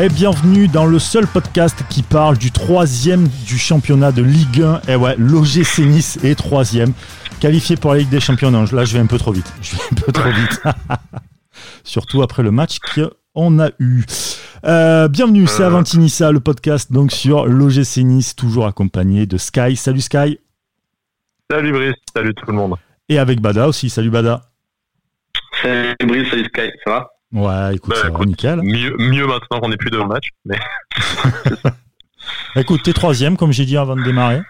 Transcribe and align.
Et 0.00 0.08
bienvenue 0.08 0.68
dans 0.68 0.86
le 0.86 1.00
seul 1.00 1.26
podcast 1.26 1.82
qui 1.90 2.04
parle 2.04 2.38
du 2.38 2.52
troisième 2.52 3.26
du 3.26 3.58
championnat 3.58 4.12
de 4.12 4.22
Ligue 4.22 4.62
1. 4.62 4.82
Et 4.86 4.94
ouais, 4.94 5.16
l'OGC 5.18 5.80
Nice 5.80 6.22
est 6.22 6.36
troisième, 6.36 6.92
qualifié 7.40 7.74
pour 7.74 7.94
la 7.94 7.98
Ligue 7.98 8.08
des 8.08 8.20
Champions. 8.20 8.52
Non, 8.52 8.64
là 8.70 8.84
je 8.84 8.92
vais 8.92 9.00
un 9.00 9.06
peu 9.06 9.18
trop 9.18 9.32
vite. 9.32 9.52
Je 9.60 9.74
vais 9.74 9.82
un 9.90 9.94
peu 9.96 10.12
trop 10.12 10.30
vite. 10.30 10.62
Surtout 11.82 12.22
après 12.22 12.44
le 12.44 12.52
match 12.52 12.78
qu'on 13.34 13.58
a 13.58 13.70
eu. 13.80 14.04
Euh, 14.64 15.08
bienvenue, 15.08 15.48
c'est 15.48 15.64
Avantinissa, 15.64 16.30
le 16.30 16.38
podcast 16.38 16.92
donc 16.92 17.10
sur 17.10 17.46
l'OGC 17.46 18.04
Nice, 18.04 18.36
toujours 18.36 18.68
accompagné 18.68 19.26
de 19.26 19.36
Sky. 19.36 19.74
Salut 19.74 20.00
Sky. 20.00 20.38
Salut 21.50 21.72
Brice, 21.72 21.96
salut 22.14 22.34
tout 22.34 22.46
le 22.46 22.52
monde. 22.52 22.76
Et 23.08 23.18
avec 23.18 23.40
Bada 23.40 23.66
aussi, 23.66 23.90
salut 23.90 24.10
Bada. 24.10 24.42
Salut 25.60 25.96
Brice, 26.06 26.30
salut 26.30 26.44
Sky, 26.44 26.70
ça 26.84 26.90
va? 26.90 27.10
Ouais, 27.32 27.74
écoute, 27.76 27.94
Bah, 28.02 28.08
écoute, 28.08 28.26
nickel. 28.28 28.60
Mieux, 28.62 28.96
mieux 28.98 29.26
maintenant 29.26 29.60
qu'on 29.60 29.68
n'est 29.68 29.76
plus 29.76 29.90
de 29.90 29.98
match. 29.98 30.28
Mais 30.44 30.58
Écoute, 32.56 32.82
t'es 32.84 32.92
troisième, 32.92 33.36
comme 33.36 33.52
j'ai 33.52 33.64
dit 33.64 33.76
avant 33.76 33.96
de 33.96 34.02
démarrer. 34.02 34.40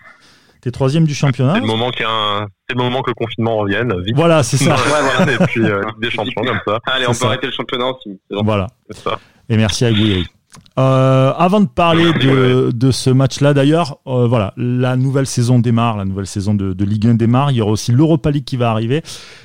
T'es 0.61 0.71
troisième 0.71 1.05
du 1.05 1.15
championnat. 1.15 1.55
c'est 1.55 1.61
le 1.61 1.67
moment 1.67 1.91
qu'il 1.91 2.03
y 2.03 2.05
a 2.05 2.11
un- 2.11 2.47
c'est 2.69 2.77
le 2.77 2.83
moment 2.83 3.01
que 3.03 3.11
le 3.11 3.15
confinement 3.15 3.57
revienne 3.59 3.93
vite. 4.03 4.17
Voilà, 4.17 4.43
c'est 4.43 4.57
ça. 4.57 4.75
Ouais, 4.77 5.17
voilà. 5.17 5.33
Et 5.33 5.39
puis 5.47 5.63
euh, 5.65 5.85
Ligue 5.85 6.01
des 6.01 6.11
champions 6.11 6.43
comme 6.45 6.61
ça. 6.67 6.81
Allez, 6.87 7.05
C'est 7.05 7.11
on 7.11 7.13
ça. 7.13 7.21
peut 7.21 7.27
arrêter 7.29 7.47
le 7.47 7.53
championnat 7.53 7.87
aussi. 7.87 8.21
Voilà. 8.31 8.67
C'est 8.91 8.99
ça. 9.05 9.19
Et 9.49 9.57
merci 9.57 9.85
à 9.85 9.93
Gouiri. 9.93 10.27
Euh, 10.79 11.33
avant 11.37 11.61
de 11.61 11.67
parler 11.67 12.13
de, 12.13 12.71
de 12.73 12.91
ce 12.93 13.11
match-là, 13.11 13.53
d'ailleurs, 13.53 13.99
euh, 14.07 14.29
voilà, 14.29 14.55
la 14.57 14.97
nouvelle 14.97 15.27
saison 15.27 15.59
démarre, 15.59 15.97
la 15.97 16.05
nouvelle 16.05 16.27
saison 16.29 16.55
de, 16.55 16.73
de 16.73 16.85
Ligue 16.85 17.09
1 17.09 17.15
démarre. 17.15 17.51
Il 17.51 17.57
y 17.57 17.61
aura 17.61 17.73
aussi 17.73 17.91
l'Europa 17.91 18.31
League 18.31 18.45
qui 18.45 18.57
va 18.57 18.71
arriver. 18.71 19.03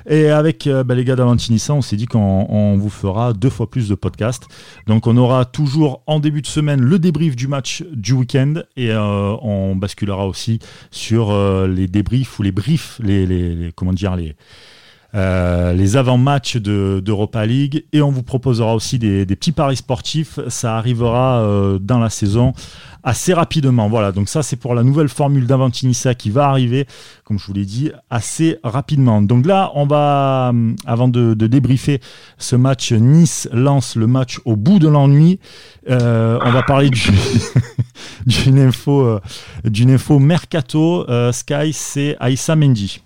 Et 0.08 0.30
avec 0.30 0.68
euh, 0.68 0.84
bah, 0.84 0.94
les 0.94 1.04
gars 1.04 1.16
d'Avantinissa, 1.16 1.74
on 1.74 1.82
s'est 1.82 1.96
dit 1.96 2.06
qu'on 2.06 2.46
on 2.50 2.78
vous 2.78 2.90
fera 2.92 3.34
deux 3.34 3.50
fois 3.50 3.68
plus 3.70 3.90
de 3.90 3.96
podcasts. 3.96 4.44
Donc, 4.86 5.08
on 5.08 5.18
aura 5.18 5.46
toujours 5.46 6.04
en 6.06 6.20
début 6.20 6.44
de 6.44 6.48
semaine 6.48 6.82
le 6.82 7.00
débrief 7.00 7.36
du 7.36 7.48
match 7.48 7.84
du 7.94 8.14
week-end 8.14 8.54
et 8.78 8.92
euh, 8.92 9.36
on 9.42 9.76
basculera 9.76 10.28
aussi 10.28 10.60
sur 10.92 11.32
euh, 11.32 11.68
les 11.68 11.88
débriefs 11.88 12.38
ou 12.38 12.44
les 12.44 12.52
briefs, 12.52 13.00
les, 13.04 13.26
les- 13.26 13.56
les- 13.56 13.72
comment 13.72 13.94
dire, 13.94 14.16
les 14.16 14.36
euh, 15.16 15.74
les 15.74 15.96
avant-matchs 15.98 16.58
de- 16.58 17.02
d'Europa 17.04 17.46
League 17.46 17.86
et 17.94 18.02
on 18.02 18.10
vous 18.12 18.24
proposera 18.24 18.74
aussi 18.76 18.98
des, 19.00 19.26
petits 19.26 19.52
paris 19.52 19.78
sportifs. 19.78 20.40
Ça 20.48 20.78
arrivera 20.78 21.42
euh, 21.42 21.78
dans 21.80 22.00
la 22.00 22.10
saison 22.10 22.54
assez 23.04 23.34
rapidement. 23.34 23.90
Voilà, 23.90 24.12
donc 24.12 24.30
ça 24.30 24.44
c'est 24.44 24.56
pour 24.56 24.74
la 24.76 24.82
nouvelle 24.84 25.10
formule 25.10 25.46
d'Avantinissa 25.46 26.16
qui 26.16 26.30
va 26.30 26.48
arriver, 26.48 26.88
comme 27.26 27.38
je 27.38 27.46
vous 27.46 27.54
l'ai 27.54 27.66
dit, 27.66 27.92
assez 28.10 28.58
rapidement. 28.64 29.22
Donc 29.22 29.46
là, 29.46 29.72
on 29.76 29.86
va, 29.86 30.48
hum, 30.50 30.76
avant 30.86 31.08
de, 31.08 31.34
débriefer 31.34 32.00
ce 32.38 32.56
match, 32.56 32.92
Nice 32.94 33.50
lance 33.52 33.96
le 33.96 34.08
match 34.08 34.40
au 34.46 34.56
bout 34.56 34.80
de 34.80 34.88
l'ennui. 34.88 35.40
Euh, 35.90 36.40
on 36.44 36.52
va 36.52 36.64
parler 36.64 36.90
du- 36.90 37.12
d'une 38.26 38.60
info, 38.60 39.02
euh, 39.06 39.20
d'une 39.66 39.92
info 39.92 40.18
mercato. 40.20 41.08
Euh, 41.10 41.32
Sky, 41.32 41.74
c'est 41.74 42.16
Aïssa 42.20 42.56
Mendy. 42.56 43.02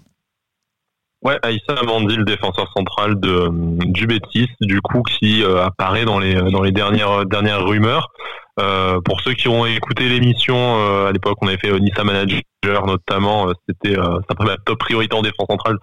Ouais, 1.23 1.37
Aïssa 1.41 1.73
Amandi, 1.81 2.15
le 2.15 2.25
défenseur 2.25 2.71
central 2.75 3.19
de, 3.19 3.29
euh, 3.29 3.49
du 3.51 4.05
Betis, 4.05 4.49
du 4.61 4.81
coup, 4.81 5.01
qui 5.01 5.43
euh, 5.43 5.65
apparaît 5.65 6.05
dans 6.05 6.19
les, 6.19 6.35
dans 6.35 6.61
les 6.61 6.71
dernières, 6.71 7.25
dernières 7.25 7.65
rumeurs. 7.65 8.11
Euh, 8.59 8.99
pour 9.01 9.21
ceux 9.21 9.33
qui 9.33 9.47
ont 9.47 9.65
écouté 9.65 10.09
l'émission, 10.09 10.55
euh, 10.55 11.09
à 11.09 11.11
l'époque, 11.11 11.37
on 11.41 11.47
avait 11.47 11.57
fait 11.57 11.71
euh, 11.71 11.79
Nissa 11.79 12.03
Manager 12.03 12.41
notamment, 12.85 13.49
euh, 13.49 13.53
c'était 13.67 13.97
euh, 13.97 14.19
ça 14.29 14.43
ma 14.43 14.57
top 14.57 14.79
priorité 14.79 15.15
en 15.15 15.21
défense 15.21 15.47
centrale. 15.49 15.77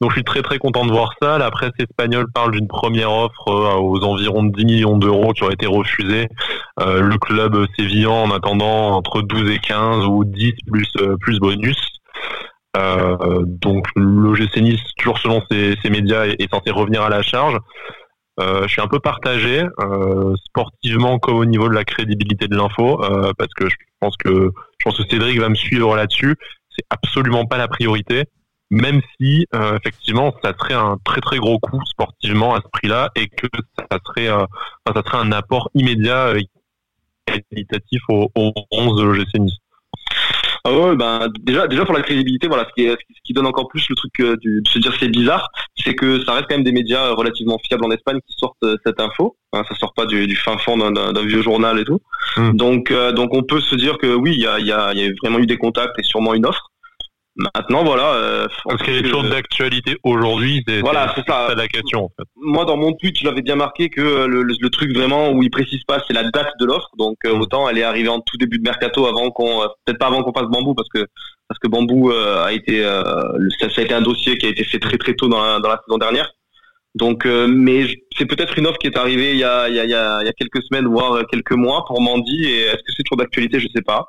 Donc 0.00 0.10
je 0.10 0.16
suis 0.16 0.24
très 0.24 0.42
très 0.42 0.58
content 0.58 0.86
de 0.86 0.92
voir 0.92 1.12
ça. 1.20 1.38
La 1.38 1.50
presse 1.50 1.72
espagnole 1.78 2.26
parle 2.32 2.52
d'une 2.52 2.68
première 2.68 3.12
offre 3.12 3.48
euh, 3.48 3.74
aux 3.74 4.02
environs 4.04 4.44
de 4.44 4.52
10 4.56 4.64
millions 4.64 4.96
d'euros 4.96 5.32
qui 5.32 5.42
aurait 5.42 5.54
été 5.54 5.66
refusée. 5.66 6.28
Euh, 6.80 7.00
le 7.00 7.18
club 7.18 7.66
sévillan 7.76 8.22
en 8.22 8.30
attendant 8.30 8.96
entre 8.96 9.22
12 9.22 9.50
et 9.50 9.58
15 9.58 10.06
ou 10.06 10.24
10 10.24 10.52
plus, 10.70 10.88
euh, 11.00 11.16
plus 11.20 11.38
bonus. 11.38 11.76
Euh, 12.76 13.44
donc 13.44 13.86
l'OGC 13.96 14.56
Nice, 14.58 14.80
toujours 14.96 15.18
selon 15.18 15.42
ses, 15.50 15.76
ses 15.82 15.90
médias, 15.90 16.26
est, 16.26 16.40
est 16.40 16.50
censé 16.52 16.70
revenir 16.70 17.02
à 17.02 17.08
la 17.08 17.22
charge. 17.22 17.58
Euh, 18.40 18.62
je 18.62 18.68
suis 18.68 18.80
un 18.80 18.86
peu 18.86 19.00
partagé, 19.00 19.64
euh, 19.80 20.34
sportivement 20.46 21.18
comme 21.18 21.36
au 21.36 21.44
niveau 21.44 21.68
de 21.68 21.74
la 21.74 21.84
crédibilité 21.84 22.48
de 22.48 22.56
l'info, 22.56 23.02
euh, 23.02 23.32
parce 23.36 23.52
que 23.54 23.68
je 23.68 23.76
pense 23.98 24.16
que 24.16 24.50
je 24.78 24.84
pense 24.84 24.96
que 24.96 25.02
Cédric 25.10 25.38
va 25.38 25.48
me 25.48 25.54
suivre 25.54 25.94
là-dessus. 25.96 26.36
C'est 26.70 26.86
absolument 26.88 27.44
pas 27.44 27.58
la 27.58 27.68
priorité, 27.68 28.24
même 28.70 29.02
si 29.16 29.46
euh, 29.54 29.76
effectivement 29.76 30.34
ça 30.42 30.54
serait 30.58 30.74
un 30.74 30.96
très 31.04 31.20
très 31.20 31.38
gros 31.38 31.58
coup 31.58 31.84
sportivement 31.84 32.54
à 32.54 32.60
ce 32.62 32.68
prix-là 32.72 33.10
et 33.16 33.28
que 33.28 33.48
ça 33.78 33.98
serait 34.06 34.28
euh, 34.28 34.46
ça 34.86 35.02
serait 35.04 35.18
un 35.18 35.32
apport 35.32 35.68
immédiat 35.74 36.28
euh, 36.28 36.40
qualitatif 37.26 38.00
au, 38.08 38.30
au 38.34 38.52
11 38.70 39.00
de 39.00 39.04
l'OGC. 39.04 39.52
Ah 40.64 40.72
ouais, 40.72 40.94
ben 40.96 41.28
déjà, 41.40 41.66
déjà 41.66 41.84
pour 41.84 41.94
la 41.94 42.02
crédibilité, 42.02 42.46
voilà, 42.46 42.64
ce 42.68 42.72
qui, 42.74 42.86
est- 42.86 42.92
ce 42.92 43.20
qui- 43.24 43.32
donne 43.32 43.46
encore 43.46 43.68
plus 43.68 43.86
le 43.88 43.94
truc 43.94 44.12
euh, 44.20 44.36
du- 44.36 44.60
de 44.62 44.68
se 44.68 44.78
dire 44.78 44.92
c'est 44.98 45.08
bizarre, 45.08 45.48
c'est 45.76 45.94
que 45.94 46.22
ça 46.24 46.32
reste 46.32 46.46
quand 46.48 46.56
même 46.56 46.64
des 46.64 46.72
médias 46.72 47.06
euh, 47.06 47.14
relativement 47.14 47.58
fiables 47.66 47.84
en 47.84 47.90
Espagne 47.92 48.18
qui 48.26 48.34
sortent 48.36 48.56
euh, 48.64 48.76
cette 48.84 49.00
info. 49.00 49.36
Hein, 49.52 49.62
ça 49.68 49.74
sort 49.76 49.94
pas 49.94 50.06
du, 50.06 50.26
du 50.26 50.36
fin 50.36 50.58
fond 50.58 50.76
d'un- 50.76 51.12
vieux 51.24 51.42
journal 51.42 51.78
et 51.78 51.84
tout. 51.84 52.00
Mm. 52.36 52.52
Donc, 52.56 52.90
euh, 52.90 53.12
donc 53.12 53.34
on 53.34 53.42
peut 53.42 53.60
se 53.60 53.74
dire 53.76 53.98
que 53.98 54.14
oui, 54.14 54.32
il 54.34 54.40
y 54.42 54.46
a, 54.46 54.58
il 54.58 54.66
y, 54.66 54.72
a, 54.72 54.92
il 54.92 55.00
y 55.00 55.06
a 55.08 55.10
vraiment 55.22 55.38
eu 55.38 55.46
des 55.46 55.56
contacts 55.58 55.98
et 55.98 56.02
sûrement 56.02 56.34
une 56.34 56.44
offre. 56.46 56.69
Maintenant, 57.54 57.84
voilà. 57.84 58.12
Euh, 58.14 58.46
Parce 58.64 58.82
qu'il 58.82 58.94
y 58.94 58.96
a 58.96 59.00
que- 59.00 59.04
quelque 59.06 59.14
chose 59.20 59.30
d'actualité 59.30 59.96
aujourd'hui, 60.04 60.62
c'est 60.66 60.80
Voilà, 60.80 61.12
c'est 61.16 61.24
ça. 61.26 61.54
la 61.54 61.68
question 61.68 62.04
en 62.04 62.08
fait. 62.16 62.26
moi 62.36 62.64
dans 62.64 62.76
mon 62.76 62.92
tweet 62.92 63.18
je 63.18 63.24
l'avais 63.24 63.42
bien 63.42 63.56
marqué 63.56 63.88
que 63.88 64.00
euh, 64.00 64.26
le, 64.26 64.42
le, 64.42 64.54
le 64.60 64.70
truc 64.70 64.94
vraiment 64.94 65.30
où 65.30 65.42
il 65.42 65.50
précise 65.50 65.82
pas 65.84 66.02
c'est 66.06 66.12
la 66.14 66.24
date 66.30 66.52
de 66.60 66.64
l'offre 66.66 66.88
donc 66.98 67.16
euh, 67.24 67.34
Mm. 67.34 67.40
autant 67.42 67.68
elle 67.68 67.78
est 67.78 67.82
arrivée 67.82 68.08
en 68.08 68.20
tout 68.20 68.36
début 68.36 68.58
de 68.58 68.62
mercato 68.64 69.06
avant 69.06 69.30
qu'on 69.30 69.62
euh, 69.62 69.66
peut-être 69.84 69.98
pas 69.98 70.06
avant 70.08 70.22
qu'on 70.22 70.32
fasse 70.32 70.48
bambou 70.48 70.74
parce 70.74 70.88
que 70.88 71.06
parce 71.48 71.58
que 71.58 71.68
bambou 71.68 72.10
a 72.10 72.52
été 72.52 72.78
le- 72.82 73.50
ça, 73.60 73.70
ça 73.70 73.80
a 73.80 73.84
été 73.84 73.94
un 73.94 74.02
dossier 74.02 74.36
qui 74.38 74.46
a 74.46 74.50
été 74.50 74.64
fait 74.64 74.78
très 74.78 74.98
très 74.98 75.14
tôt 75.14 75.28
dans 75.28 75.42
la, 75.42 75.60
dans 75.60 75.68
la 75.68 75.80
saison 75.86 75.98
dernière 75.98 76.30
donc 76.94 77.24
mais 77.26 77.86
c'est 78.18 78.26
peut-être 78.26 78.58
une 78.58 78.66
offre 78.66 78.78
qui 78.78 78.88
est 78.88 78.98
arrivée 78.98 79.30
il 79.32 79.38
y 79.38 79.44
a 79.44 79.68
il 79.68 79.74
y 79.76 79.80
a, 79.80 79.84
il 79.84 79.90
y 79.90 79.94
a, 79.94 80.18
il 80.22 80.26
y 80.26 80.28
a 80.28 80.32
quelques 80.32 80.62
semaines 80.64 80.86
voire 80.88 81.24
quelques 81.30 81.52
mois 81.52 81.84
pour 81.86 82.00
Mandy 82.00 82.44
et 82.44 82.60
est-ce 82.62 82.82
que 82.86 82.92
c'est 82.96 83.02
toujours 83.04 83.18
d'actualité? 83.18 83.60
Je 83.60 83.68
sais 83.74 83.82
pas 83.82 84.08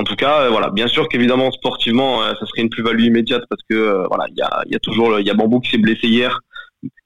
en 0.00 0.04
tout 0.04 0.16
cas, 0.16 0.40
euh, 0.42 0.48
voilà, 0.50 0.70
bien 0.70 0.88
sûr 0.88 1.08
qu'évidemment 1.08 1.50
sportivement, 1.52 2.22
euh, 2.22 2.32
ça 2.40 2.46
serait 2.46 2.62
une 2.62 2.70
plus-value 2.70 3.04
immédiate 3.04 3.44
parce 3.50 3.60
que 3.68 3.76
euh, 3.76 4.06
voilà, 4.08 4.24
il 4.30 4.36
y 4.36 4.42
a, 4.42 4.62
y 4.66 4.74
a 4.74 4.78
toujours 4.78 5.20
il 5.20 5.26
y 5.26 5.30
a 5.30 5.34
Bambou 5.34 5.60
qui 5.60 5.70
s'est 5.70 5.78
blessé 5.78 6.08
hier, 6.08 6.40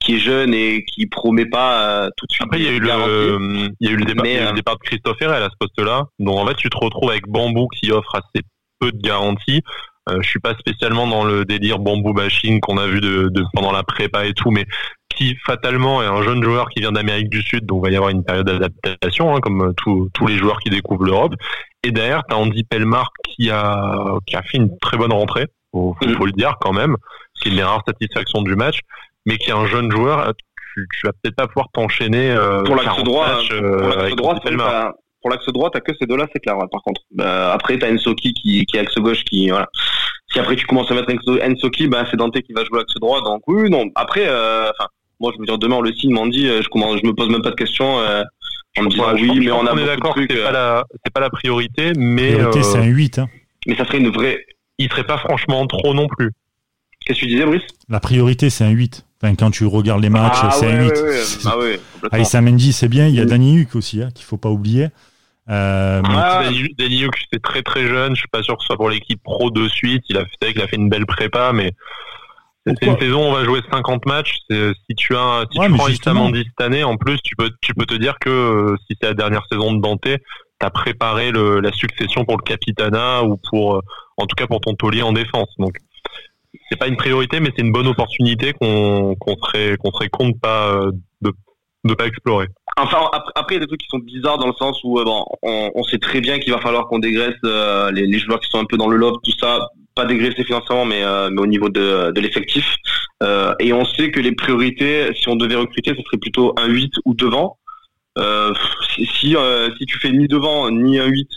qui 0.01 0.15
est 0.15 0.19
jeune 0.19 0.55
et 0.55 0.85
qui 0.85 1.07
promet 1.07 1.47
pas 1.47 2.09
tout 2.17 2.27
de 2.27 2.33
suite. 2.33 2.47
Après, 2.47 2.61
il 2.61 2.65
y 2.65 2.69
a 2.69 2.73
eu 2.73 2.81
le, 2.81 3.69
il 3.81 3.89
y 3.89 3.91
a 3.91 3.93
eu 3.93 3.97
le 3.97 4.05
départ, 4.05 4.25
Mais, 4.25 4.35
y 4.35 4.39
a 4.39 4.45
eu 4.45 4.49
le 4.49 4.53
départ 4.53 4.77
de 4.79 4.85
Christophe 4.89 5.21
Herrel 5.21 5.43
à 5.43 5.51
ce 5.51 5.57
poste-là. 5.59 6.05
Donc 6.21 6.39
en 6.39 6.47
fait, 6.47 6.55
tu 6.55 6.71
te 6.71 6.77
retrouves 6.77 7.11
avec 7.11 7.27
Bambou 7.27 7.67
qui 7.69 7.91
offre 7.91 8.15
assez 8.15 8.45
peu 8.79 8.93
de 8.93 9.01
garanties. 9.01 9.63
Je 10.07 10.29
suis 10.29 10.39
pas 10.39 10.55
spécialement 10.59 11.07
dans 11.07 11.25
le 11.25 11.47
délire 11.47 11.79
bambou 11.79 12.13
bashing 12.13 12.61
qu'on 12.61 12.77
a 12.77 12.87
vu 12.87 13.01
de, 13.01 13.31
de- 13.31 13.45
pendant 13.55 13.73
la 13.73 13.83
prépa 13.83 14.27
et 14.27 14.35
tout, 14.35 14.51
mais 14.51 14.67
qui 15.17 15.35
fatalement 15.47 16.03
est 16.03 16.07
un 16.07 16.23
jeune 16.23 16.43
joueur 16.45 16.69
qui 16.69 16.81
vient 16.81 16.93
d'Amérique 16.93 17.31
du 17.31 17.41
Sud, 17.41 17.65
donc 17.65 17.79
il 17.81 17.87
va 17.87 17.91
y 17.91 17.97
avoir 17.97 18.11
une 18.11 18.23
période 18.23 18.45
d'adaptation, 18.47 19.35
hein, 19.35 19.41
comme 19.41 19.73
tous 19.83 20.27
les 20.27 20.37
joueurs 20.37 20.59
qui 20.59 20.69
découvrent 20.69 21.05
l'Europe. 21.07 21.35
Et 21.85 21.91
derrière, 21.93 22.23
tu 22.29 22.35
as 22.35 22.39
Andy 22.39 22.65
Pelmar 22.65 23.11
qui 23.29 23.51
a, 23.51 24.17
qui 24.27 24.35
a 24.37 24.43
fait 24.43 24.57
une 24.59 24.77
très 24.79 24.97
bonne 24.97 25.13
rentrée, 25.13 25.47
faut, 25.73 25.95
faut, 26.01 26.09
Mhm. 26.09 26.17
faut 26.17 26.27
le 26.27 26.33
dire 26.33 26.55
quand 26.61 26.73
même, 26.73 26.97
c'est 27.35 27.51
une 27.51 27.57
des 27.57 27.63
rares 27.63 27.83
satisfactions 27.87 28.43
du 28.43 28.57
match, 28.57 28.79
mais 29.27 29.37
qui 29.39 29.51
est 29.51 29.55
un 29.55 29.67
jeune 29.67 29.91
joueur, 29.91 30.33
tu, 30.75 30.87
tu 30.99 31.07
vas 31.07 31.13
peut-être 31.13 31.37
pas 31.37 31.47
pouvoir 31.47 31.67
t'enchaîner 31.73 32.31
euh, 32.31 32.63
pour 32.65 32.75
l'axe 32.75 32.87
40 32.89 33.05
droit, 33.05 33.29
matchs, 33.29 33.49
pour 33.49 33.57
euh, 33.67 33.89
l'axe 33.89 33.97
avec 34.03 34.15
droit, 34.17 34.41
Pelmar. 34.41 34.93
pour 35.21 35.31
l'axe 35.31 35.47
droit, 35.47 35.71
t'as 35.71 35.81
que 35.81 35.93
ces 35.99 36.07
deux-là, 36.07 36.27
c'est 36.33 36.41
clair. 36.41 36.57
ouais, 36.59 36.67
par 36.73 36.83
contre, 36.83 37.03
Bah, 37.13 37.53
après 37.53 37.79
t'as 37.79 37.93
Ensoki 37.93 38.33
qui, 38.35 38.65
qui 38.67 38.77
est 38.77 38.81
axe 38.81 38.95
gauche, 38.97 39.23
qui 39.25 39.51
voilà. 39.51 39.69
Si 40.33 40.41
après 40.41 40.57
tu 40.57 40.67
commences 40.67 40.91
à 40.91 40.95
mettre 40.95 41.11
Enso- 41.13 41.41
Ensoki, 41.43 41.87
bah 41.87 42.05
c'est 42.11 42.17
Dante 42.17 42.41
qui 42.41 42.53
va 42.55 42.65
jouer 42.65 42.81
axe 42.81 42.95
droit. 42.95 43.21
Donc 43.23 43.43
oui, 43.47 43.69
non. 43.71 43.85
Après, 43.95 44.27
euh, 44.27 44.65
enfin, 44.71 44.89
moi 45.21 45.31
je 45.35 45.39
veux 45.39 45.47
dire 45.47 45.59
demain 45.59 45.77
on 45.77 45.81
le 45.83 45.93
signe, 45.93 46.13
Mandy, 46.13 46.49
euh, 46.49 46.61
je 46.63 46.69
commence, 46.69 46.99
je 47.01 47.07
me 47.07 47.13
pose 47.15 47.29
même 47.29 47.43
pas 47.43 47.51
de 47.51 47.55
questions. 47.57 47.99
Euh, 48.77 48.81
en 48.81 48.85
me 48.85 48.91
disant 48.91 49.13
Ouais, 49.13 49.21
oui, 49.21 49.41
mais 49.41 49.51
on 49.53 49.67
a 49.67 49.73
est 49.81 49.87
d'accord, 49.87 50.15
trucs. 50.15 50.31
c'est 50.33 50.39
euh, 50.41 50.45
pas 50.45 50.53
la, 50.53 50.85
c'est 51.05 51.13
pas 51.13 51.21
la 51.21 51.31
priorité, 51.31 51.93
mais 51.97 52.33
Priorité, 52.35 52.59
euh, 52.61 52.63
c'est 52.63 52.79
un 52.79 52.85
8. 52.85 53.19
hein. 53.19 53.29
Mais 53.67 53.77
ça 53.77 53.85
serait 53.85 53.99
une 53.99 54.11
vraie. 54.11 54.39
il 54.79 54.89
serait 54.91 55.05
pas 55.05 55.19
franchement 55.19 55.67
trop 55.67 55.95
non 55.95 56.07
plus. 56.09 56.31
Qu'est-ce 57.07 57.21
que 57.21 57.25
tu 57.27 57.31
disais, 57.31 57.45
Brice? 57.45 57.63
La 57.89 58.01
priorité, 58.01 58.51
c'est 58.51 58.65
un 58.65 58.71
8. 58.71 59.07
Enfin, 59.23 59.35
quand 59.37 59.51
tu 59.51 59.65
regardes 59.67 60.03
les 60.03 60.09
matchs, 60.11 60.39
Ah 60.43 60.51
c'est 60.51 60.67
ouais, 60.67 60.73
un 60.73 60.83
8. 60.85 60.91
ouais, 60.93 61.01
ouais, 61.03 61.21
ah 61.47 61.59
ouais, 61.59 61.81
complètement. 61.95 62.19
Aïssa 62.19 62.41
Mendy, 62.41 62.73
c'est 62.73 62.89
bien. 62.89 63.07
Il 63.09 63.15
y 63.15 63.21
a 63.21 63.23
Oui. 63.25 63.29
Danny 63.29 63.61
Huck 63.61 63.75
aussi, 63.77 64.03
hein, 64.03 64.09
qu'il 64.15 64.25
faut 64.25 64.37
pas 64.39 64.49
oublier. 64.51 64.89
Euh, 65.51 66.01
mais- 66.03 66.09
Ah. 66.17 66.43
Danny 66.79 67.03
Hughes, 67.03 67.11
c'est 67.33 67.43
très 67.43 67.63
très 67.63 67.87
jeune. 67.87 68.15
Je 68.15 68.21
suis 68.21 68.29
pas 68.29 68.43
sûr 68.43 68.57
que 68.57 68.63
ce 68.63 68.67
soit 68.67 68.77
pour 68.77 68.89
l'équipe 68.89 69.23
pro 69.23 69.51
de 69.51 69.69
suite. 69.69 70.03
Il 70.09 70.17
a 70.17 70.21
fait, 70.25 70.31
c'est 70.41 70.47
vrai 70.47 70.55
qu'il 70.55 70.63
a 70.63 70.67
fait 70.67 70.77
une 70.77 70.89
belle 70.89 71.05
prépa, 71.07 71.53
mais 71.53 71.73
c'est 72.67 72.87
une 72.87 72.99
saison 72.99 73.19
où 73.19 73.31
on 73.31 73.33
va 73.33 73.45
jouer 73.45 73.61
50 73.71 74.07
matchs. 74.07 74.39
C'est- 74.49 74.73
Si 74.89 74.97
tu 74.97 75.15
as, 75.17 75.45
si 75.51 75.59
Ouais, 75.59 75.69
tu 75.69 75.99
prends. 75.99 76.15
Mendy 76.15 76.45
cette 76.45 76.61
année, 76.61 76.85
en 76.85 76.97
plus, 76.97 77.19
tu 77.23 77.37
peux, 77.37 77.51
tu 77.61 77.75
peux 77.75 77.87
te 77.87 77.95
dire 77.95 78.19
que 78.21 78.31
euh, 78.31 78.77
si 78.87 78.97
c'est 79.01 79.09
la 79.09 79.15
dernière 79.15 79.45
saison 79.51 79.73
de 79.73 79.81
Dante, 79.81 80.09
t'as 80.59 80.71
préparé 80.71 81.31
le, 81.31 81.61
la 81.61 81.73
succession 81.73 82.25
pour 82.25 82.37
le 82.37 82.43
capitana 82.43 83.23
ou 83.25 83.39
pour, 83.51 83.77
euh, 83.77 83.81
en 84.17 84.27
tout 84.27 84.37
cas 84.37 84.47
pour 84.47 84.61
ton 84.61 84.75
taulier 84.75 85.03
en 85.03 85.13
défense. 85.13 85.49
Donc, 85.59 85.77
c'est 86.71 86.79
pas 86.79 86.87
une 86.87 86.97
priorité, 86.97 87.41
mais 87.41 87.51
c'est 87.57 87.63
une 87.63 87.73
bonne 87.73 87.87
opportunité 87.87 88.53
qu'on 88.53 89.15
qu'on 89.17 89.37
serait 89.37 89.77
qu'on 89.77 89.93
serait 89.93 90.09
con 90.09 90.29
de 90.31 90.39
pas 90.39 90.69
euh, 90.75 90.93
de 91.21 91.33
de 91.85 91.95
pas 91.95 92.07
explorer. 92.07 92.49
Enfin, 92.77 92.99
après, 93.35 93.55
il 93.55 93.59
y 93.59 93.59
a 93.59 93.61
des 93.61 93.67
trucs 93.67 93.81
qui 93.81 93.89
sont 93.91 93.99
bizarres 93.99 94.39
dans 94.39 94.47
le 94.47 94.55
sens 94.55 94.81
où 94.85 94.99
euh, 94.99 95.05
bon, 95.05 95.25
on, 95.43 95.83
sait 95.85 95.99
très 95.99 96.21
bien 96.21 96.39
qu'il 96.39 96.53
va 96.53 96.61
falloir 96.61 96.87
qu'on 96.87 96.99
dégraisse 96.99 97.35
euh, 97.45 97.91
les, 97.93 98.19
joueurs 98.19 98.41
qui 98.41 98.49
sont 98.51 98.59
un 98.59 98.65
peu 98.65 98.77
dans 98.77 98.89
le 98.89 98.97
lobe, 98.97 99.19
tout 99.23 99.37
ça, 99.39 99.69
pas 99.95 100.05
dégraisser 100.05 100.45
financièrement, 100.45 100.85
mais, 100.85 101.05
euh, 101.05 101.31
mais 101.31 101.41
au 101.41 101.47
niveau 101.47 101.69
de, 101.69 102.11
de 102.11 102.21
l'effectif. 102.21 102.77
et 103.61 103.73
on 103.73 103.85
sait 103.85 104.11
que 104.11 104.21
les 104.21 104.33
priorités, 104.33 105.15
si 105.15 105.29
on 105.29 105.37
devait 105.37 105.55
recruter, 105.55 105.91
ce 105.97 106.03
serait 106.03 106.19
plutôt 106.19 106.53
un 106.59 106.67
8 106.67 106.93
ou 107.05 107.15
devant. 107.15 107.59
si 108.95 109.07
si 109.07 109.87
tu 109.87 109.99
fais 109.99 110.11
ni 110.11 110.29
devant 110.29 110.71
ni 110.71 110.99
un 110.99 111.07
8 111.07 111.29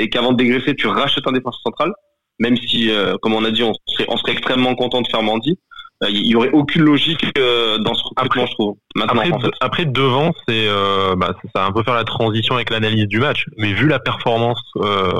et 0.00 0.08
qu'avant 0.10 0.32
de 0.32 0.36
dégraisser, 0.36 0.74
tu 0.74 0.86
rachètes 0.86 1.26
un 1.26 1.32
défenseur 1.32 1.62
central, 1.62 1.92
même 2.38 2.56
si, 2.56 2.90
comme 3.22 3.34
on 3.34 3.44
a 3.44 3.50
dit, 3.50 3.62
on 3.62 3.72
serait, 3.86 4.06
on 4.08 4.16
serait 4.18 4.32
extrêmement 4.32 4.74
content 4.74 5.00
de 5.00 5.08
faire 5.08 5.22
Mandy 5.22 5.58
il 6.08 6.26
y 6.26 6.34
aurait 6.34 6.50
aucune 6.52 6.82
logique 6.82 7.26
euh, 7.36 7.78
dans 7.78 7.94
ce 7.94 8.02
recrutement, 8.04 8.46
je 8.46 8.52
trouve. 8.52 8.76
Maintenant, 8.94 9.22
après, 9.60 9.84
devant, 9.84 10.32
c'est 10.48 10.66
euh, 10.66 11.14
bah, 11.16 11.34
ça 11.54 11.60
va 11.60 11.66
un 11.66 11.72
peu 11.72 11.82
faire 11.82 11.94
la 11.94 12.04
transition 12.04 12.54
avec 12.54 12.70
l'analyse 12.70 13.06
du 13.06 13.18
match. 13.18 13.44
Mais 13.58 13.72
vu 13.72 13.86
la 13.86 13.98
performance, 13.98 14.62
euh, 14.76 15.10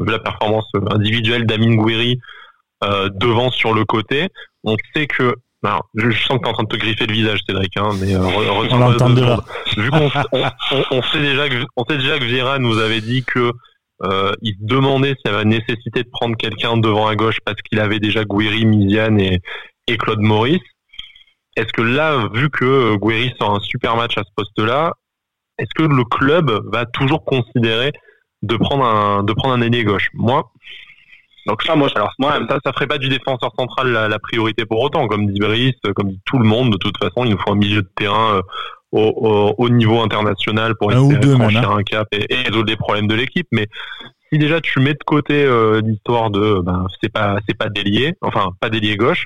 vu 0.00 0.10
la 0.10 0.18
performance 0.18 0.66
individuelle 0.90 1.46
d'Amin 1.46 1.74
Gouiri 1.76 2.18
euh, 2.84 3.10
devant 3.12 3.50
sur 3.50 3.74
le 3.74 3.84
côté, 3.84 4.28
on 4.64 4.76
sait 4.94 5.06
que 5.06 5.34
alors, 5.64 5.88
je, 5.96 6.10
sens 6.12 6.38
que 6.38 6.42
tu 6.42 6.44
es 6.44 6.48
en 6.48 6.52
train 6.52 6.62
de 6.62 6.68
te 6.68 6.76
griffer 6.76 7.06
le 7.06 7.12
visage, 7.12 7.40
Cédric, 7.44 7.76
hein, 7.76 7.90
mais 8.00 8.14
euh, 8.14 8.20
on 8.20 8.78
l'entend. 8.78 9.08
Vu 9.76 9.90
qu'on 9.90 10.08
on, 10.32 10.44
on, 10.92 11.02
sait 11.02 11.18
déjà 11.18 11.48
que 11.48 11.56
on 11.76 11.84
sait 11.84 11.98
déjà 11.98 12.18
que 12.18 12.24
Vieira 12.24 12.60
nous 12.60 12.78
avait 12.78 13.00
dit 13.00 13.24
que 13.24 13.52
euh, 14.04 14.32
il 14.40 14.52
se 14.52 14.60
demandait 14.60 15.16
s'il 15.16 15.32
y 15.32 15.34
avait 15.34 15.44
nécessité 15.44 16.04
de 16.04 16.08
prendre 16.08 16.36
quelqu'un 16.36 16.76
devant 16.76 17.08
à 17.08 17.16
gauche 17.16 17.38
parce 17.44 17.60
qu'il 17.62 17.80
avait 17.80 17.98
déjà 17.98 18.24
Gouiri, 18.24 18.64
Miziane 18.64 19.18
et, 19.18 19.40
et 19.88 19.96
Claude 19.96 20.20
Maurice. 20.20 20.62
Est-ce 21.56 21.72
que 21.72 21.82
là, 21.82 22.28
vu 22.32 22.50
que 22.50 22.96
Guéry 22.96 23.34
sort 23.38 23.56
un 23.56 23.60
super 23.60 23.96
match 23.96 24.16
à 24.16 24.22
ce 24.22 24.30
poste-là, 24.36 24.92
est-ce 25.58 25.70
que 25.74 25.82
le 25.82 26.04
club 26.04 26.50
va 26.72 26.86
toujours 26.86 27.24
considérer 27.24 27.92
de 28.42 28.56
prendre 28.56 28.84
un 28.84 29.24
de 29.24 29.32
prendre 29.32 29.54
un 29.54 29.60
ailier 29.60 29.82
gauche? 29.82 30.08
Moi, 30.14 30.52
donc 31.48 31.62
ça, 31.62 31.74
moi, 31.74 31.88
alors 31.96 32.12
moi, 32.18 32.38
ça, 32.48 32.58
ça 32.64 32.72
ferait 32.72 32.86
pas 32.86 32.98
du 32.98 33.08
défenseur 33.08 33.50
central 33.58 33.90
la, 33.90 34.18
priorité 34.18 34.66
pour 34.66 34.80
autant, 34.80 35.08
comme 35.08 35.26
dit 35.26 35.40
Brice, 35.40 35.74
comme 35.96 36.10
dit 36.10 36.20
tout 36.26 36.38
le 36.38 36.44
monde. 36.44 36.72
De 36.72 36.76
toute 36.76 36.98
façon, 36.98 37.24
il 37.24 37.30
nous 37.30 37.38
faut 37.38 37.52
un 37.52 37.56
milieu 37.56 37.82
de 37.82 37.90
terrain 37.96 38.36
euh, 38.36 38.42
au, 38.92 39.54
au, 39.56 39.68
niveau 39.68 40.00
international 40.00 40.74
pour 40.78 40.92
essayer 40.92 41.16
de 41.16 41.34
franchir 41.34 41.70
un 41.70 41.82
cap 41.82 42.06
et, 42.12 42.34
résoudre 42.34 42.68
les 42.68 42.76
problèmes 42.76 43.06
de 43.06 43.14
l'équipe. 43.14 43.48
Mais 43.50 43.66
si 44.30 44.38
déjà 44.38 44.60
tu 44.60 44.78
mets 44.80 44.92
de 44.92 45.04
côté 45.04 45.42
euh, 45.42 45.80
l'histoire 45.80 46.30
de, 46.30 46.60
ben, 46.60 46.86
c'est 47.00 47.12
pas 47.12 47.38
c'est 47.48 47.56
pas 47.56 47.68
délié, 47.68 48.14
enfin 48.20 48.50
pas 48.60 48.68
délié 48.68 48.96
gauche, 48.96 49.24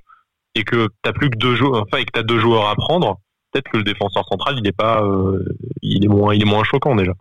et 0.54 0.64
que 0.64 0.88
t'as 1.02 1.12
plus 1.12 1.30
que 1.30 1.38
deux 1.38 1.54
joueurs, 1.54 1.82
enfin, 1.82 1.98
et 1.98 2.04
que 2.04 2.12
t'as 2.12 2.22
deux 2.22 2.38
joueurs 2.38 2.68
à 2.68 2.74
prendre, 2.74 3.18
peut-être 3.50 3.70
que 3.70 3.78
le 3.78 3.84
défenseur 3.84 4.24
central, 4.28 4.56
il 4.58 4.66
est 4.66 4.76
pas, 4.76 5.02
euh, 5.02 5.44
il 5.82 6.04
est 6.04 6.08
moins, 6.08 6.34
il 6.34 6.42
est 6.42 6.50
moins 6.50 6.64
choquant 6.64 6.94
déjà. 6.94 7.12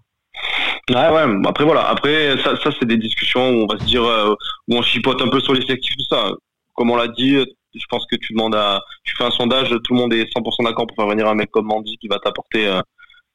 Ouais. 0.89 1.25
Après 1.45 1.63
voilà. 1.63 1.87
Après 1.87 2.37
ça, 2.43 2.55
ça 2.57 2.71
c'est 2.77 2.85
des 2.85 2.97
discussions 2.97 3.49
où 3.49 3.63
on 3.63 3.67
va 3.67 3.79
se 3.79 3.85
dire 3.85 4.03
euh, 4.03 4.33
où 4.67 4.75
on 4.75 4.81
chipote 4.81 5.21
un 5.21 5.29
peu 5.29 5.39
sur 5.39 5.53
l'effectif 5.53 5.95
tout 5.95 6.05
ça. 6.09 6.31
Comme 6.73 6.89
on 6.89 6.95
l'a 6.95 7.07
dit, 7.07 7.37
je 7.73 7.85
pense 7.89 8.05
que 8.09 8.15
tu 8.15 8.33
demandes 8.33 8.55
à, 8.55 8.81
tu 9.03 9.15
fais 9.15 9.23
un 9.23 9.31
sondage, 9.31 9.69
tout 9.69 9.93
le 9.93 9.99
monde 9.99 10.13
est 10.13 10.23
100% 10.35 10.65
d'accord 10.65 10.87
pour 10.87 10.95
faire 10.95 11.07
venir 11.07 11.27
un 11.27 11.35
mec 11.35 11.51
comme 11.51 11.65
Mandy 11.65 11.97
qui 11.97 12.07
va 12.07 12.17
t'apporter, 12.19 12.67
euh, 12.67 12.81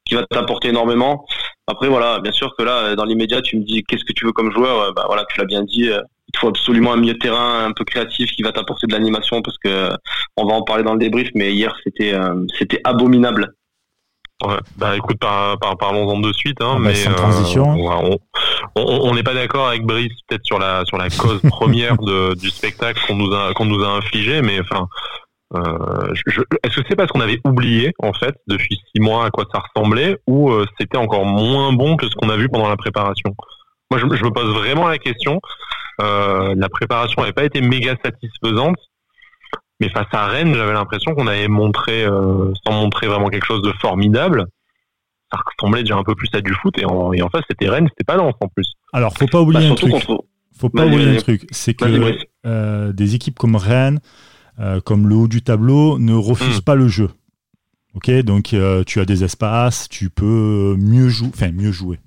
qui 0.05 0.15
va 0.15 0.25
t'apporter 0.25 0.69
énormément. 0.69 1.25
Après 1.67 1.87
voilà, 1.87 2.19
bien 2.19 2.31
sûr 2.31 2.55
que 2.55 2.63
là, 2.63 2.95
dans 2.95 3.05
l'immédiat, 3.05 3.41
tu 3.41 3.57
me 3.57 3.63
dis 3.63 3.83
qu'est-ce 3.83 4.03
que 4.03 4.13
tu 4.13 4.25
veux 4.25 4.33
comme 4.33 4.51
joueur? 4.51 4.93
Bah 4.93 5.05
voilà, 5.07 5.25
tu 5.25 5.39
l'as 5.39 5.45
bien 5.45 5.63
dit 5.63 5.89
il 6.33 6.39
faut 6.39 6.49
absolument 6.49 6.93
un 6.93 6.97
milieu 6.97 7.13
de 7.13 7.19
terrain 7.19 7.65
un 7.65 7.71
peu 7.71 7.85
créatif 7.85 8.29
qui 8.31 8.43
va 8.43 8.51
t'apporter 8.51 8.87
de 8.87 8.93
l'animation 8.93 9.41
parce 9.41 9.57
que 9.57 9.89
on 10.35 10.45
va 10.45 10.53
en 10.53 10.63
parler 10.63 10.83
dans 10.83 10.93
le 10.93 10.99
débrief, 10.99 11.29
mais 11.35 11.53
hier 11.53 11.75
c'était 11.83 12.13
euh, 12.13 12.45
c'était 12.57 12.81
abominable. 12.83 13.53
Ouais, 14.45 14.57
bah 14.77 14.95
écoute, 14.95 15.17
par, 15.17 15.57
parlons-en 15.79 16.19
de 16.19 16.31
suite. 16.31 16.61
Hein, 16.61 16.75
ah 16.75 16.79
bah, 16.79 16.89
mais 16.89 17.07
euh, 17.07 17.13
transition. 17.15 17.75
on 18.75 19.15
n'est 19.15 19.23
pas 19.23 19.33
d'accord 19.33 19.67
avec 19.67 19.83
Brice 19.83 20.13
peut-être 20.27 20.45
sur 20.45 20.59
la 20.59 20.85
sur 20.85 20.97
la 20.97 21.09
cause 21.09 21.41
première 21.49 21.97
de, 21.97 22.35
du 22.35 22.49
spectacle 22.49 23.01
qu'on 23.07 23.15
nous 23.15 23.33
a 23.33 23.53
qu'on 23.53 23.65
nous 23.65 23.83
a 23.83 23.89
infligé, 23.89 24.41
mais 24.41 24.59
enfin. 24.59 24.87
Euh, 25.55 26.13
Est-ce 26.61 26.75
que 26.75 26.85
c'est 26.89 26.97
parce 26.97 27.09
qu'on 27.09 27.21
avait 27.21 27.39
oublié 27.45 27.93
en 27.99 28.11
fait 28.11 28.35
depuis 28.47 28.81
six 28.91 28.99
mois 28.99 29.25
à 29.25 29.29
quoi 29.29 29.45
ça 29.49 29.61
ressemblait 29.61 30.17
ou 30.27 30.51
euh, 30.51 30.65
c'était 30.77 30.97
encore 30.97 31.23
moins 31.23 31.71
bon 31.71 31.95
que 31.95 32.05
ce 32.05 32.15
qu'on 32.15 32.27
a 32.27 32.35
vu 32.35 32.49
pendant 32.49 32.67
la 32.67 32.75
préparation? 32.75 33.33
Moi, 33.89 34.01
je, 34.01 34.17
je, 34.17 34.25
me 34.25 34.29
pose 34.29 34.53
vraiment 34.53 34.89
la 34.89 34.97
question. 34.97 35.39
Euh, 36.01 36.53
la 36.55 36.69
préparation 36.69 37.21
n'avait 37.21 37.33
pas 37.33 37.45
été 37.45 37.61
méga 37.61 37.95
satisfaisante. 38.03 38.77
Mais 39.79 39.89
face 39.89 40.07
à 40.11 40.25
Rennes, 40.25 40.55
j'avais 40.55 40.73
l'impression 40.73 41.13
qu'on 41.13 41.27
avait 41.27 41.47
montré, 41.47 42.03
euh, 42.03 42.51
sans 42.65 42.73
montrer 42.73 43.07
vraiment 43.07 43.29
quelque 43.29 43.45
chose 43.45 43.61
de 43.61 43.71
formidable, 43.73 44.47
ça 45.31 45.39
ressemblait 45.45 45.81
déjà 45.81 45.95
un 45.95 46.03
peu 46.03 46.15
plus 46.15 46.29
à 46.33 46.41
du 46.41 46.53
foot. 46.53 46.77
Et 46.79 46.85
en, 46.85 47.13
et 47.13 47.21
en 47.21 47.29
face, 47.29 47.43
c'était 47.49 47.69
Rennes, 47.69 47.87
c'était 47.89 48.03
pas 48.03 48.15
Lens 48.15 48.33
en 48.41 48.47
plus. 48.47 48.73
Alors, 48.93 49.13
faut 49.17 49.27
pas 49.27 49.41
oublier 49.41 49.67
bah, 49.67 49.73
un 49.73 49.75
truc. 49.75 49.93
Faut 50.57 50.69
pas 50.69 50.85
oublier 50.85 51.17
un 51.17 51.21
truc. 51.21 51.45
C'est 51.51 51.73
que 51.73 52.17
euh, 52.45 52.91
des 52.91 53.15
équipes 53.15 53.37
comme 53.37 53.55
Rennes, 53.55 53.99
euh, 54.59 54.81
comme 54.81 55.07
le 55.07 55.15
haut 55.15 55.27
du 55.27 55.41
tableau, 55.43 55.99
ne 55.99 56.13
refusent 56.13 56.61
hmm. 56.61 56.65
pas 56.65 56.75
le 56.75 56.87
jeu. 56.87 57.09
Ok, 57.93 58.11
donc 58.21 58.53
euh, 58.53 58.83
tu 58.83 58.99
as 58.99 59.05
des 59.05 59.23
espaces, 59.23 59.89
tu 59.89 60.09
peux 60.09 60.75
mieux 60.77 61.09
jouer, 61.09 61.29
enfin 61.33 61.51
mieux 61.51 61.71
jouer. 61.71 61.99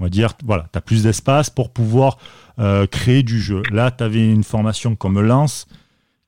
On 0.00 0.04
va 0.04 0.10
dire, 0.10 0.32
voilà, 0.44 0.66
tu 0.72 0.78
as 0.78 0.80
plus 0.80 1.02
d'espace 1.02 1.50
pour 1.50 1.70
pouvoir 1.70 2.16
euh, 2.58 2.86
créer 2.86 3.22
du 3.22 3.38
jeu. 3.38 3.62
Là, 3.70 3.90
tu 3.90 4.02
avais 4.02 4.26
une 4.26 4.44
formation 4.44 4.96
comme 4.96 5.20
Lens 5.20 5.66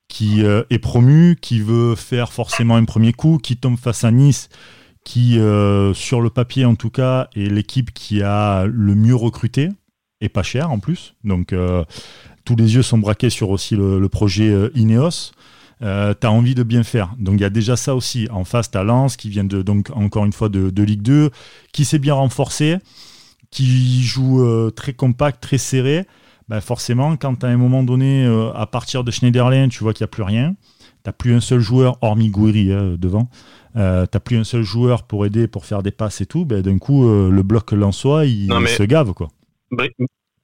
qui 0.09 0.45
euh, 0.45 0.63
est 0.69 0.79
promue, 0.79 1.39
qui 1.41 1.61
veut 1.61 1.95
faire 1.95 2.35
forcément 2.35 2.77
un 2.77 2.85
premier 2.85 3.15
coup, 3.15 3.39
qui 3.43 3.57
tombe 3.57 3.79
face 3.79 4.05
à 4.05 4.11
Nice, 4.11 4.51
qui, 5.05 5.39
euh, 5.39 5.95
sur 5.95 6.21
le 6.21 6.29
papier 6.29 6.67
en 6.67 6.75
tout 6.75 6.91
cas, 6.91 7.29
est 7.35 7.51
l'équipe 7.51 7.93
qui 7.95 8.23
a 8.23 8.67
le 8.67 8.95
mieux 8.95 9.15
recruté, 9.15 9.71
et 10.21 10.29
pas 10.29 10.43
cher 10.43 10.71
en 10.71 10.79
plus. 10.79 11.15
Donc, 11.25 11.55
tous 12.45 12.57
les 12.57 12.75
yeux 12.75 12.83
sont 12.83 12.99
braqués 12.99 13.31
sur 13.31 13.49
aussi 13.49 13.75
le, 13.75 14.07
projet 14.11 14.55
Ineos. 14.75 15.33
Tu 15.81 15.87
as 15.87 16.31
envie 16.31 16.55
de 16.55 16.63
bien 16.63 16.83
faire. 16.83 17.15
Donc 17.19 17.37
il 17.37 17.41
y 17.41 17.45
a 17.45 17.51
déjà 17.51 17.77
ça 17.77 17.97
aussi. 17.97 18.29
En 18.31 18.45
face, 18.45 18.71
tu 18.71 18.79
as 18.79 18.85
Lens 18.85 19.17
qui 19.17 19.31
vient 19.31 19.45
de, 19.45 19.63
donc 19.63 19.91
encore 19.95 20.25
une 20.25 20.33
fois 20.33 20.49
de 20.49 20.83
Ligue 20.83 21.03
2, 21.03 21.31
qui 21.73 21.85
s'est 21.85 21.99
bien 21.99 22.15
renforcé, 22.15 22.77
qui 23.53 24.03
joue 24.03 24.71
très 24.75 24.93
compact, 24.93 25.41
très 25.41 25.59
serré. 25.59 26.07
Ben, 26.49 26.61
forcément, 26.61 27.17
quand 27.17 27.45
à 27.45 27.49
un 27.49 27.57
moment 27.57 27.83
donné, 27.83 28.27
euh, 28.27 28.53
à 28.53 28.67
partir 28.67 29.05
de 29.05 29.11
Schneiderlin, 29.11 29.69
tu 29.69 29.83
vois 29.83 29.95
qu'il 29.95 30.05
n'y 30.05 30.11
a 30.11 30.13
plus 30.13 30.23
rien, 30.23 30.55
tu 30.81 30.87
n'as 31.07 31.13
plus 31.13 31.35
un 31.35 31.41
seul 31.41 31.61
joueur, 31.61 31.97
hormis 32.03 32.29
Gouiri 32.29 32.73
hein, 32.73 32.97
devant, 32.99 33.31
euh, 33.77 34.05
tu 34.05 34.17
n'as 34.17 34.21
plus 34.21 34.37
un 34.37 34.45
seul 34.45 34.63
joueur 34.63 35.05
pour 35.05 35.25
aider, 35.25 35.47
pour 35.47 35.65
faire 35.65 35.83
des 35.83 35.93
passes 35.93 36.21
et 36.21 36.27
tout, 36.27 36.45
ben, 36.45 36.61
d'un 36.61 36.79
coup, 36.79 37.09
euh, 37.09 37.31
le 37.31 37.43
bloc 37.43 37.73
Lensois, 37.73 38.27
il 38.27 38.51
se 38.69 38.83
gave. 38.83 39.13
Quoi. 39.15 39.29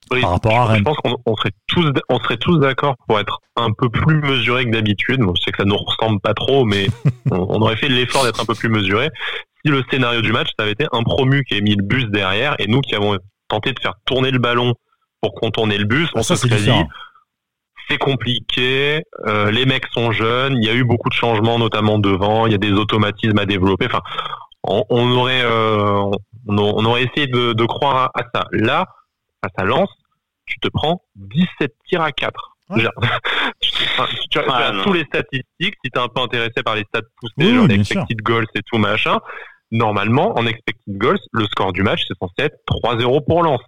Par 0.09 0.31
rapport 0.31 0.55
à 0.55 0.67
Rennes. 0.67 0.79
Je 0.79 0.85
pense 0.85 0.97
qu'on 0.97 1.37
serait 1.37 1.53
tous, 1.67 1.85
on 2.09 2.19
serait 2.21 2.39
tous 2.39 2.59
d'accord 2.59 2.97
pour 3.07 3.21
être 3.21 3.41
un 3.57 3.71
peu 3.77 3.91
plus 3.91 4.21
mesuré 4.23 4.65
que 4.65 4.71
d'habitude. 4.71 5.21
je 5.21 5.43
sais 5.43 5.51
que 5.51 5.59
ça 5.59 5.65
ne 5.65 5.71
nous 5.71 5.77
ressemble 5.77 6.21
pas 6.21 6.33
trop, 6.33 6.65
mais 6.65 6.87
on, 7.31 7.61
aurait 7.61 7.77
fait 7.77 7.89
l'effort 7.89 8.25
d'être 8.25 8.41
un 8.41 8.47
peu 8.47 8.55
plus 8.55 8.71
mesuré. 8.71 9.11
Si 9.65 9.71
le 9.71 9.83
scénario 9.91 10.21
du 10.21 10.33
match, 10.33 10.49
ça 10.59 10.65
avait 10.65 10.73
été 10.73 10.87
un 10.93 11.03
promu 11.03 11.45
qui 11.45 11.57
a 11.57 11.61
mis 11.61 11.75
le 11.75 11.83
bus 11.83 12.05
derrière 12.07 12.55
et 12.59 12.67
nous 12.67 12.81
qui 12.81 12.95
avons 12.95 13.19
tenté 13.49 13.73
de 13.73 13.81
faire 13.81 13.95
tourner 14.05 14.31
le 14.31 14.39
ballon 14.39 14.75
pour 15.21 15.35
contourner 15.35 15.79
le 15.79 15.85
bus. 15.85 16.09
On 16.15 16.21
ah, 16.21 16.23
se 16.23 16.37
serait 16.37 16.61
dit, 16.61 16.71
c'est 17.89 17.99
compliqué, 17.99 19.03
euh, 19.27 19.51
les 19.51 19.65
mecs 19.65 19.87
sont 19.93 20.13
jeunes, 20.13 20.57
il 20.61 20.65
y 20.65 20.71
a 20.71 20.75
eu 20.75 20.85
beaucoup 20.85 21.09
de 21.09 21.15
changements, 21.15 21.59
notamment 21.59 21.99
devant, 21.99 22.47
il 22.47 22.53
y 22.53 22.55
a 22.55 22.59
des 22.59 22.73
automatismes 22.73 23.39
à 23.39 23.47
développer. 23.47 23.87
Enfin, 23.87 24.03
on, 24.63 24.85
on 24.91 25.11
aurait, 25.13 25.43
euh, 25.43 26.11
on, 26.47 26.85
aurait 26.85 27.05
essayé 27.05 27.27
de, 27.27 27.53
de, 27.53 27.65
croire 27.65 28.11
à 28.15 28.23
ça. 28.35 28.47
Là, 28.53 28.87
à 29.43 29.65
Lens, 29.65 29.89
tu 30.47 30.59
te 30.61 30.69
prends 30.69 31.03
17 31.17 31.73
tirs 31.89 32.03
à 32.03 32.13
4. 32.13 32.58
tu, 33.61 33.71
tu, 34.31 34.39
as 34.39 34.83
tous 34.83 34.93
les 34.93 35.05
statistiques, 35.05 35.75
si 35.85 35.91
tu 35.91 35.99
es 35.99 35.99
un 35.99 36.09
peu 36.09 36.21
intéressé 36.21 36.63
par 36.63 36.75
les 36.77 36.85
stats 36.85 37.01
poussées, 37.21 37.35
oui, 37.39 37.55
genre 37.55 37.67
les 37.67 37.77
expected 37.77 38.23
goals 38.23 38.47
et 38.55 38.61
tout 38.71 38.79
machin, 38.79 39.19
normalement, 39.71 40.39
en 40.39 40.47
expected 40.47 40.97
goals, 40.97 41.19
le 41.33 41.47
score 41.47 41.73
du 41.73 41.83
match, 41.83 42.03
c'est 42.07 42.19
censé 42.19 42.35
être 42.39 42.59
3-0 42.69 43.25
pour 43.27 43.43
Lens 43.43 43.61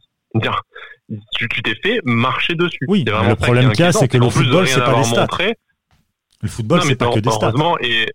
tu 1.33 1.49
t'es 1.63 1.75
fait 1.83 2.01
marcher 2.05 2.55
dessus. 2.55 2.85
Oui, 2.89 3.05
le 3.05 3.35
problème 3.35 3.73
qu'il 3.73 3.85
y 3.85 3.89
a, 3.89 3.93
c'est 3.93 4.09
que 4.09 4.19
le 4.19 4.29
football, 4.29 4.67
c'est 4.67 4.81
pas 4.81 4.95
des 4.95 5.05
stats. 5.05 5.27
Le 6.43 6.49
football, 6.49 6.83
c'est 6.83 6.97
pas 6.97 7.11
que 7.11 7.21
des 7.21 7.31
stats. 7.31 7.53
Et... 7.83 8.07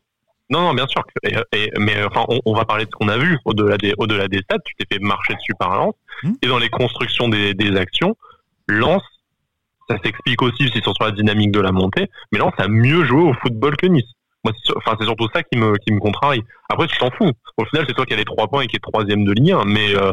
Non, 0.50 0.62
non, 0.62 0.74
bien 0.76 0.86
sûr. 0.88 1.04
mais 1.80 2.04
enfin, 2.04 2.26
on, 2.46 2.54
va 2.54 2.66
parler 2.66 2.86
de 2.86 2.90
ce 2.92 2.96
qu'on 2.96 3.10
a 3.10 3.18
vu 3.18 3.40
au-delà 3.46 3.78
des, 3.78 3.94
au-delà 3.98 4.28
des 4.28 4.40
stats. 4.40 4.60
Tu 4.64 4.76
t'es 4.76 4.86
fait 4.96 5.02
marcher 5.02 5.34
dessus 5.34 5.54
par 5.58 5.76
Lens. 5.76 5.96
Hmm. 6.24 6.34
Et 6.42 6.48
dans 6.48 6.60
les 6.60 6.70
constructions 6.70 7.28
des, 7.30 7.54
des 7.56 7.76
actions, 7.76 8.16
Lens, 8.68 9.02
ça 9.90 9.98
s'explique 10.04 10.42
aussi 10.42 10.70
si 10.70 10.82
sur 10.82 10.94
la 11.00 11.12
dynamique 11.12 11.52
de 11.52 11.60
la 11.60 11.72
montée, 11.72 12.08
mais 12.32 12.40
Lens 12.40 12.54
a 12.58 12.68
mieux 12.68 13.04
joué 13.06 13.22
au 13.22 13.34
football 13.34 13.76
que 13.78 13.88
Nice. 13.88 14.12
Moi, 14.44 14.54
enfin, 14.76 14.96
c'est 15.00 15.06
surtout 15.06 15.28
ça 15.34 15.42
qui 15.42 15.58
me, 15.58 15.76
qui 15.78 15.92
me 15.92 16.00
contrarie. 16.00 16.42
Après, 16.70 16.86
tu 16.88 16.98
t'en 16.98 17.10
fous. 17.12 17.32
Au 17.58 17.66
final, 17.66 17.86
c'est 17.88 17.96
toi 17.96 18.06
qui 18.06 18.14
as 18.14 18.18
les 18.18 18.26
trois 18.26 18.48
points 18.48 18.62
et 18.62 18.68
qui 18.68 18.76
est 18.76 18.80
troisième 18.80 19.26
de 19.26 19.32
ligne 19.32 19.56
mais 19.66 19.96
euh, 19.96 20.12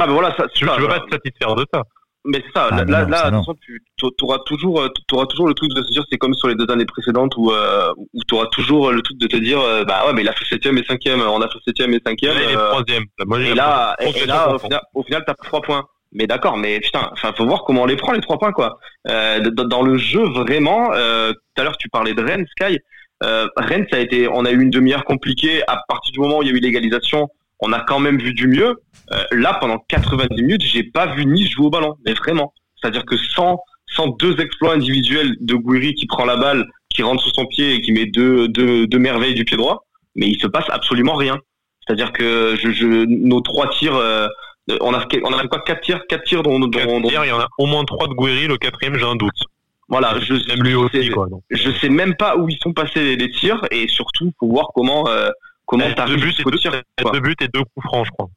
ah, 0.00 0.06
voilà, 0.06 0.34
ça, 0.36 0.46
tu, 0.48 0.64
veux 0.64 0.88
pas 0.88 1.00
te 1.00 1.10
satisfaire 1.10 1.54
de 1.54 1.64
ça. 1.72 1.82
mais 2.24 2.42
c'est 2.44 2.58
ça. 2.58 2.68
Ah, 2.70 2.76
là, 2.76 2.84
mais 2.84 2.92
là, 2.92 3.04
non, 3.04 3.10
là, 3.10 3.30
non. 3.30 3.42
tu 3.96 4.10
auras 4.22 4.38
toujours, 4.46 4.80
euh, 4.80 4.88
t'auras 5.06 5.26
toujours 5.26 5.46
le 5.46 5.54
truc 5.54 5.72
de 5.74 5.82
se 5.82 5.92
dire, 5.92 6.02
c'est 6.10 6.18
comme 6.18 6.34
sur 6.34 6.48
les 6.48 6.54
deux 6.54 6.68
années 6.70 6.86
précédentes 6.86 7.34
où, 7.36 7.50
euh, 7.52 7.92
où 7.96 8.20
tu 8.26 8.34
auras 8.34 8.46
toujours 8.46 8.90
le 8.90 9.02
truc 9.02 9.18
de 9.18 9.26
te 9.26 9.36
dire, 9.36 9.60
euh, 9.60 9.84
bah 9.84 10.06
ouais, 10.06 10.12
mais 10.12 10.22
il 10.22 10.28
a 10.28 10.32
fait 10.32 10.44
septième 10.44 10.78
et 10.78 10.84
cinquième, 10.84 11.20
on 11.20 11.40
a 11.40 11.48
fait 11.48 11.58
septième 11.64 11.92
et 11.94 12.00
cinquième. 12.04 12.34
Là, 12.34 12.42
il 12.42 12.50
est 12.50 12.56
troisième. 12.56 13.04
Moi, 13.26 13.40
et 13.40 13.54
là, 13.54 13.94
et, 14.00 14.04
troisième. 14.04 14.24
et 14.24 14.26
là, 14.26 14.54
au 14.54 14.58
final, 14.58 14.80
au 14.94 15.02
final, 15.02 15.24
t'as 15.26 15.34
pris 15.34 15.48
trois 15.48 15.62
points. 15.62 15.84
Mais 16.12 16.26
d'accord, 16.26 16.56
mais 16.58 16.80
putain, 16.80 17.08
enfin, 17.12 17.32
faut 17.36 17.46
voir 17.46 17.64
comment 17.64 17.82
on 17.82 17.86
les 17.86 17.96
prend 17.96 18.12
les 18.12 18.20
trois 18.20 18.38
points, 18.38 18.52
quoi. 18.52 18.78
Euh, 19.08 19.40
dans, 19.40 19.82
le 19.82 19.96
jeu, 19.96 20.22
vraiment, 20.22 20.92
euh, 20.92 21.32
tout 21.32 21.60
à 21.60 21.64
l'heure, 21.64 21.76
tu 21.78 21.88
parlais 21.88 22.14
de 22.14 22.22
Rennes, 22.22 22.46
Sky. 22.58 22.78
Euh, 23.22 23.48
Rennes, 23.56 23.86
ça 23.90 23.96
a 23.96 24.00
été, 24.00 24.28
on 24.28 24.44
a 24.44 24.50
eu 24.50 24.60
une 24.60 24.70
demi-heure 24.70 25.04
compliquée. 25.04 25.62
À 25.68 25.82
partir 25.88 26.12
du 26.12 26.20
moment 26.20 26.38
où 26.38 26.42
il 26.42 26.48
y 26.48 26.52
a 26.52 26.54
eu 26.54 26.60
l'égalisation, 26.60 27.28
on 27.60 27.72
a 27.72 27.80
quand 27.80 28.00
même 28.00 28.18
vu 28.18 28.34
du 28.34 28.46
mieux. 28.46 28.82
Euh, 29.12 29.24
là, 29.32 29.54
pendant 29.60 29.78
90 29.88 30.42
minutes, 30.42 30.62
j'ai 30.62 30.82
pas 30.82 31.14
vu 31.14 31.24
Nice 31.24 31.50
jouer 31.50 31.66
au 31.66 31.70
ballon, 31.70 31.96
mais 32.04 32.12
vraiment. 32.14 32.52
C'est-à-dire 32.76 33.04
que 33.04 33.16
sans, 33.16 33.60
sans 33.86 34.08
deux 34.08 34.38
exploits 34.40 34.74
individuels 34.74 35.36
de 35.40 35.54
Gouiri 35.54 35.94
qui 35.94 36.06
prend 36.06 36.24
la 36.24 36.36
balle, 36.36 36.66
qui 36.90 37.02
rentre 37.02 37.22
sous 37.22 37.32
son 37.32 37.46
pied 37.46 37.74
et 37.74 37.80
qui 37.80 37.92
met 37.92 38.06
deux, 38.06 38.48
deux, 38.48 38.86
deux 38.86 38.98
merveilles 38.98 39.34
du 39.34 39.44
pied 39.44 39.56
droit, 39.56 39.84
mais 40.16 40.28
il 40.28 40.40
se 40.40 40.46
passe 40.46 40.66
absolument 40.70 41.14
rien. 41.14 41.38
C'est-à-dire 41.86 42.12
que 42.12 42.56
je, 42.60 42.70
je, 42.70 42.86
nos 43.06 43.40
trois 43.40 43.68
tirs, 43.70 43.96
euh, 43.96 44.28
on 44.80 44.94
a, 44.94 45.04
on 45.24 45.32
a 45.32 45.38
fait 45.42 45.48
quoi? 45.48 45.60
Quatre 45.60 45.80
tirs, 45.82 46.00
quatre 46.08 46.24
tirs 46.24 46.42
dont, 46.42 46.60
Quatre 46.70 46.86
dont- 46.86 47.02
tirs, 47.08 47.24
il 47.24 47.28
y 47.28 47.32
en 47.32 47.40
a 47.40 47.48
au 47.58 47.66
moins 47.66 47.84
trois 47.84 48.06
de 48.08 48.14
Guerri, 48.14 48.46
le 48.46 48.56
quatrième, 48.58 48.96
j'ai 48.96 49.04
un 49.04 49.16
doute. 49.16 49.30
voilà, 49.88 50.18
je, 50.20 50.34
Même 50.48 50.62
lui 50.62 50.70
je 50.72 50.76
aussi, 50.76 51.04
sais- 51.04 51.10
quoi. 51.10 51.26
je 51.50 51.70
sais 51.72 51.88
même 51.88 52.14
pas 52.16 52.36
où 52.36 52.48
ils 52.48 52.58
sont 52.62 52.72
passés 52.72 53.00
les, 53.02 53.16
les 53.16 53.30
tirs 53.30 53.60
et 53.70 53.88
surtout 53.88 54.32
faut 54.38 54.48
voir 54.48 54.68
comment 54.74 55.08
euh, 55.08 55.30
comment 55.66 55.84
Deux 56.06 56.16
buts 56.16 56.34
et 56.38 56.42
deux, 56.50 56.58
tir. 56.58 56.72
quoi. 57.02 57.10
deux 57.12 57.20
buts 57.20 57.36
et 57.40 57.48
deux 57.48 57.60
coups 57.74 57.86
francs, 57.86 58.06
je 58.06 58.10
crois. 58.12 58.28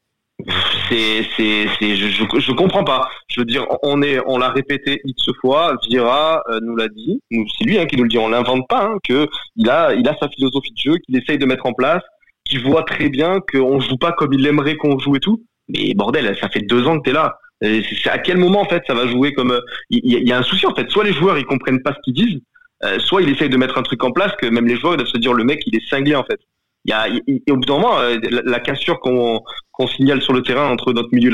C'est 0.90 1.26
c'est 1.38 1.68
c'est 1.80 1.96
je, 1.96 2.08
je 2.10 2.40
je 2.40 2.52
comprends 2.52 2.84
pas. 2.84 3.08
Je 3.30 3.40
veux 3.40 3.46
dire 3.46 3.66
on 3.84 4.02
est 4.02 4.20
on 4.26 4.38
l'a 4.38 4.50
répété 4.50 5.00
x 5.06 5.24
fois. 5.40 5.78
Vira 5.90 6.44
euh, 6.50 6.60
nous 6.62 6.76
l'a 6.76 6.90
dit. 6.90 7.22
C'est 7.32 7.64
lui 7.66 7.80
hein, 7.80 7.86
qui 7.86 7.96
nous 7.96 8.04
le 8.04 8.10
dit. 8.10 8.18
On 8.18 8.28
l'invente 8.30 8.68
pas. 8.68 8.84
Hein, 8.86 8.98
que 9.08 9.28
il 9.56 9.70
a 9.70 9.94
il 9.94 10.08
a 10.10 10.16
sa 10.18 10.28
philosophie 10.28 10.72
de 10.74 10.78
jeu 10.92 10.98
qu'il 10.98 11.16
essaye 11.18 11.38
de 11.38 11.46
mettre 11.46 11.66
en 11.66 11.74
place. 11.74 12.04
Qu'il 12.44 12.62
voit 12.64 12.84
très 12.84 13.10
bien 13.10 13.40
qu'on 13.52 13.80
joue 13.80 13.98
pas 13.98 14.12
comme 14.12 14.34
il 14.34 14.46
aimerait 14.46 14.76
qu'on 14.76 15.00
joue 15.00 15.16
et 15.16 15.20
tout. 15.22 15.42
Mais 15.70 15.94
bordel, 15.96 16.36
ça 16.40 16.50
fait 16.50 16.62
deux 16.62 16.86
ans 16.88 17.00
que 17.00 17.04
t'es 17.10 17.14
là. 17.14 17.38
Et 17.62 17.84
C'est 18.04 18.10
à 18.10 18.18
quel 18.20 18.38
moment 18.38 18.62
en 18.62 18.66
fait 18.66 18.84
ça 18.86 18.94
va 18.94 19.08
jouer 19.08 19.34
comme 19.34 19.52
euh, 19.52 19.62
il 19.90 20.12
y, 20.12 20.16
a- 20.18 20.20
y 20.20 20.32
un 20.34 20.44
souci 20.44 20.66
en 20.66 20.76
fait. 20.76 20.90
Soit 20.90 21.06
les 21.06 21.14
joueurs 21.14 21.38
ils 21.38 21.46
comprennent 21.46 21.82
pas 21.82 21.94
ce 21.94 22.00
qu'ils 22.04 22.14
disent, 22.14 22.42
euh, 22.84 23.00
soit 23.00 23.22
il 23.22 23.30
essaye 23.30 23.50
de 23.50 23.58
mettre 23.58 23.78
un 23.78 23.84
truc 23.84 24.04
en 24.04 24.12
place 24.12 24.34
que 24.40 24.46
même 24.46 24.68
les 24.68 24.76
joueurs 24.78 24.94
ils 24.94 24.98
doivent 24.98 25.08
se 25.08 25.18
dire 25.18 25.34
le 25.34 25.44
mec 25.46 25.62
il 25.66 25.76
est 25.76 25.90
cinglé 25.90 26.16
en 26.16 26.24
fait. 26.24 26.40
Il 26.84 26.92
y 26.92 26.94
a 26.94 27.08
il- 27.08 27.22
il- 27.28 27.42
au 27.52 27.56
bout 27.58 27.66
d'un 27.66 27.76
moment 27.80 27.98
euh, 28.00 28.18
la, 28.30 28.42
la 28.44 28.60
cassure 28.60 29.00
qu'on 29.00 29.42
qu'on 29.72 29.88
signale 29.88 30.22
sur 30.22 30.34
le 30.34 30.42
terrain 30.44 30.70
entre 30.70 30.92
notre 30.94 31.10
milieu 31.14 31.32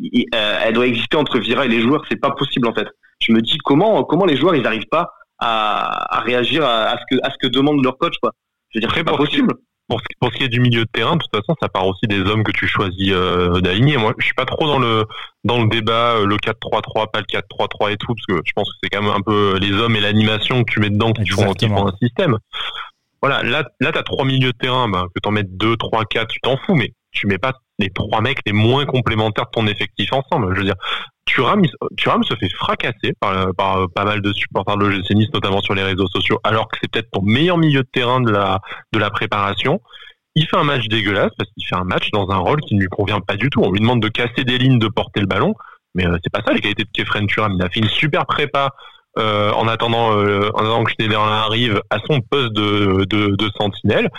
il- 0.00 0.26
euh, 0.34 0.60
elle 0.62 0.74
doit 0.74 0.86
exister 0.86 1.16
entre 1.16 1.38
Vira 1.38 1.64
et 1.64 1.68
les 1.68 1.80
joueurs. 1.80 2.04
C'est 2.08 2.20
pas 2.20 2.30
possible 2.32 2.68
en 2.68 2.74
fait. 2.74 2.86
Je 3.20 3.32
me 3.32 3.40
dis 3.40 3.56
comment 3.64 4.04
comment 4.04 4.26
les 4.26 4.36
joueurs 4.36 4.54
ils 4.54 4.66
arrivent 4.66 4.90
pas 4.90 5.10
à, 5.38 6.16
à 6.18 6.20
réagir 6.20 6.64
à, 6.64 6.84
à 6.90 6.98
ce 6.98 7.04
que 7.10 7.20
à 7.22 7.30
ce 7.30 7.36
que 7.40 7.46
demande 7.46 7.82
leur 7.82 7.96
coach 7.98 8.14
quoi. 8.20 8.32
Je 8.70 8.78
veux 8.78 8.80
dire 8.80 8.92
c'est 8.94 9.04
pas 9.04 9.16
possible. 9.16 9.54
Pour 9.88 10.00
ce, 10.00 10.06
pour 10.18 10.32
ce 10.32 10.38
qui 10.38 10.44
est 10.44 10.48
du 10.48 10.60
milieu 10.60 10.84
de 10.84 10.90
terrain, 10.92 11.16
de 11.16 11.22
toute 11.22 11.30
façon, 11.30 11.54
ça 11.60 11.68
part 11.68 11.86
aussi 11.86 12.06
des 12.08 12.20
hommes 12.20 12.42
que 12.42 12.50
tu 12.50 12.66
choisis 12.66 13.12
euh, 13.12 13.60
d'aligner. 13.60 13.96
Moi, 13.96 14.14
je 14.18 14.24
suis 14.24 14.34
pas 14.34 14.44
trop 14.44 14.66
dans 14.66 14.80
le 14.80 15.04
dans 15.44 15.62
le 15.62 15.68
débat 15.68 16.16
euh, 16.16 16.26
le 16.26 16.36
4-3-3, 16.36 17.10
pas 17.12 17.20
le 17.20 17.26
4-3-3 17.26 17.92
et 17.92 17.96
tout, 17.96 18.14
parce 18.14 18.26
que 18.26 18.42
je 18.44 18.52
pense 18.52 18.68
que 18.68 18.76
c'est 18.82 18.90
quand 18.90 19.02
même 19.02 19.12
un 19.12 19.20
peu 19.20 19.58
les 19.60 19.72
hommes 19.72 19.94
et 19.94 20.00
l'animation 20.00 20.64
que 20.64 20.72
tu 20.72 20.80
mets 20.80 20.90
dedans 20.90 21.12
qui 21.12 21.26
font, 21.28 21.52
qui 21.52 21.68
font 21.68 21.86
un 21.86 21.96
système. 22.02 22.36
Voilà, 23.22 23.42
là, 23.42 23.64
là, 23.80 23.92
t'as 23.92 24.02
trois 24.02 24.24
milieux 24.24 24.52
de 24.52 24.58
terrain, 24.58 24.88
ben, 24.88 25.06
que 25.14 25.20
t'en 25.20 25.30
mettes 25.30 25.56
deux, 25.56 25.76
trois, 25.76 26.04
quatre, 26.04 26.28
tu 26.28 26.40
t'en 26.40 26.56
fous, 26.56 26.74
mais 26.74 26.92
tu 27.16 27.26
mets 27.26 27.38
pas 27.38 27.54
les 27.78 27.90
trois 27.90 28.20
mecs 28.20 28.38
les 28.46 28.52
moins 28.52 28.86
complémentaires 28.86 29.46
de 29.46 29.50
ton 29.50 29.66
effectif 29.66 30.12
ensemble. 30.12 30.54
Je 30.54 30.60
veux 30.60 30.66
dire, 30.66 30.76
Thuram, 31.26 31.62
Thuram 31.96 32.22
se 32.22 32.34
fait 32.36 32.48
fracasser 32.48 33.12
par, 33.20 33.52
pas 33.56 34.04
mal 34.04 34.20
de 34.22 34.32
supporters 34.32 34.76
de 34.76 34.86
l'OGC 34.86 35.10
Nice, 35.10 35.28
notamment 35.34 35.60
sur 35.60 35.74
les 35.74 35.82
réseaux 35.82 36.06
sociaux, 36.06 36.38
alors 36.44 36.68
que 36.68 36.78
c'est 36.80 36.90
peut-être 36.90 37.10
ton 37.10 37.22
meilleur 37.22 37.58
milieu 37.58 37.82
de 37.82 37.88
terrain 37.92 38.20
de 38.20 38.30
la, 38.30 38.60
de 38.92 38.98
la 38.98 39.10
préparation. 39.10 39.80
Il 40.34 40.46
fait 40.46 40.56
un 40.56 40.64
match 40.64 40.86
dégueulasse 40.88 41.32
parce 41.36 41.50
qu'il 41.50 41.66
fait 41.66 41.76
un 41.76 41.84
match 41.84 42.10
dans 42.12 42.30
un 42.30 42.36
rôle 42.36 42.60
qui 42.60 42.74
ne 42.74 42.80
lui 42.80 42.88
convient 42.88 43.20
pas 43.20 43.36
du 43.36 43.50
tout. 43.50 43.62
On 43.62 43.72
lui 43.72 43.80
demande 43.80 44.02
de 44.02 44.08
casser 44.08 44.44
des 44.44 44.58
lignes, 44.58 44.78
de 44.78 44.88
porter 44.88 45.20
le 45.20 45.26
ballon, 45.26 45.54
mais 45.94 46.06
euh, 46.06 46.16
c'est 46.22 46.32
pas 46.32 46.42
ça 46.46 46.52
les 46.52 46.60
qualités 46.60 46.84
de 46.84 46.90
Kefren 46.92 47.26
Thuram. 47.26 47.54
Il 47.58 47.62
a 47.64 47.70
fait 47.70 47.80
une 47.80 47.88
super 47.88 48.26
prépa 48.26 48.70
euh, 49.18 49.50
en 49.52 49.66
attendant 49.66 50.12
euh, 50.12 50.50
en 50.54 50.58
attendant 50.58 50.84
que 50.84 50.92
Schneiderlin 50.92 51.32
arrive 51.32 51.80
à 51.88 51.98
son 52.00 52.20
poste 52.20 52.52
de, 52.52 53.04
de, 53.06 53.34
de 53.34 53.50
sentinelle. 53.58 54.10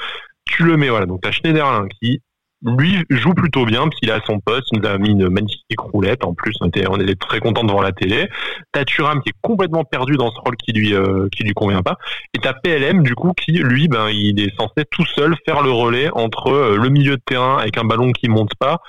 Tu 0.46 0.64
le 0.64 0.76
mets 0.76 0.90
voilà. 0.90 1.06
Donc 1.06 1.22
t'as 1.22 1.32
Schneiderlin 1.32 1.88
qui 2.02 2.22
lui 2.64 3.04
joue 3.10 3.34
plutôt 3.34 3.66
bien 3.66 3.84
parce 3.84 3.96
qu'il 4.00 4.10
est 4.10 4.14
à 4.14 4.22
son 4.26 4.40
poste. 4.40 4.68
Il 4.72 4.80
nous 4.80 4.88
a 4.88 4.98
mis 4.98 5.10
une 5.10 5.30
magnifique 5.30 5.80
roulette. 5.80 6.24
En 6.26 6.34
plus, 6.34 6.56
on 6.62 6.68
était, 6.68 6.88
on 6.90 6.98
très 7.20 7.40
content 7.40 7.64
devant 7.64 7.82
la 7.82 7.92
télé. 7.92 8.28
T'as 8.72 8.86
Thuram 8.86 9.22
qui 9.22 9.30
est 9.30 9.36
complètement 9.42 9.84
perdu 9.84 10.18
dans 10.18 10.32
ce 10.32 10.40
rôle 10.40 10.56
qui 10.58 10.74
lui 10.74 10.94
euh, 10.94 11.28
qui 11.32 11.44
lui 11.44 11.54
convient 11.54 11.84
pas. 11.84 11.98
Et 12.34 12.40
t'as 12.40 12.54
PLM 12.54 13.04
du 13.04 13.16
coup 13.16 13.34
qui 13.34 13.54
lui 13.54 13.88
ben 13.88 14.10
il 14.10 14.40
est 14.40 14.56
censé 14.58 14.86
tout 14.90 15.06
seul 15.06 15.36
faire 15.46 15.62
le 15.62 15.72
relais 15.72 16.10
entre 16.14 16.48
euh, 16.48 16.78
le 16.78 16.90
milieu 16.90 17.18
de 17.18 17.22
terrain 17.26 17.58
avec 17.58 17.78
un 17.78 17.84
ballon 17.84 18.12
qui 18.12 18.28
monte 18.30 18.56
pas 18.60 18.80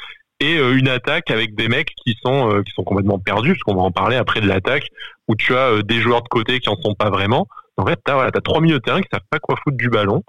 et 0.41 0.57
euh, 0.59 0.77
une 0.77 0.89
attaque 0.89 1.31
avec 1.31 1.55
des 1.55 1.69
mecs 1.69 1.93
qui 2.05 2.17
sont 2.23 2.63
qui 2.65 2.73
sont 2.73 2.85
complètement 2.85 3.19
perdus 3.19 3.53
parce 3.53 3.63
qu'on 3.63 3.75
va 3.75 3.83
en 3.83 3.91
parler 3.91 4.17
après 4.17 4.41
de 4.41 4.47
l'attaque 4.47 4.89
où 5.29 5.35
tu 5.35 5.55
as 5.55 5.83
des 5.83 6.01
joueurs 6.01 6.23
de 6.23 6.29
côté 6.29 6.61
qui 6.61 6.69
en 6.69 6.77
sont 6.77 6.95
pas 6.95 7.11
vraiment. 7.11 7.47
En 7.77 7.87
fait, 7.87 7.99
t'as 8.05 8.15
voilà, 8.15 8.31
trois 8.33 8.61
milieux 8.61 8.79
de 8.79 8.83
terrain 8.83 9.01
qui 9.01 9.09
savent 9.13 9.21
pas 9.31 9.39
quoi 9.39 9.57
foutre 9.63 9.77
du 9.77 9.89
ballon 9.89 10.25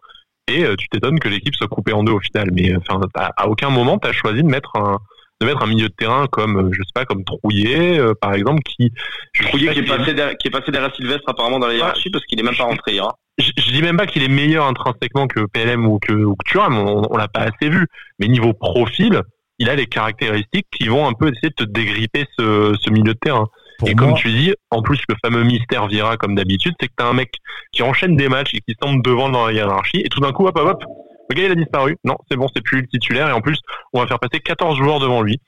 et 0.49 0.65
euh, 0.65 0.75
tu 0.75 0.87
t'étonnes 0.89 1.19
que 1.19 1.29
l'équipe 1.29 1.55
soit 1.55 1.67
coupée 1.67 1.93
en 1.93 2.03
deux 2.03 2.11
au 2.13 2.19
final. 2.19 2.49
Mais 2.53 2.75
enfin, 2.75 2.99
t'as- 3.13 3.31
à 3.37 3.47
aucun 3.47 3.69
moment 3.69 3.97
t'as 3.97 4.11
choisi 4.11 4.41
de 4.43 4.47
mettre 4.47 4.75
un 4.75 4.97
de 5.41 5.45
mettre 5.45 5.63
un 5.63 5.67
milieu 5.67 5.87
de 5.87 5.93
terrain 5.93 6.25
comme 6.29 6.57
euh, 6.57 6.69
je 6.73 6.79
sais 6.83 6.91
pas 6.93 7.05
comme 7.05 7.23
Trouillet 7.23 7.97
euh, 7.97 8.13
par 8.19 8.33
exemple 8.33 8.61
qui 8.63 8.91
je 9.33 9.43
Trouillet 9.47 9.71
qui 9.73 9.79
est 9.79 9.83
pas 9.83 9.97
passé 9.97 10.13
derrière, 10.13 10.37
qui 10.37 10.47
est 10.49 10.51
passé 10.51 10.69
derrière 10.71 10.93
Sylvestre 10.95 11.23
apparemment 11.29 11.59
dans 11.59 11.67
la 11.67 11.75
hiérarchie 11.75 12.09
parce 12.09 12.25
qu'il 12.25 12.37
est 12.39 12.43
même 12.43 12.55
pas 12.57 12.65
rentré 12.65 12.91
hier. 12.93 13.05
hein. 13.05 13.13
je, 13.37 13.49
je 13.57 13.71
dis 13.71 13.81
même 13.81 13.95
pas 13.95 14.05
qu'il 14.05 14.21
est 14.21 14.27
meilleur 14.27 14.65
intrinsèquement 14.65 15.27
que 15.27 15.45
PLM 15.45 15.85
ou 15.87 15.97
que, 15.99 16.11
ou 16.11 16.35
que 16.35 16.43
Thuram, 16.49 16.77
on, 16.77 17.03
on 17.09 17.15
l'a 17.17 17.29
pas 17.29 17.41
assez 17.41 17.69
vu. 17.69 17.87
Mais 18.19 18.27
niveau 18.27 18.51
profil, 18.53 19.21
il 19.59 19.69
a 19.69 19.75
les 19.75 19.85
caractéristiques 19.85 20.67
qui 20.77 20.87
vont 20.89 21.07
un 21.07 21.13
peu 21.13 21.27
essayer 21.29 21.49
de 21.49 21.55
te 21.55 21.63
dégripper 21.63 22.25
ce, 22.37 22.75
ce 22.81 22.89
milieu 22.89 23.13
de 23.13 23.19
terrain. 23.19 23.47
Pour 23.79 23.89
et 23.89 23.95
moi, 23.95 24.07
comme 24.09 24.15
tu 24.17 24.29
dis, 24.31 24.53
en 24.71 24.81
plus 24.81 24.99
le 25.09 25.15
fameux 25.23 25.43
mystère 25.43 25.87
Vira 25.87 26.17
comme 26.17 26.35
d'habitude, 26.35 26.73
c'est 26.79 26.87
que 26.87 26.93
t'as 26.97 27.07
un 27.07 27.13
mec 27.13 27.31
qui 27.71 27.81
enchaîne 27.81 28.15
des 28.15 28.29
matchs 28.29 28.53
et 28.53 28.59
qui 28.59 28.75
semble 28.81 29.01
devant 29.01 29.29
dans 29.29 29.47
la 29.47 29.53
hiérarchie, 29.53 30.01
et 30.03 30.09
tout 30.09 30.19
d'un 30.19 30.31
coup, 30.33 30.45
hop, 30.47 30.57
hop, 30.57 30.67
hop, 30.67 30.83
le 31.29 31.35
gars 31.35 31.45
il 31.45 31.51
a 31.51 31.55
disparu. 31.55 31.95
Non, 32.03 32.17
c'est 32.29 32.37
bon, 32.37 32.47
c'est 32.53 32.61
plus 32.63 32.81
le 32.81 32.87
titulaire, 32.87 33.29
et 33.29 33.31
en 33.31 33.41
plus, 33.41 33.57
on 33.93 34.01
va 34.01 34.07
faire 34.07 34.19
passer 34.19 34.39
14 34.41 34.77
joueurs 34.77 34.99
devant 34.99 35.21
lui. 35.21 35.39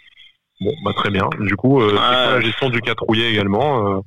Bon, 0.61 0.71
bah 0.85 0.91
très 0.95 1.09
bien. 1.09 1.27
Du 1.39 1.55
coup, 1.55 1.81
euh, 1.81 1.89
c'est 1.91 1.97
Ah. 1.99 2.23
quoi 2.25 2.33
la 2.35 2.41
gestion 2.41 2.69
du 2.69 2.81
4 2.81 3.03
rouillé 3.03 3.29
également. 3.29 3.95
euh, 3.97 3.99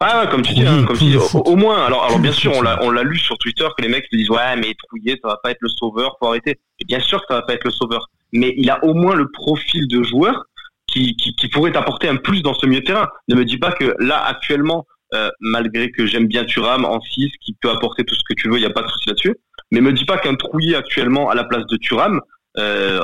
Ah 0.00 0.22
ouais, 0.24 0.30
comme 0.30 0.42
tu 0.42 0.54
dis, 0.54 0.64
Trouillet, 0.64 0.80
hein, 0.82 0.86
comme 0.86 0.96
tu 0.96 1.04
dis, 1.04 1.12
le 1.12 1.20
au, 1.46 1.56
moins. 1.56 1.84
Alors, 1.84 2.04
alors 2.04 2.18
bien 2.18 2.32
sûr, 2.32 2.52
on 2.56 2.62
l'a, 2.62 2.76
ça. 2.76 2.84
on 2.84 2.90
l'a 2.90 3.02
lu 3.02 3.18
sur 3.18 3.36
Twitter 3.38 3.66
que 3.76 3.82
les 3.82 3.88
mecs 3.88 4.06
se 4.10 4.16
disent 4.16 4.30
ouais, 4.30 4.56
mais 4.56 4.72
Trouillet, 4.86 5.18
ça 5.22 5.28
va 5.28 5.36
pas 5.42 5.50
être 5.50 5.58
le 5.60 5.68
sauveur, 5.68 6.16
faut 6.18 6.28
arrêter. 6.28 6.58
Et 6.80 6.84
bien 6.86 7.00
sûr 7.00 7.18
que 7.20 7.26
ça 7.28 7.34
va 7.34 7.42
pas 7.42 7.52
être 7.54 7.64
le 7.64 7.70
sauveur, 7.70 8.06
mais 8.32 8.54
il 8.56 8.70
a 8.70 8.82
au 8.84 8.94
moins 8.94 9.14
le 9.14 9.28
profil 9.30 9.86
de 9.88 10.02
joueur 10.02 10.44
qui, 10.88 11.16
qui, 11.16 11.34
qui 11.34 11.48
pourrait 11.48 11.72
t'apporter 11.72 12.08
un 12.08 12.16
plus 12.16 12.42
dans 12.42 12.54
ce 12.54 12.66
milieu 12.66 12.82
terrain. 12.82 13.08
Ne 13.28 13.36
me 13.36 13.44
dis 13.44 13.58
pas 13.58 13.72
que 13.72 13.94
là 13.98 14.22
actuellement, 14.24 14.86
euh, 15.14 15.30
malgré 15.40 15.90
que 15.90 16.06
j'aime 16.06 16.26
bien 16.26 16.44
Thuram 16.44 16.84
en 16.84 17.00
6, 17.00 17.30
qui 17.40 17.54
peut 17.60 17.70
apporter 17.70 18.04
tout 18.04 18.14
ce 18.14 18.22
que 18.28 18.34
tu 18.34 18.48
veux, 18.48 18.56
il 18.56 18.62
y 18.62 18.66
a 18.66 18.70
pas 18.70 18.82
de 18.82 18.88
souci 18.88 19.08
là-dessus. 19.08 19.36
Mais 19.70 19.80
me 19.80 19.92
dis 19.92 20.04
pas 20.04 20.18
qu'un 20.18 20.34
Trouillet 20.34 20.74
actuellement 20.74 21.30
à 21.30 21.34
la 21.34 21.44
place 21.44 21.66
de 21.66 21.76
Thuram, 21.76 22.20
euh, 22.58 23.00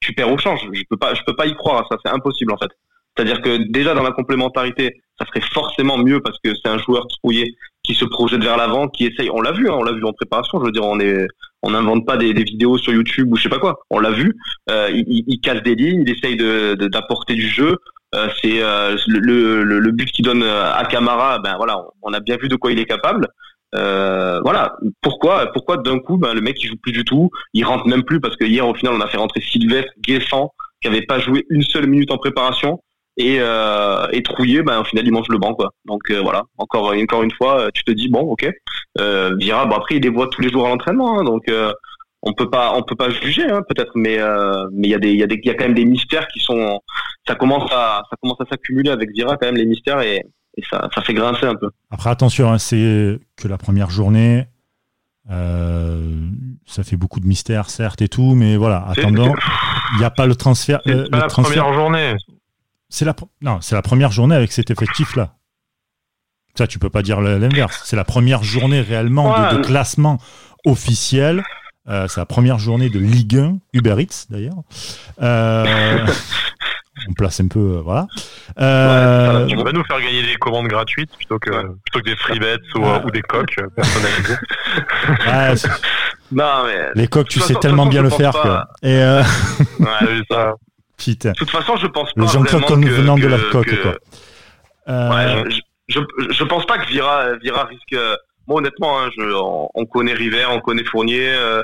tu 0.00 0.12
perds 0.14 0.32
au 0.32 0.38
change. 0.38 0.60
Je 0.72 0.82
peux 0.88 0.96
pas, 0.96 1.14
je 1.14 1.22
peux 1.26 1.36
pas 1.36 1.46
y 1.46 1.54
croire 1.54 1.86
ça. 1.90 1.96
C'est 2.04 2.12
impossible 2.12 2.52
en 2.52 2.58
fait. 2.58 2.70
C'est-à-dire 3.16 3.42
que 3.42 3.68
déjà 3.70 3.94
dans 3.94 4.04
la 4.04 4.12
complémentarité, 4.12 5.00
ça 5.18 5.26
serait 5.26 5.44
forcément 5.52 5.98
mieux 5.98 6.20
parce 6.20 6.38
que 6.42 6.52
c'est 6.54 6.70
un 6.70 6.78
joueur 6.78 7.06
trouillé 7.08 7.56
qui 7.82 7.94
se 7.94 8.04
projette 8.04 8.42
vers 8.42 8.56
l'avant, 8.56 8.88
qui 8.88 9.06
essaye. 9.06 9.30
On 9.30 9.40
l'a 9.40 9.52
vu, 9.52 9.68
hein, 9.68 9.74
on 9.76 9.82
l'a 9.82 9.92
vu 9.92 10.04
en 10.04 10.12
préparation. 10.12 10.60
Je 10.60 10.66
veux 10.66 10.72
dire, 10.72 10.84
on 10.84 11.00
est, 11.00 11.26
on 11.62 11.70
n'invente 11.70 12.06
pas 12.06 12.16
des, 12.16 12.34
des 12.34 12.44
vidéos 12.44 12.78
sur 12.78 12.92
YouTube 12.92 13.32
ou 13.32 13.36
je 13.36 13.42
sais 13.42 13.48
pas 13.48 13.58
quoi. 13.58 13.80
On 13.90 13.98
l'a 13.98 14.10
vu. 14.10 14.36
Euh, 14.70 14.88
il, 14.92 15.40
casse 15.40 15.62
des 15.62 15.74
lignes, 15.74 16.04
il 16.06 16.10
essaye 16.10 16.36
de, 16.36 16.74
de- 16.74 16.88
d'apporter 16.88 17.34
du 17.34 17.48
jeu. 17.48 17.76
Euh, 18.14 18.28
c'est 18.40 18.62
euh, 18.62 18.96
le, 19.06 19.90
but 19.90 20.10
qu'il 20.10 20.24
donne 20.24 20.42
à 20.42 20.84
Camara. 20.88 21.38
Ben 21.40 21.56
voilà, 21.56 21.82
on, 22.02 22.12
a 22.12 22.20
bien 22.20 22.36
vu 22.36 22.48
de 22.48 22.56
quoi 22.56 22.72
il 22.72 22.78
est 22.78 22.86
capable. 22.86 23.28
Voilà. 23.72 24.76
Pourquoi, 25.02 25.52
pourquoi 25.52 25.78
d'un 25.78 25.98
coup, 25.98 26.16
ben, 26.16 26.32
le 26.32 26.40
mec 26.40 26.62
il 26.62 26.68
joue 26.68 26.76
plus 26.76 26.92
du 26.92 27.04
tout, 27.04 27.30
il 27.52 27.64
rentre 27.64 27.86
même 27.86 28.04
plus 28.04 28.20
parce 28.20 28.36
que 28.36 28.44
hier 28.44 28.66
au 28.66 28.74
final 28.74 28.94
on 28.94 29.00
a 29.00 29.08
fait 29.08 29.18
rentrer 29.18 29.40
Sylvestre 29.40 29.92
Guessant 30.00 30.52
qui 30.80 30.88
avait 30.88 31.02
pas 31.02 31.18
joué 31.18 31.44
une 31.50 31.62
seule 31.62 31.88
minute 31.88 32.10
en 32.12 32.18
préparation 32.18 32.80
et, 33.18 33.36
euh, 33.40 34.06
et 34.12 34.22
Trouillet, 34.22 34.62
ben 34.62 34.80
au 34.80 34.84
final 34.84 35.04
il 35.06 35.12
mange 35.12 35.28
le 35.28 35.38
banc 35.38 35.52
quoi. 35.54 35.70
Donc 35.84 36.02
euh, 36.10 36.20
voilà, 36.22 36.42
encore 36.56 36.94
encore 36.94 37.22
une 37.22 37.32
fois, 37.32 37.60
euh, 37.60 37.70
tu 37.74 37.84
te 37.84 37.90
dis 37.92 38.08
bon 38.08 38.20
ok, 38.20 38.48
euh, 38.98 39.36
Vira, 39.38 39.66
bon 39.66 39.76
après 39.76 39.96
il 39.96 40.02
les 40.02 40.08
voit 40.08 40.28
tous 40.28 40.40
les 40.40 40.50
jours 40.50 40.64
à 40.66 40.70
l'entraînement, 40.70 41.18
hein, 41.18 41.24
donc 41.24 41.48
euh, 41.48 41.72
on 42.22 42.32
peut 42.32 42.48
pas 42.48 42.72
on 42.74 42.82
peut 42.82 42.96
pas 42.96 43.10
juger 43.10 43.44
hein, 43.44 43.60
peut-être, 43.68 43.92
mais 43.94 44.18
euh, 44.18 44.64
mais 44.72 44.88
il 44.88 44.90
y 44.90 44.94
a 44.94 44.98
des 44.98 45.10
il 45.12 45.18
y 45.18 45.22
a 45.22 45.26
des 45.26 45.38
il 45.42 45.46
y 45.46 45.50
a 45.50 45.54
quand 45.54 45.64
même 45.64 45.74
des 45.74 45.84
mystères 45.84 46.26
qui 46.28 46.40
sont 46.40 46.80
ça 47.26 47.34
commence 47.34 47.70
à 47.72 48.02
ça 48.08 48.16
commence 48.22 48.40
à 48.40 48.44
s'accumuler 48.50 48.90
avec 48.90 49.10
Vira 49.12 49.36
quand 49.36 49.46
même 49.46 49.56
les 49.56 49.66
mystères 49.66 50.00
et, 50.00 50.24
et 50.56 50.62
ça 50.70 50.88
ça 50.94 51.02
fait 51.02 51.14
grincer 51.14 51.46
un 51.46 51.54
peu. 51.54 51.70
Après, 51.90 52.10
attention, 52.10 52.50
hein, 52.52 52.58
c'est 52.58 53.18
que 53.36 53.46
la 53.48 53.58
première 53.58 53.90
journée. 53.90 54.46
euh, 55.30 56.28
ça 56.66 56.82
fait 56.82 56.96
beaucoup 56.96 57.20
de 57.20 57.26
mystères, 57.26 57.70
certes, 57.70 58.02
et 58.02 58.08
tout, 58.08 58.34
mais 58.34 58.56
voilà, 58.56 58.84
attendant, 58.88 59.34
il 59.94 59.98
n'y 59.98 60.04
a 60.04 60.10
pas 60.10 60.26
le 60.26 60.34
transfert. 60.34 60.80
C'est 60.86 60.92
euh, 60.92 61.08
pas 61.10 61.16
le 61.16 61.22
la 61.22 61.28
transfert. 61.28 61.64
première 61.64 61.78
journée. 61.78 62.14
C'est 62.88 63.04
la, 63.04 63.14
non, 63.42 63.60
c'est 63.60 63.74
la 63.74 63.82
première 63.82 64.12
journée 64.12 64.34
avec 64.34 64.52
cet 64.52 64.70
effectif-là. 64.70 65.34
Ça, 66.56 66.66
tu 66.66 66.78
peux 66.78 66.90
pas 66.90 67.02
dire 67.02 67.20
l'inverse. 67.20 67.82
C'est 67.84 67.96
la 67.96 68.04
première 68.04 68.42
journée 68.42 68.80
réellement 68.80 69.52
de, 69.52 69.58
classement 69.58 70.18
officiel. 70.64 71.44
Euh, 71.88 72.08
c'est 72.08 72.20
la 72.20 72.26
première 72.26 72.58
journée 72.58 72.90
de 72.90 72.98
Ligue 72.98 73.36
1, 73.36 73.58
Uber 73.74 73.94
Eats 74.02 74.26
d'ailleurs. 74.28 74.62
Euh, 75.22 76.06
on 77.08 77.12
place 77.12 77.40
un 77.40 77.48
peu, 77.48 77.76
euh, 77.76 77.80
voilà. 77.82 78.08
Euh, 78.58 79.46
tu 79.46 79.56
vas 79.56 79.72
nous 79.72 79.84
faire 79.84 80.00
gagner 80.00 80.22
des 80.24 80.34
commandes 80.34 80.66
gratuites 80.66 81.14
plutôt 81.16 81.38
que, 81.38 81.50
plutôt 81.50 82.00
que 82.00 82.04
des 82.04 82.16
free 82.16 82.40
bets 82.40 82.56
ou, 82.74 83.10
des 83.10 83.22
coques 83.22 83.56
non, 86.32 86.64
mais 86.66 86.90
les 86.94 87.06
coques, 87.06 87.28
tu 87.28 87.40
sais 87.40 87.54
tellement 87.54 87.86
bien 87.86 88.02
le 88.02 88.10
faire. 88.10 88.32
Quoi. 88.32 88.66
Et 88.82 88.98
ouais, 88.98 89.22
ça. 90.30 90.54
De 91.06 91.32
toute 91.32 91.50
façon, 91.50 91.76
je 91.76 91.86
pense 91.86 92.12
pas. 92.12 92.26
Jean-Claude 92.26 92.84
venant 92.84 93.16
de 93.16 93.26
la 93.26 93.38
coque, 93.50 93.74
quoi. 93.82 93.96
Ouais, 94.86 95.44
je, 95.88 96.00
je, 96.30 96.44
pense 96.44 96.66
pas 96.66 96.78
que 96.78 96.88
Vira, 96.88 97.36
Vira 97.36 97.64
risque. 97.64 97.94
Moi, 98.48 98.60
honnêtement, 98.60 98.98
hein, 98.98 99.10
je, 99.16 99.22
on, 99.74 99.84
connaît 99.84 100.14
River, 100.14 100.46
on 100.50 100.60
connaît 100.60 100.84
Fournier. 100.84 101.28
Euh, 101.28 101.62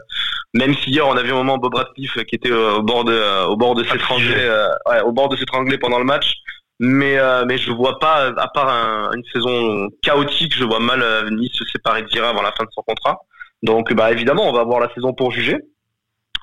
même 0.52 0.74
si 0.74 0.90
hier 0.90 1.08
on 1.08 1.16
avait 1.16 1.30
un 1.30 1.36
moment 1.36 1.56
Bob 1.56 1.74
Radcliffe 1.74 2.22
qui 2.24 2.34
était 2.36 2.50
euh, 2.50 2.74
au 2.74 2.82
bord 2.82 3.04
de, 3.04 3.12
euh, 3.12 3.46
au 3.46 3.56
bord 3.56 3.74
de 3.74 3.82
s'étrangler, 3.84 4.68
ouais, 4.86 5.00
au 5.00 5.12
bord 5.12 5.30
de 5.30 5.36
s'étrangler 5.36 5.78
pendant 5.78 5.98
le 5.98 6.04
match. 6.04 6.34
Mais 6.80 7.16
mais 7.46 7.56
je 7.56 7.70
vois 7.70 7.98
pas, 7.98 8.32
à 8.36 8.48
part 8.48 8.68
une 9.14 9.22
saison 9.32 9.88
chaotique, 10.02 10.54
je 10.54 10.64
vois 10.64 10.80
mal 10.80 11.02
Nice 11.30 11.52
se 11.54 11.64
séparer 11.64 12.02
de 12.02 12.08
Vira 12.08 12.28
avant 12.28 12.42
la 12.42 12.52
fin 12.52 12.64
de 12.64 12.70
son 12.72 12.82
contrat. 12.82 13.18
Donc, 13.62 13.94
bah 13.94 14.12
évidemment, 14.12 14.46
on 14.46 14.52
va 14.52 14.60
avoir 14.60 14.80
la 14.80 14.92
saison 14.92 15.14
pour 15.14 15.30
juger. 15.32 15.56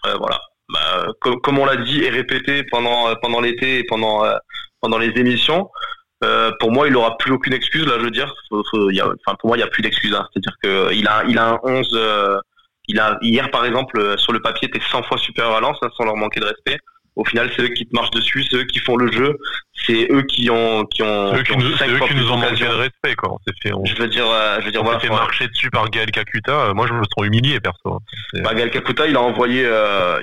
voilà. 0.04 0.40
Bah, 0.72 1.08
comme, 1.22 1.60
on 1.60 1.66
l'a 1.66 1.78
dit 1.78 2.04
et 2.04 2.10
répété 2.10 2.64
pendant 2.64 3.14
pendant 3.22 3.42
l'été 3.42 3.80
et 3.80 3.84
pendant 3.84 4.24
pendant 4.80 4.98
les 4.98 5.10
émissions, 5.16 5.70
euh, 6.24 6.52
pour 6.60 6.72
moi, 6.72 6.88
il 6.88 6.96
aura 6.96 7.18
plus 7.18 7.32
aucune 7.32 7.54
excuse 7.54 7.86
là. 7.86 7.94
Je 7.98 8.04
veux 8.04 8.12
dire, 8.12 8.34
enfin 8.52 9.36
pour 9.40 9.48
moi, 9.48 9.58
il 9.58 9.62
y 9.62 9.64
a 9.64 9.68
plus 9.68 9.82
d'excuse. 9.82 10.14
Hein. 10.14 10.28
C'est-à-dire 10.32 10.56
que 10.62 10.94
il 10.94 11.08
a, 11.08 11.24
il 11.28 11.38
a 11.38 11.54
un 11.54 11.60
11. 11.64 11.90
Euh, 11.94 12.40
il 12.88 13.00
a 13.00 13.18
hier 13.22 13.50
par 13.52 13.66
exemple 13.66 14.00
euh, 14.00 14.18
sur 14.18 14.34
le 14.34 14.42
papier 14.42 14.68
était 14.68 14.82
100 14.92 15.04
fois 15.04 15.18
supérieur 15.18 15.56
à 15.56 15.62
Lens 15.62 15.78
hein, 15.82 15.90
sans 15.98 16.04
leur 16.04 16.16
manquer 16.16 16.40
de 16.40 16.46
respect. 16.46 16.78
Au 17.16 17.26
final, 17.26 17.52
c'est 17.56 17.64
eux 17.64 17.70
qui 17.70 17.86
te 17.86 17.94
marchent 17.94 18.12
dessus, 18.12 18.44
c'est 18.50 18.58
eux 18.58 18.64
qui 18.64 18.80
font 18.80 18.96
le 18.96 19.12
jeu, 19.12 19.38
c'est 19.86 20.08
eux 20.12 20.22
qui 20.24 20.50
ont 20.50 20.86
qui 20.86 21.04
ont. 21.04 21.32
C'est 21.34 21.40
eux 21.40 21.44
qui, 21.44 22.16
nous, 22.16 22.32
ont 22.32 22.38
manqué 22.38 22.64
de 22.64 22.70
respect 22.70 23.16
quoi. 23.16 23.34
On 23.34 23.38
s'est 23.40 23.54
fait. 23.62 23.74
Je 23.84 24.02
veux 24.02 24.08
dire, 24.08 24.26
je 24.60 24.66
veux 24.66 24.72
dire, 24.72 24.82
on 24.82 24.86
voilà, 24.86 25.00
fait 25.00 25.10
marcher 25.10 25.48
dessus 25.48 25.70
par 25.70 25.90
Gaël 25.90 26.10
Kakuta. 26.12 26.74
Moi, 26.74 26.88
je 26.88 26.94
me 26.94 27.04
sens 27.04 27.26
humilié 27.26 27.60
perso. 27.60 28.00
Bah, 28.36 28.54
Gaël 28.54 28.70
Kakuta, 28.70 29.08
il 29.08 29.16
a 29.16 29.22
envoyé, 29.22 29.70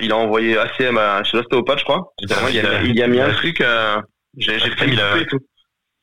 il 0.01 0.11
a 0.11 0.15
envoyé 0.17 0.57
ACM 0.57 0.97
à 0.97 1.23
chez 1.23 1.37
l'ostéopathe, 1.37 1.79
je 1.79 1.83
crois. 1.83 2.13
Il, 2.21 2.33
a, 2.33 2.81
il, 2.83 3.03
a, 3.03 3.07
mis 3.07 3.19
un 3.19 3.31
truc. 3.33 3.63
J'ai 4.37 4.59
fait 4.59 4.87
il 4.87 4.99
a, 4.99 5.23
tout 5.25 5.39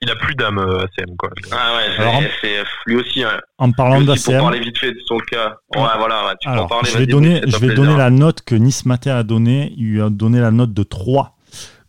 il 0.06 0.10
a 0.12 0.16
plus 0.16 0.34
d'âme 0.34 0.58
ACM 0.58 1.16
quoi. 1.16 1.30
Ah 1.52 1.76
ouais, 1.76 2.30
c'est 2.40 2.62
lui 2.86 2.96
aussi. 2.96 3.24
Hein. 3.24 3.40
En 3.58 3.72
parlant 3.72 4.00
d'ACM, 4.00 4.22
pour 4.22 4.44
parler 4.44 4.60
vite 4.60 4.78
fait 4.78 4.92
de 4.92 5.00
son 5.04 5.18
cas. 5.18 5.56
Ouais, 5.74 5.82
voilà, 5.98 6.34
tu 6.40 6.48
peux 6.48 6.58
en 6.58 6.66
parler. 6.66 6.88
Je 6.90 6.98
vais 6.98 7.06
donner, 7.06 7.42
je 7.46 7.56
vais 7.58 7.74
donner 7.74 7.96
la 7.96 8.10
note 8.10 8.42
que 8.42 8.54
Nice 8.54 8.86
Matin 8.86 9.16
a 9.16 9.22
donnée. 9.22 9.72
Il 9.76 9.84
lui 9.84 10.02
a 10.02 10.08
donné 10.08 10.40
la 10.40 10.50
note 10.50 10.72
de 10.72 10.82
3. 10.82 11.36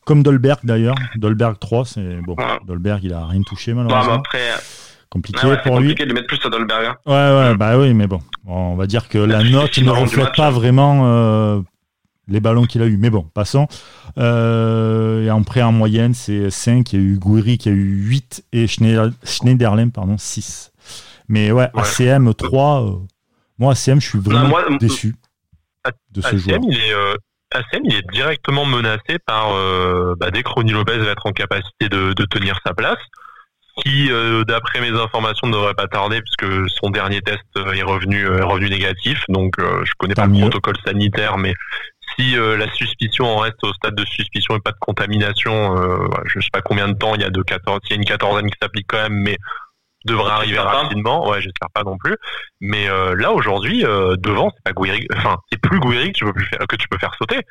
Comme 0.06 0.24
Dolberg 0.24 0.60
d'ailleurs. 0.64 0.96
Dolberg 1.16 1.60
3, 1.60 1.86
c'est 1.86 2.20
bon. 2.26 2.36
Dolberg, 2.66 3.04
il 3.04 3.14
a 3.14 3.26
rien 3.26 3.42
touché 3.42 3.74
malheureusement. 3.74 4.16
Bah, 4.16 4.22
après. 4.26 4.50
Compliqué 5.10 5.40
pour 5.64 5.80
lui. 5.80 5.96
de 5.96 6.14
mettre 6.14 6.28
plus 6.28 6.40
à 6.46 6.50
Dolberg. 6.50 6.86
Hein. 6.86 6.96
Ouais, 7.06 7.50
ouais, 7.50 7.56
bah 7.56 7.78
oui, 7.78 7.94
mais 7.94 8.08
bon. 8.08 8.20
On 8.46 8.76
va 8.76 8.88
dire 8.88 9.08
que 9.08 9.18
la 9.18 9.44
note 9.44 9.78
ne 9.78 9.92
reflète 9.92 10.36
pas 10.36 10.52
vraiment 10.52 11.02
euh, 11.06 11.62
les 12.27 12.39
ballons 12.39 12.65
qu'il 12.65 12.81
a 12.81 12.86
eu. 12.86 12.98
Mais 12.98 13.10
bon, 13.10 13.24
passons. 13.34 13.67
Euh, 14.17 15.25
et 15.25 15.31
en 15.31 15.43
prêt 15.43 15.62
en 15.62 15.72
moyenne, 15.72 16.13
c'est 16.13 16.50
5. 16.50 16.93
Il 16.93 17.00
y 17.00 17.01
a 17.01 17.05
eu 17.05 17.17
Gouiri 17.17 17.57
qui 17.57 17.69
a 17.69 17.72
eu 17.72 18.05
8 18.07 18.46
et 18.53 18.67
Schneiderlin, 18.67 19.89
pardon, 19.89 20.17
6. 20.17 20.72
Mais 21.29 21.51
ouais, 21.51 21.69
ACM 21.75 22.34
3. 22.34 22.84
Euh, 22.84 22.91
moi, 23.60 23.74
ACM, 23.74 24.00
je 24.00 24.10
suis 24.10 24.19
vraiment 24.19 24.57
déçu 24.79 25.15
de 26.12 26.22
ce 26.22 26.38
joueur. 26.38 26.60
Il 26.63 26.77
est, 26.77 26.93
euh, 26.93 27.15
ACM, 27.53 27.81
il 27.86 27.96
est 27.96 28.12
directement 28.12 28.65
menacé 28.65 29.19
par 29.25 29.51
bah, 30.17 30.31
dès 30.31 30.43
que 30.43 30.50
Ronnie 30.50 30.72
Lopez 30.74 30.98
va 30.98 31.11
être 31.11 31.25
en 31.25 31.31
capacité 31.31 31.90
de, 31.90 32.13
tenir 32.25 32.59
sa 32.66 32.74
place 32.74 33.00
qui, 33.83 34.09
d'après 34.48 34.81
mes 34.81 35.00
informations, 35.00 35.48
ne 35.48 35.53
devrait 35.53 35.75
pas 35.75 35.87
tarder 35.87 36.22
puisque 36.22 36.70
son 36.70 36.90
dernier 36.90 37.22
test 37.22 37.44
est 37.55 37.83
revenu, 37.83 38.25
est 38.25 38.42
revenu 38.42 38.70
négatif. 38.70 39.24
Donc, 39.29 39.53
je 39.57 39.92
connais 39.98 40.16
pas 40.16 40.27
le 40.27 40.40
protocole 40.40 40.77
sanitaire, 40.85 41.37
mais 41.37 41.53
si 42.18 42.38
euh, 42.38 42.58
la 42.58 42.72
suspicion 42.74 43.25
en 43.25 43.38
reste 43.38 43.64
au 43.64 43.74
stade 43.74 43.96
de 43.96 44.06
suspicion 44.06 44.56
et 44.56 44.60
pas 44.60 44.72
de 44.72 44.77
contamination, 44.80 45.77
euh, 45.77 46.08
je 46.25 46.40
sais 46.40 46.50
pas 46.51 46.62
combien 46.62 46.88
de 46.88 46.94
temps, 46.94 47.16
il 47.16 47.22
y 47.22 47.25
a 47.25 47.30
de 47.30 47.42
14, 47.42 47.80
il 47.86 47.90
y 47.92 47.94
a 47.94 47.96
une 47.98 48.06
quatorzaine 48.06 48.50
qui 48.50 48.58
s'applique 48.62 48.88
quand 48.88 49.01
même, 49.01 49.14
mais 49.14 49.38
devrait 50.06 50.32
arriver 50.32 50.60
rapidement. 50.60 51.27
Ouais, 51.30 51.42
j'espère 51.42 51.70
pas 51.74 51.84
non 51.84 51.98
plus. 51.98 52.16
Mais 52.62 52.90
euh, 52.90 53.16
là 53.16 53.32
aujourd'hui, 53.32 53.86
euh, 53.86 54.16
devant, 54.18 54.51
c'est 54.56 54.64
pas 54.64 54.72
Gouiri, 54.72 55.08
enfin, 55.16 55.38
c'est 55.51 55.60
plus 55.62 55.80
Gouiri 55.80 56.12
que 56.12 56.18
tu 56.18 56.25
peux 56.25 56.34
plus 56.34 56.46
faire, 56.46 56.60
que 56.68 56.75
tu 56.75 56.88
peux 56.88 56.98
faire 56.98 57.14
sauter. 57.20 57.42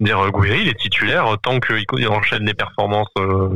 Dire 0.00 0.28
Gouiri, 0.32 0.62
il 0.62 0.68
est 0.68 0.78
titulaire 0.78 1.36
tant 1.42 1.60
qu'il 1.60 2.08
enchaîne 2.08 2.44
les 2.44 2.54
performances 2.54 3.12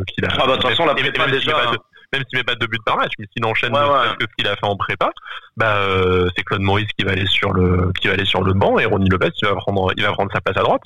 qu'il 0.06 0.24
a. 0.24 0.28
Ah 0.32 0.46
bah 0.46 0.56
de 0.56 0.62
toute 0.62 0.70
façon, 0.70 0.86
la 0.86 0.94
prépa 0.94 1.26
déjà 1.26 1.72
même 2.12 2.22
s'il 2.28 2.38
met 2.38 2.44
pas 2.44 2.54
de 2.54 2.66
but 2.66 2.82
par 2.84 2.96
match, 2.96 3.12
mais 3.18 3.26
s'il 3.32 3.44
enchaîne 3.44 3.74
ce 3.74 4.26
qu'il 4.36 4.46
a 4.46 4.56
fait 4.56 4.66
en 4.66 4.76
prépa, 4.76 5.10
bah 5.56 5.76
euh, 5.76 6.28
c'est 6.36 6.42
Claude 6.42 6.62
Maurice 6.62 6.88
qui 6.98 7.04
va 7.04 7.12
aller 7.12 7.26
sur 7.26 7.52
le 7.52 7.92
qui 8.00 8.08
va 8.08 8.14
aller 8.14 8.24
sur 8.24 8.42
le 8.42 8.52
banc 8.54 8.78
et 8.78 8.86
Ronny 8.86 9.08
Lopez 9.08 9.30
il 9.42 9.48
va 9.48 9.54
prendre 9.56 9.92
il 9.96 10.02
va 10.02 10.12
prendre 10.12 10.32
sa 10.32 10.40
place 10.40 10.56
à 10.56 10.62
droite. 10.62 10.82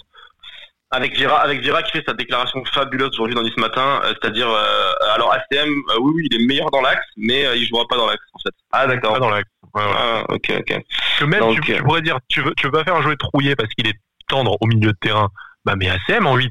Avec 0.91 1.17
Vira, 1.17 1.41
avec 1.41 1.61
Vira 1.61 1.83
qui 1.83 1.93
fait 1.93 2.05
sa 2.07 2.13
déclaration 2.13 2.63
fabuleuse 2.67 3.09
aujourd'hui 3.15 3.35
dans 3.35 3.45
ce 3.45 3.61
matin, 3.61 4.01
euh, 4.05 4.13
c'est-à-dire 4.21 4.49
euh, 4.49 4.93
alors 5.15 5.33
ACM, 5.33 5.71
oui 6.01 6.13
oui 6.15 6.29
il 6.31 6.41
est 6.41 6.47
meilleur 6.47 6.71
dans 6.71 6.83
l'axe, 6.83 7.07
mais 7.17 7.47
il 7.57 7.67
jouera 7.67 7.87
pas 7.89 7.97
dans 7.97 8.07
l'axe 8.07 8.25
en 8.35 8.39
fait. 8.41 8.55
Ah 8.73 8.87
d'accord. 8.87 9.15
Pas 9.15 9.21
dans 9.21 9.31
l'axe. 9.31 9.49
Ah, 9.75 10.25
ok 10.29 10.53
ok. 10.59 10.83
Que 11.19 11.25
même 11.25 11.61
tu, 11.61 11.83
pourrais 11.83 12.03
dire 12.03 12.19
tu 12.29 12.43
veux 12.43 12.53
tu 12.57 12.67
veux 12.67 12.73
pas 12.73 12.85
faire 12.85 13.01
jouer 13.01 13.17
Trouillet 13.17 13.57
parce 13.57 13.71
qu'il 13.71 13.87
est 13.87 13.99
tendre 14.29 14.57
au 14.61 14.67
milieu 14.67 14.93
de 14.93 14.99
terrain, 15.01 15.29
bah 15.65 15.75
mais 15.77 15.89
ACM 15.89 16.27
en 16.27 16.37
8 16.37 16.51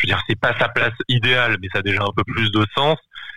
je 0.00 0.06
veux 0.06 0.14
dire, 0.14 0.22
c'est 0.26 0.38
pas 0.38 0.56
sa 0.58 0.68
place 0.68 0.94
idéale, 1.08 1.56
mais 1.60 1.68
ça 1.72 1.80
a 1.80 1.82
déjà 1.82 2.02
un 2.02 2.12
peu 2.16 2.24
plus 2.24 2.50
de 2.50 2.64
sens. 2.74 2.96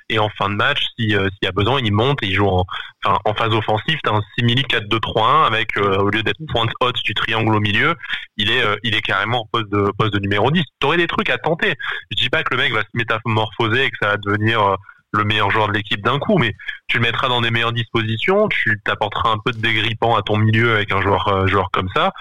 Et 0.10 0.20
en 0.20 0.30
fin 0.30 0.50
de 0.50 0.56
match, 0.56 0.80
euh, 1.00 1.30
s'il 1.30 1.44
y 1.44 1.48
a 1.48 1.52
besoin, 1.52 1.80
il 1.82 1.92
monte 1.92 2.22
et 2.24 2.28
il 2.28 2.36
joue 2.36 2.48
en, 2.48 2.66
en 3.04 3.34
phase 3.34 3.54
offensive. 3.54 4.00
T'as 4.04 4.13
un 4.13 4.22
simili 4.38 4.63
4-2-3-1 4.63 5.48
avec, 5.48 5.78
euh, 5.78 5.98
au 5.98 6.10
lieu 6.10 6.24
d'être 6.24 6.39
pointe 6.50 6.72
haute 6.82 7.02
du 7.04 7.13
triangle 7.13 7.56
au 7.56 7.60
milieu, 7.60 7.96
il 8.38 8.52
est, 8.52 8.63
euh, 8.63 8.76
il 8.84 8.96
est 8.96 9.02
carrément 9.02 9.42
en 9.42 9.46
poste 9.52 9.70
de, 9.70 9.92
poste 9.98 10.13
de 10.13 10.20
numéro 10.20 10.52
10. 10.52 10.63
T'aurais 10.80 10.98
des 10.98 11.08
trucs 11.08 11.30
à 11.30 11.38
tenter. 11.38 11.76
Je 12.12 12.18
dis 12.22 12.30
pas 12.30 12.44
que 12.44 12.54
le 12.54 12.62
mec 12.62 12.74
va 12.74 12.82
se 12.82 12.88
métamorphoser 12.94 13.86
et 13.86 13.89
que 13.89 13.98
ça 14.02 14.10
va 14.10 14.18
devenir 14.18 14.76
le 15.12 15.24
meilleur 15.24 15.52
joueur 15.52 15.68
de 15.68 15.74
l'équipe 15.74 16.02
d'un 16.02 16.18
coup, 16.18 16.38
mais 16.39 16.56
tu 16.88 16.98
le 16.98 17.04
mettras 17.04 17.28
dans 17.28 17.42
des 17.42 17.52
meilleures 17.52 17.72
dispositions, 17.72 18.48
tu 18.50 18.82
t'apporteras 18.84 19.30
un 19.30 19.38
peu 19.38 19.52
de 19.52 19.60
dégrippant 19.60 20.16
à 20.16 20.24
ton 20.24 20.38
milieu 20.38 20.74
avec 20.74 20.92
un 20.92 21.02
joueur, 21.02 21.48
joueur 21.48 21.70
comme 21.72 21.88
ça, 21.96 22.12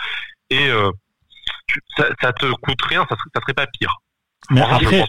et 0.50 0.70
ça, 1.96 2.08
ça 2.20 2.34
te 2.34 2.44
coûte 2.60 2.82
rien, 2.82 3.06
ça, 3.08 3.16
ça 3.34 3.40
serait 3.40 3.54
pas 3.54 3.66
pire. 3.66 3.96
Mais 4.50 4.60
après, 4.60 5.04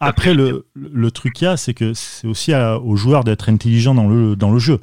après 0.00 0.34
le, 0.34 0.66
le 0.74 1.10
truc 1.10 1.34
qu'il 1.34 1.46
y 1.46 1.48
a, 1.48 1.56
c'est 1.56 1.74
que 1.74 1.94
c'est 1.94 2.26
aussi 2.26 2.52
aux 2.54 2.96
joueurs 2.96 3.24
d'être 3.24 3.48
intelligents 3.48 3.94
dans 3.94 4.08
le, 4.08 4.36
dans 4.36 4.50
le 4.50 4.58
jeu. 4.58 4.80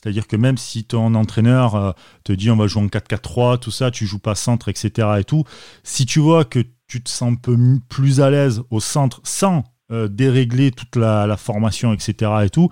C'est-à-dire 0.00 0.26
que 0.26 0.36
même 0.36 0.56
si 0.56 0.84
ton 0.84 1.14
entraîneur 1.14 1.74
euh, 1.74 1.92
te 2.24 2.32
dit 2.32 2.50
on 2.50 2.56
va 2.56 2.66
jouer 2.66 2.82
en 2.82 2.86
4-4-3, 2.86 3.58
tout 3.58 3.70
ça, 3.70 3.90
tu 3.90 4.06
joues 4.06 4.18
pas 4.18 4.34
centre, 4.34 4.68
etc. 4.68 5.08
et 5.18 5.24
tout, 5.24 5.44
si 5.82 6.06
tu 6.06 6.20
vois 6.20 6.44
que 6.44 6.60
tu 6.86 7.02
te 7.02 7.10
sens 7.10 7.32
un 7.32 7.34
peu 7.34 7.56
plus 7.88 8.20
à 8.20 8.30
l'aise 8.30 8.62
au 8.70 8.80
centre 8.80 9.20
sans 9.24 9.64
euh, 9.92 10.08
dérégler 10.08 10.70
toute 10.70 10.96
la, 10.96 11.26
la, 11.26 11.36
formation, 11.36 11.92
etc. 11.92 12.32
et 12.44 12.50
tout, 12.50 12.70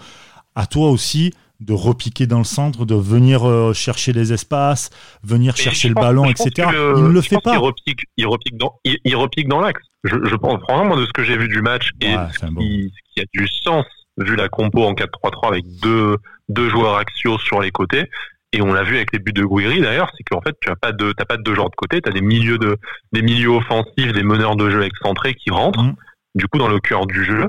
à 0.54 0.66
toi 0.66 0.90
aussi 0.90 1.32
de 1.60 1.72
repiquer 1.72 2.26
dans 2.26 2.38
le 2.38 2.44
centre, 2.44 2.84
de 2.84 2.94
venir 2.94 3.48
euh, 3.48 3.72
chercher 3.72 4.12
les 4.12 4.32
espaces, 4.32 4.90
venir 5.24 5.56
chercher 5.56 5.88
le 5.88 5.94
ballon, 5.94 6.26
etc. 6.26 6.68
il 6.96 7.02
ne 7.02 7.08
le 7.08 7.20
fait 7.20 7.40
pas. 7.42 7.54
Il 7.54 7.58
repique, 7.58 8.00
il 8.16 8.26
repique 8.26 8.56
dans, 8.56 8.78
il, 8.84 9.16
repique 9.16 9.48
dans 9.48 9.60
l'axe. 9.60 9.82
Je, 10.04 10.16
je 10.24 10.36
pense 10.36 10.60
vraiment 10.68 10.96
de 10.96 11.04
ce 11.04 11.12
que 11.12 11.24
j'ai 11.24 11.36
vu 11.36 11.48
du 11.48 11.60
match 11.60 11.90
et 12.00 12.14
ce, 12.32 12.46
qui, 12.46 13.20
a 13.20 13.24
du 13.32 13.48
sens 13.48 13.84
vu 14.18 14.36
la 14.36 14.48
compo 14.48 14.84
en 14.84 14.92
4-3-3 14.92 15.48
avec 15.48 15.64
deux, 15.82 16.16
deux 16.48 16.68
joueurs 16.68 16.96
axiaux 16.96 17.38
sur 17.38 17.60
les 17.60 17.72
côtés. 17.72 18.04
Et 18.52 18.62
on 18.62 18.72
l'a 18.72 18.82
vu 18.82 18.96
avec 18.96 19.12
les 19.12 19.18
buts 19.18 19.32
de 19.32 19.44
Guiri 19.44 19.80
d'ailleurs, 19.80 20.10
c'est 20.16 20.24
qu'en 20.24 20.40
fait 20.40 20.54
tu 20.62 20.70
as 20.70 20.76
pas 20.76 20.92
de 20.92 21.12
t'as 21.12 21.26
pas 21.26 21.36
de 21.36 21.42
deux 21.42 21.54
genres 21.54 21.68
de 21.68 21.76
côté, 21.76 22.00
tu 22.00 22.08
as 22.08 22.12
des 22.12 22.22
milieux 22.22 22.56
de 22.56 22.78
des 23.12 23.20
milieux 23.20 23.50
offensifs, 23.50 24.12
des 24.12 24.22
meneurs 24.22 24.56
de 24.56 24.70
jeu 24.70 24.84
excentrés 24.84 25.34
qui 25.34 25.50
rentrent 25.50 25.82
mmh. 25.82 25.94
du 26.36 26.46
coup 26.46 26.56
dans 26.56 26.68
le 26.68 26.80
cœur 26.80 27.06
du 27.06 27.24
jeu 27.24 27.48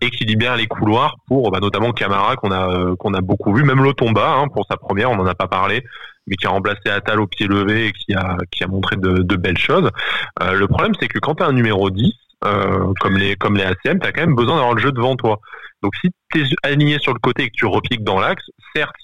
et 0.00 0.10
qui 0.10 0.24
libère 0.24 0.56
les 0.56 0.66
couloirs 0.66 1.16
pour 1.26 1.50
bah, 1.50 1.60
notamment 1.60 1.92
Camara 1.92 2.36
qu'on 2.36 2.50
a 2.50 2.68
euh, 2.68 2.96
qu'on 2.96 3.14
a 3.14 3.20
beaucoup 3.20 3.52
vu, 3.52 3.64
même 3.64 3.82
Lotomba 3.82 4.36
hein, 4.36 4.48
pour 4.48 4.66
sa 4.70 4.76
première, 4.76 5.10
on 5.10 5.16
n'en 5.16 5.26
a 5.26 5.34
pas 5.34 5.48
parlé, 5.48 5.84
mais 6.26 6.36
qui 6.36 6.46
a 6.46 6.50
remplacé 6.50 6.88
Atal 6.88 7.20
au 7.20 7.26
pied 7.26 7.46
levé 7.46 7.86
et 7.86 7.92
qui 7.92 8.14
a 8.14 8.36
qui 8.50 8.64
a 8.64 8.66
montré 8.66 8.96
de, 8.96 9.22
de 9.22 9.36
belles 9.36 9.58
choses. 9.58 9.90
Euh, 10.42 10.52
le 10.52 10.68
problème 10.68 10.92
c'est 11.00 11.08
que 11.08 11.18
quand 11.18 11.36
tu 11.36 11.42
as 11.42 11.46
un 11.46 11.52
numéro 11.52 11.90
10 11.90 12.12
euh, 12.44 12.92
comme 13.00 13.16
les 13.16 13.36
comme 13.36 13.56
les 13.56 13.64
ACM, 13.64 13.98
tu 14.00 14.06
as 14.06 14.12
quand 14.12 14.20
même 14.20 14.34
besoin 14.34 14.56
d'avoir 14.56 14.74
le 14.74 14.80
jeu 14.80 14.92
devant 14.92 15.16
toi. 15.16 15.40
Donc 15.82 15.94
si 15.96 16.10
tu 16.30 16.42
es 16.42 16.46
aligné 16.62 16.98
sur 16.98 17.12
le 17.12 17.18
côté 17.20 17.44
et 17.44 17.50
que 17.50 17.56
tu 17.56 17.66
repiques 17.66 18.04
dans 18.04 18.20
l'axe, 18.20 18.44
certes, 18.74 18.94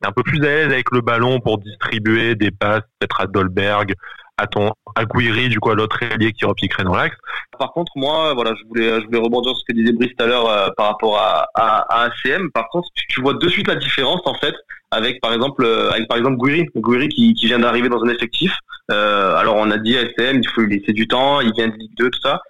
tu 0.00 0.06
es 0.06 0.08
un 0.08 0.12
peu 0.12 0.22
plus 0.22 0.40
à 0.40 0.46
l'aise 0.46 0.72
avec 0.72 0.90
le 0.92 1.00
ballon 1.00 1.40
pour 1.40 1.58
distribuer 1.58 2.34
des 2.34 2.50
passes 2.50 2.82
peut-être 2.98 3.20
à 3.20 3.26
Dolberg, 3.26 3.94
à 4.36 4.46
ton 4.46 4.72
Aguirre, 4.96 5.48
du 5.48 5.60
coup 5.60 5.70
à 5.70 5.74
l'autre 5.74 5.98
allié 6.02 6.32
qui 6.32 6.44
repiquerait 6.44 6.84
dans 6.84 6.94
l'axe. 6.94 7.16
Par 7.58 7.72
contre, 7.72 7.92
moi, 7.96 8.34
voilà, 8.34 8.54
je 8.54 8.66
voulais, 8.68 9.00
je 9.00 9.06
voulais 9.06 9.18
rebondir 9.18 9.50
sur 9.52 9.60
ce 9.60 9.64
que 9.66 9.72
disait 9.72 9.92
Brice 9.92 10.12
tout 10.16 10.24
à 10.24 10.26
l'heure 10.26 10.48
euh, 10.48 10.68
par 10.76 10.86
rapport 10.86 11.18
à, 11.18 11.48
à, 11.54 12.04
ACM. 12.04 12.50
Par 12.52 12.68
contre, 12.68 12.88
tu 13.08 13.20
vois 13.20 13.34
de 13.34 13.48
suite 13.48 13.68
la 13.68 13.76
différence 13.76 14.20
en 14.24 14.34
fait 14.34 14.54
avec 14.90 15.20
par 15.20 15.32
exemple 15.32 15.64
euh, 15.64 15.90
avec 15.90 16.08
par 16.08 16.18
exemple 16.18 16.36
Guiri, 16.36 16.66
Guiri 16.76 17.08
qui, 17.08 17.34
qui 17.34 17.46
vient 17.46 17.58
d'arriver 17.58 17.88
dans 17.88 18.02
un 18.02 18.08
effectif. 18.08 18.52
Euh, 18.90 19.36
alors 19.36 19.56
on 19.56 19.70
a 19.70 19.78
dit 19.78 19.96
ACM, 19.96 20.40
il 20.42 20.48
faut 20.48 20.60
lui 20.62 20.78
laisser 20.78 20.92
du 20.92 21.08
temps, 21.08 21.40
il 21.40 21.52
vient 21.52 21.68
de 21.68 21.74
Ligue 21.74 21.96
2, 21.96 22.10
tout 22.10 22.20
ça. 22.22 22.40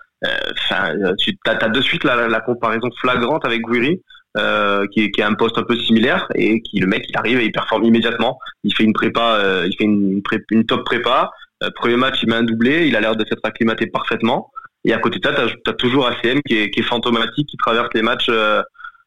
Enfin, 0.53 0.94
tu 1.18 1.37
as, 1.47 1.51
as, 1.51 1.68
de 1.68 1.81
suite 1.83 2.03
la, 2.03 2.29
la 2.29 2.40
comparaison 2.40 2.88
flagrante 2.99 3.44
avec 3.44 3.61
Guiri. 3.61 4.01
Euh, 4.37 4.88
qui, 4.88 5.12
qui 5.12 5.23
a 5.23 5.29
un 5.29 5.35
poste 5.35 5.59
un 5.59 5.62
peu 5.62 5.77
similaire 5.77 6.27
et 6.35 6.61
qui 6.61 6.81
le 6.81 6.88
mec 6.88 7.07
il 7.09 7.16
arrive 7.16 7.38
et 7.38 7.44
il 7.44 7.53
performe 7.53 7.85
immédiatement. 7.85 8.40
Il 8.64 8.75
fait 8.75 8.83
une 8.83 8.92
prépa, 8.92 9.37
euh, 9.37 9.68
il 9.70 9.77
fait 9.77 9.85
une, 9.85 10.20
une, 10.51 10.66
top 10.66 10.85
prépa. 10.85 11.31
Euh, 11.64 11.70
premier 11.74 11.96
match 11.96 12.22
il 12.22 12.29
met 12.29 12.37
un 12.37 12.42
doublé, 12.42 12.87
il 12.87 12.96
a 12.96 13.00
l'air 13.00 13.16
de 13.16 13.24
s'être 13.24 13.44
acclimaté 13.44 13.87
parfaitement. 13.87 14.50
Et 14.85 14.92
à 14.92 14.98
côté 14.98 15.18
de 15.18 15.27
ça, 15.27 15.35
tu 15.35 15.70
as, 15.70 15.72
toujours 15.74 16.07
ACM 16.07 16.40
qui 16.42 16.57
est, 16.57 16.83
fantomatique, 16.83 17.48
qui 17.48 17.57
traverse 17.57 17.88
les 17.94 18.03
matchs. 18.03 18.31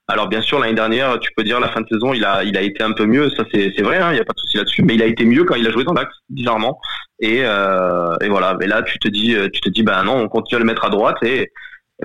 alors 0.07 0.27
bien 0.27 0.41
sûr 0.41 0.59
l'année 0.59 0.73
dernière, 0.73 1.19
tu 1.19 1.29
peux 1.35 1.43
dire 1.43 1.59
la 1.59 1.69
fin 1.69 1.81
de 1.81 1.87
saison, 1.87 2.13
il 2.13 2.25
a 2.25 2.43
il 2.43 2.57
a 2.57 2.61
été 2.61 2.83
un 2.83 2.93
peu 2.93 3.05
mieux, 3.05 3.29
ça 3.29 3.43
c'est 3.53 3.81
vrai, 3.81 3.97
il 3.97 4.01
hein, 4.01 4.13
n'y 4.13 4.19
a 4.19 4.25
pas 4.25 4.33
de 4.33 4.39
souci 4.39 4.57
là-dessus. 4.57 4.83
Mais 4.83 4.95
il 4.95 5.03
a 5.03 5.05
été 5.05 5.23
mieux 5.25 5.43
quand 5.43 5.55
il 5.55 5.67
a 5.67 5.71
joué 5.71 5.83
dans 5.83 5.93
l'axe, 5.93 6.15
bizarrement. 6.29 6.79
Et, 7.19 7.39
et 7.41 8.29
voilà. 8.29 8.55
Mais 8.59 8.67
là 8.67 8.81
tu 8.81 8.97
te 8.97 9.07
dis 9.07 9.35
tu 9.53 9.61
te 9.61 9.69
dis 9.69 9.83
bah 9.83 10.01
non, 10.03 10.17
on 10.17 10.27
continue 10.27 10.57
à 10.57 10.59
le 10.59 10.65
mettre 10.65 10.85
à 10.85 10.89
droite 10.89 11.17
et 11.21 11.51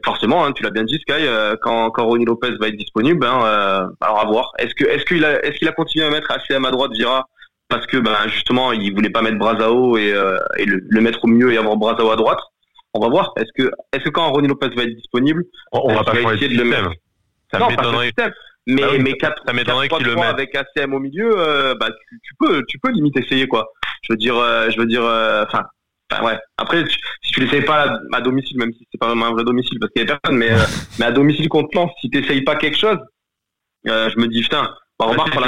forcément, 0.05 0.45
hein, 0.45 0.53
tu 0.53 0.63
l'as 0.63 0.71
bien 0.71 0.85
dit, 0.85 0.99
Sky, 0.99 1.13
euh, 1.13 1.55
quand, 1.61 1.91
quand 1.91 2.07
Ronnie 2.07 2.25
Lopez 2.25 2.53
va 2.59 2.69
être 2.69 2.77
disponible, 2.77 3.21
ben, 3.21 3.45
euh, 3.45 3.87
alors 4.01 4.21
à 4.21 4.25
voir. 4.25 4.53
Est-ce 4.59 4.75
que 4.75 4.85
est-ce 4.85 5.05
qu'il 5.05 5.25
a 5.25 5.45
est-ce 5.45 5.59
qu'il 5.59 5.69
a 5.69 5.73
continué 5.73 6.07
à 6.07 6.11
mettre 6.11 6.31
ACM 6.31 6.65
à 6.65 6.71
droite 6.71 6.93
Vira 6.93 7.27
parce 7.73 7.87
que 7.87 7.97
ben 7.97 8.17
justement 8.29 8.73
il 8.73 8.95
voulait 8.95 9.11
pas 9.11 9.23
mettre 9.23 9.39
Brazao 9.39 9.97
et, 9.97 10.13
euh, 10.13 10.39
et 10.59 10.67
le, 10.67 11.01
mettre 11.01 11.25
au 11.25 11.29
milieu 11.29 11.53
et 11.53 11.59
avoir 11.59 11.77
Brazao 11.77 12.11
à 12.11 12.17
droite 12.17 12.41
On 12.95 13.01
va 13.01 13.09
voir. 13.09 13.33
Est-ce 13.37 13.53
que 13.57 13.71
est-ce 13.93 14.05
que 14.05 14.11
quand 14.11 14.31
Ronnie 14.31 14.49
Lopez 14.49 14.69
va 14.77 14.83
être 14.85 14.95
disponible, 14.95 15.45
on, 15.73 15.95
va 15.95 16.05
pas 16.05 16.21
essayer 16.21 16.49
de 16.49 16.59
le 16.59 16.65
mettre? 16.65 16.91
Ça 17.53 17.67
m'étonnerait. 17.67 18.13
Mais, 18.69 18.83
bah 18.83 18.89
mais 19.01 19.15
4, 19.15 19.43
ça 19.45 19.53
m'étonnerait 19.53 19.89
qu'il 19.89 20.07
le 20.07 20.15
mette 20.15 20.25
avec 20.25 20.55
ACM 20.55 20.95
au 20.95 21.01
milieu, 21.01 21.37
euh, 21.37 21.75
bah, 21.75 21.89
tu, 21.91 22.21
tu, 22.23 22.35
peux, 22.39 22.63
tu 22.69 22.79
peux 22.79 22.93
limite 22.93 23.17
essayer 23.17 23.49
quoi. 23.49 23.67
Je 24.03 24.13
veux 24.13 24.17
dire, 24.17 24.37
je 24.71 24.79
veux 24.79 24.87
dire, 24.87 25.03
enfin, 25.03 25.65
ouais. 26.21 26.39
Après, 26.57 26.85
si 27.23 27.33
tu 27.33 27.41
l'essayes 27.41 27.65
pas 27.65 27.99
à, 28.13 28.21
domicile, 28.21 28.59
même 28.59 28.73
si 28.73 28.87
c'est 28.91 28.99
pas 28.99 29.07
vraiment 29.07 29.27
un 29.27 29.33
vrai 29.33 29.45
domicile 29.45 29.79
parce 29.81 29.93
qu'il 29.93 30.07
y 30.07 30.11
a 30.11 30.17
personne, 30.19 30.39
mais, 30.39 30.53
euh, 30.53 30.59
mais 30.99 31.07
à 31.07 31.13
domicile 31.13 31.49
contre 31.49 31.71
Lens, 31.75 31.91
si 32.01 32.11
t'essayes 32.11 32.43
pas 32.43 32.57
quelque 32.57 32.79
chose, 32.79 32.99
euh, 33.89 34.11
je 34.11 34.19
me 34.19 34.29
dis 34.29 34.43
putain. 34.43 34.75
Bah, 35.07 35.13
remarque, 35.13 35.35
si, 35.35 35.39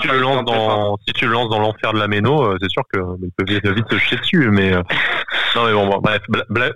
tu 0.00 0.08
le 0.08 0.20
lances 0.20 0.44
dans, 0.44 0.96
si 1.06 1.12
tu 1.12 1.26
le 1.26 1.32
lances 1.32 1.48
dans 1.50 1.58
l'enfer 1.58 1.92
de 1.92 1.98
la 1.98 2.08
Méno, 2.08 2.44
euh, 2.44 2.56
c'est 2.60 2.70
sûr 2.70 2.82
que 2.92 2.98
il 3.22 3.30
peut 3.36 3.44
vite, 3.46 3.66
vite 3.66 3.88
se 3.90 3.98
jeter 3.98 4.16
dessus, 4.16 4.50
mais 4.50 4.72
non 5.54 5.66
mais 5.66 5.72
bon, 5.72 6.00
bref, 6.00 6.22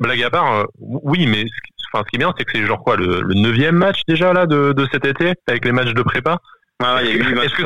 blague, 0.00 0.22
à 0.22 0.30
part, 0.30 0.66
oui, 0.78 1.26
mais 1.26 1.44
enfin, 1.92 2.04
ce 2.04 2.10
qui 2.10 2.16
est 2.16 2.18
bien, 2.18 2.32
c'est 2.36 2.44
que 2.44 2.52
c'est 2.54 2.66
genre 2.66 2.82
quoi, 2.82 2.96
le, 2.96 3.22
neuvième 3.34 3.76
match 3.76 4.02
déjà 4.06 4.32
là 4.32 4.46
de, 4.46 4.72
de 4.72 4.88
cet 4.92 5.04
été 5.04 5.34
avec 5.46 5.64
les 5.64 5.72
matchs 5.72 5.94
de 5.94 6.02
prépa? 6.02 6.38
Ah, 6.80 7.00
il 7.02 7.08
y 7.08 7.10
a 7.10 7.14
eu 7.14 7.38
Est-ce 7.38 7.54
que, 7.54 7.62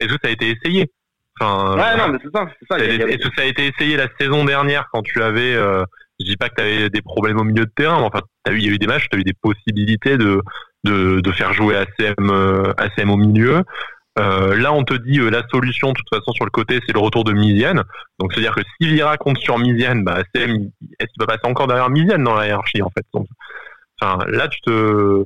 est-ce 0.00 0.08
que 0.08 0.18
ça 0.22 0.28
a 0.28 0.30
été 0.30 0.50
essayé? 0.50 0.90
Enfin, 1.38 1.76
ouais, 1.76 1.96
non, 1.96 2.08
mais 2.08 2.18
c'est 2.22 2.30
ça, 2.34 2.46
c'est 2.58 2.78
ça. 2.78 2.84
Et 2.84 3.18
tout 3.18 3.30
ça 3.36 3.42
a 3.42 3.46
été 3.46 3.66
essayé 3.66 3.96
la 3.96 4.08
saison 4.18 4.44
dernière 4.44 4.88
quand 4.92 5.02
tu 5.02 5.22
avais, 5.22 5.54
euh, 5.54 5.84
je 6.18 6.24
dis 6.24 6.36
pas 6.36 6.48
que 6.48 6.54
tu 6.56 6.62
avais 6.62 6.90
des 6.90 7.02
problèmes 7.02 7.38
au 7.38 7.44
milieu 7.44 7.66
de 7.66 7.72
terrain, 7.74 8.00
mais 8.00 8.06
enfin, 8.06 8.20
eu, 8.50 8.58
il 8.58 8.64
y 8.64 8.68
a 8.68 8.72
eu 8.72 8.78
des 8.78 8.86
matchs, 8.86 9.08
tu 9.10 9.16
as 9.16 9.20
eu 9.20 9.24
des 9.24 9.34
possibilités 9.34 10.16
de, 10.16 10.40
de, 10.86 11.32
faire 11.32 11.52
jouer 11.52 11.76
ACM, 11.76 12.30
euh, 12.30 12.72
ACM 12.78 13.10
au 13.10 13.16
milieu. 13.16 13.62
Euh, 14.18 14.56
là, 14.56 14.72
on 14.72 14.82
te 14.82 14.94
dit 14.94 15.20
euh, 15.20 15.28
la 15.28 15.46
solution, 15.48 15.92
de 15.92 15.94
toute 15.94 16.08
façon, 16.08 16.32
sur 16.32 16.44
le 16.44 16.50
côté, 16.50 16.80
c'est 16.86 16.94
le 16.94 17.00
retour 17.00 17.24
de 17.24 17.32
Mizienne. 17.32 17.82
Donc, 18.18 18.32
c'est-à-dire 18.32 18.54
que 18.54 18.62
si 18.62 18.88
Vira 18.88 19.16
compte 19.18 19.38
sur 19.38 19.58
Mizienne, 19.58 20.04
bah, 20.04 20.14
ACM, 20.14 20.70
est-ce 20.98 21.08
qu'il 21.08 21.18
peut 21.18 21.26
passer 21.26 21.44
encore 21.44 21.66
derrière 21.66 21.90
Mizienne 21.90 22.24
dans 22.24 22.34
la 22.34 22.46
hiérarchie, 22.46 22.80
en 22.80 22.90
fait? 22.90 23.04
Donc, 23.12 23.26
enfin, 24.00 24.24
là, 24.28 24.48
tu 24.48 24.58
te, 24.62 25.22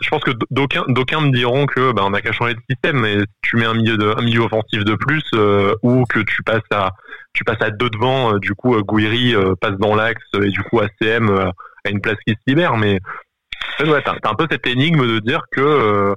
je 0.00 0.10
pense 0.10 0.24
que 0.24 0.32
d'aucuns 0.50 1.20
me 1.20 1.30
diront 1.30 1.66
que 1.66 1.92
bah, 1.92 2.02
on 2.04 2.10
n'a 2.10 2.20
qu'à 2.22 2.32
changer 2.32 2.54
de 2.54 2.60
système, 2.68 2.98
mais 2.98 3.18
tu 3.42 3.56
mets 3.56 3.66
un 3.66 3.74
milieu 3.74 3.96
de 3.96 4.12
un 4.18 4.22
milieu 4.22 4.40
offensif 4.40 4.84
de 4.84 4.96
plus 4.96 5.22
euh, 5.36 5.76
ou 5.84 6.04
que 6.06 6.18
tu 6.18 6.42
passes 6.42 6.62
à 6.72 6.90
tu 7.32 7.44
passes 7.44 7.62
à 7.62 7.70
deux 7.70 7.90
devant, 7.90 8.38
du 8.38 8.54
coup 8.54 8.76
Gouiri 8.82 9.34
passe 9.60 9.78
dans 9.78 9.94
l'axe 9.94 10.24
et 10.42 10.48
du 10.48 10.62
coup 10.64 10.80
ACM 10.80 11.30
a 11.30 11.90
une 11.90 12.00
place 12.00 12.16
qui 12.26 12.34
se 12.34 12.40
libère, 12.46 12.76
mais 12.76 12.98
ouais, 13.80 14.02
t'as 14.02 14.30
un 14.30 14.34
peu 14.34 14.46
cette 14.50 14.66
énigme 14.66 15.06
de 15.06 15.18
dire 15.18 15.42
que 15.50 16.14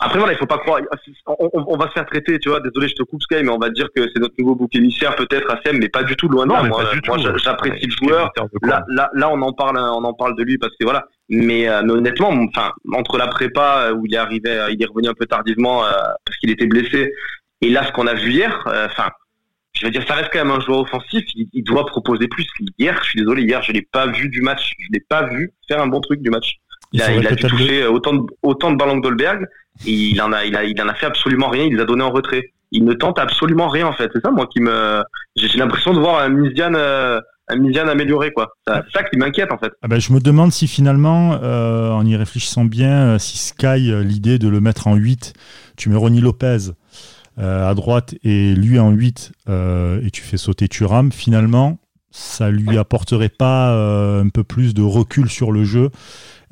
après 0.00 0.18
voilà, 0.18 0.32
il 0.32 0.38
faut 0.38 0.46
pas 0.46 0.58
croire. 0.58 0.80
On, 1.26 1.76
va 1.76 1.88
se 1.88 1.92
faire 1.92 2.06
traiter, 2.06 2.38
tu 2.38 2.50
vois. 2.50 2.60
Désolé, 2.60 2.86
je 2.86 2.94
te 2.94 3.02
coupe 3.02 3.20
Sky, 3.22 3.42
mais 3.42 3.48
on 3.48 3.58
va 3.58 3.68
dire 3.68 3.88
que 3.94 4.02
c'est 4.02 4.20
notre 4.20 4.34
nouveau 4.38 4.54
bouc 4.54 4.72
émissaire 4.76 5.16
peut-être 5.16 5.50
ACM, 5.50 5.78
mais 5.78 5.88
pas 5.88 6.04
du 6.04 6.14
tout 6.14 6.28
loin 6.28 6.46
de 6.46 6.52
là. 6.52 6.62
Moi, 6.62 6.84
j'apprécie 7.36 7.86
le 7.86 8.06
joueur. 8.06 8.30
Là, 8.62 8.84
là, 8.88 9.10
là, 9.12 9.28
on 9.28 9.42
en 9.42 9.52
parle, 9.52 9.76
on 9.76 10.04
en 10.04 10.14
parle 10.14 10.36
de 10.36 10.44
lui 10.44 10.56
parce 10.56 10.72
que 10.78 10.84
voilà. 10.84 11.06
Mais, 11.28 11.68
euh, 11.68 11.82
mais 11.84 11.92
honnêtement, 11.92 12.28
enfin, 12.28 12.70
entre 12.92 13.18
la 13.18 13.26
prépa 13.26 13.90
où 13.92 14.06
il 14.06 14.14
est 14.14 14.18
arrivé, 14.18 14.50
euh, 14.50 14.70
il 14.70 14.80
est 14.80 14.86
revenu 14.86 15.08
un 15.08 15.14
peu 15.14 15.26
tardivement 15.26 15.84
euh, 15.84 15.90
parce 16.24 16.38
qu'il 16.38 16.50
était 16.50 16.66
blessé, 16.66 17.12
et 17.60 17.68
là, 17.68 17.84
ce 17.84 17.90
qu'on 17.90 18.06
a 18.06 18.14
vu 18.14 18.30
hier, 18.30 18.62
enfin. 18.66 19.10
je 19.72 19.84
veux 19.84 19.90
dire, 19.90 20.06
ça 20.06 20.14
reste 20.14 20.30
quand 20.32 20.44
même 20.44 20.52
un 20.52 20.60
joueur 20.60 20.78
offensif. 20.80 21.24
Il, 21.34 21.64
doit 21.64 21.84
proposer 21.86 22.28
plus. 22.28 22.46
Hier, 22.78 22.96
je 23.02 23.08
suis 23.08 23.18
désolé, 23.18 23.42
hier, 23.42 23.62
je 23.62 23.72
l'ai 23.72 23.82
pas 23.82 24.06
vu 24.06 24.28
du 24.28 24.42
match. 24.42 24.74
Je 24.78 24.86
l'ai 24.92 25.00
pas 25.00 25.24
vu 25.24 25.52
faire 25.66 25.82
un 25.82 25.88
bon 25.88 26.00
truc 26.00 26.22
du 26.22 26.30
match. 26.30 26.60
Il, 26.92 27.02
a, 27.02 27.12
il 27.12 27.26
a 27.26 27.32
dû 27.32 27.44
toucher 27.44 27.86
autant 27.86 28.14
de, 28.14 28.22
autant 28.42 28.70
de 28.70 28.76
ballons 28.76 29.00
que 29.00 29.08
Dolberg 29.08 29.46
il 29.86 30.20
en 30.20 30.32
a, 30.32 30.44
il 30.44 30.56
a, 30.56 30.64
il 30.64 30.80
en 30.82 30.88
a 30.88 30.94
fait 30.94 31.06
absolument 31.06 31.48
rien. 31.48 31.64
Il 31.64 31.76
les 31.76 31.82
a 31.82 31.84
donnés 31.84 32.02
en 32.02 32.10
retrait. 32.10 32.52
Il 32.70 32.84
ne 32.84 32.92
tente 32.92 33.18
absolument 33.18 33.68
rien 33.68 33.86
en 33.86 33.92
fait. 33.92 34.10
C'est 34.12 34.20
ça 34.20 34.30
moi 34.30 34.46
qui 34.46 34.60
me, 34.60 35.02
j'ai 35.36 35.58
l'impression 35.58 35.94
de 35.94 35.98
voir 35.98 36.20
un 36.20 36.28
Mizian, 36.28 36.74
euh, 36.74 37.20
un 37.48 37.88
amélioré 37.88 38.32
quoi. 38.32 38.50
C'est 38.66 38.92
ça 38.92 39.02
qui 39.04 39.16
m'inquiète 39.16 39.52
en 39.52 39.58
fait. 39.58 39.72
Ah 39.82 39.88
ben, 39.88 39.98
je 39.98 40.12
me 40.12 40.20
demande 40.20 40.52
si 40.52 40.68
finalement, 40.68 41.38
euh, 41.42 41.90
en 41.90 42.04
y 42.04 42.14
réfléchissant 42.16 42.64
bien, 42.64 43.14
euh, 43.14 43.18
si 43.18 43.38
Sky 43.38 43.90
l'idée 44.04 44.38
de 44.38 44.48
le 44.48 44.60
mettre 44.60 44.86
en 44.86 44.96
8, 44.96 45.32
tu 45.76 45.88
mets 45.88 45.96
Ronnie 45.96 46.20
Lopez 46.20 46.72
à 47.40 47.72
droite 47.74 48.16
et 48.24 48.52
lui 48.56 48.80
en 48.80 48.90
8 48.90 49.30
et 49.48 50.10
tu 50.10 50.22
fais 50.22 50.36
sauter 50.36 50.66
Turam, 50.66 51.12
finalement 51.12 51.78
ça 52.10 52.50
lui 52.50 52.78
apporterait 52.78 53.28
pas 53.28 53.72
un 54.20 54.28
peu 54.28 54.44
plus 54.44 54.74
de 54.74 54.82
recul 54.82 55.28
sur 55.28 55.52
le 55.52 55.64
jeu. 55.64 55.90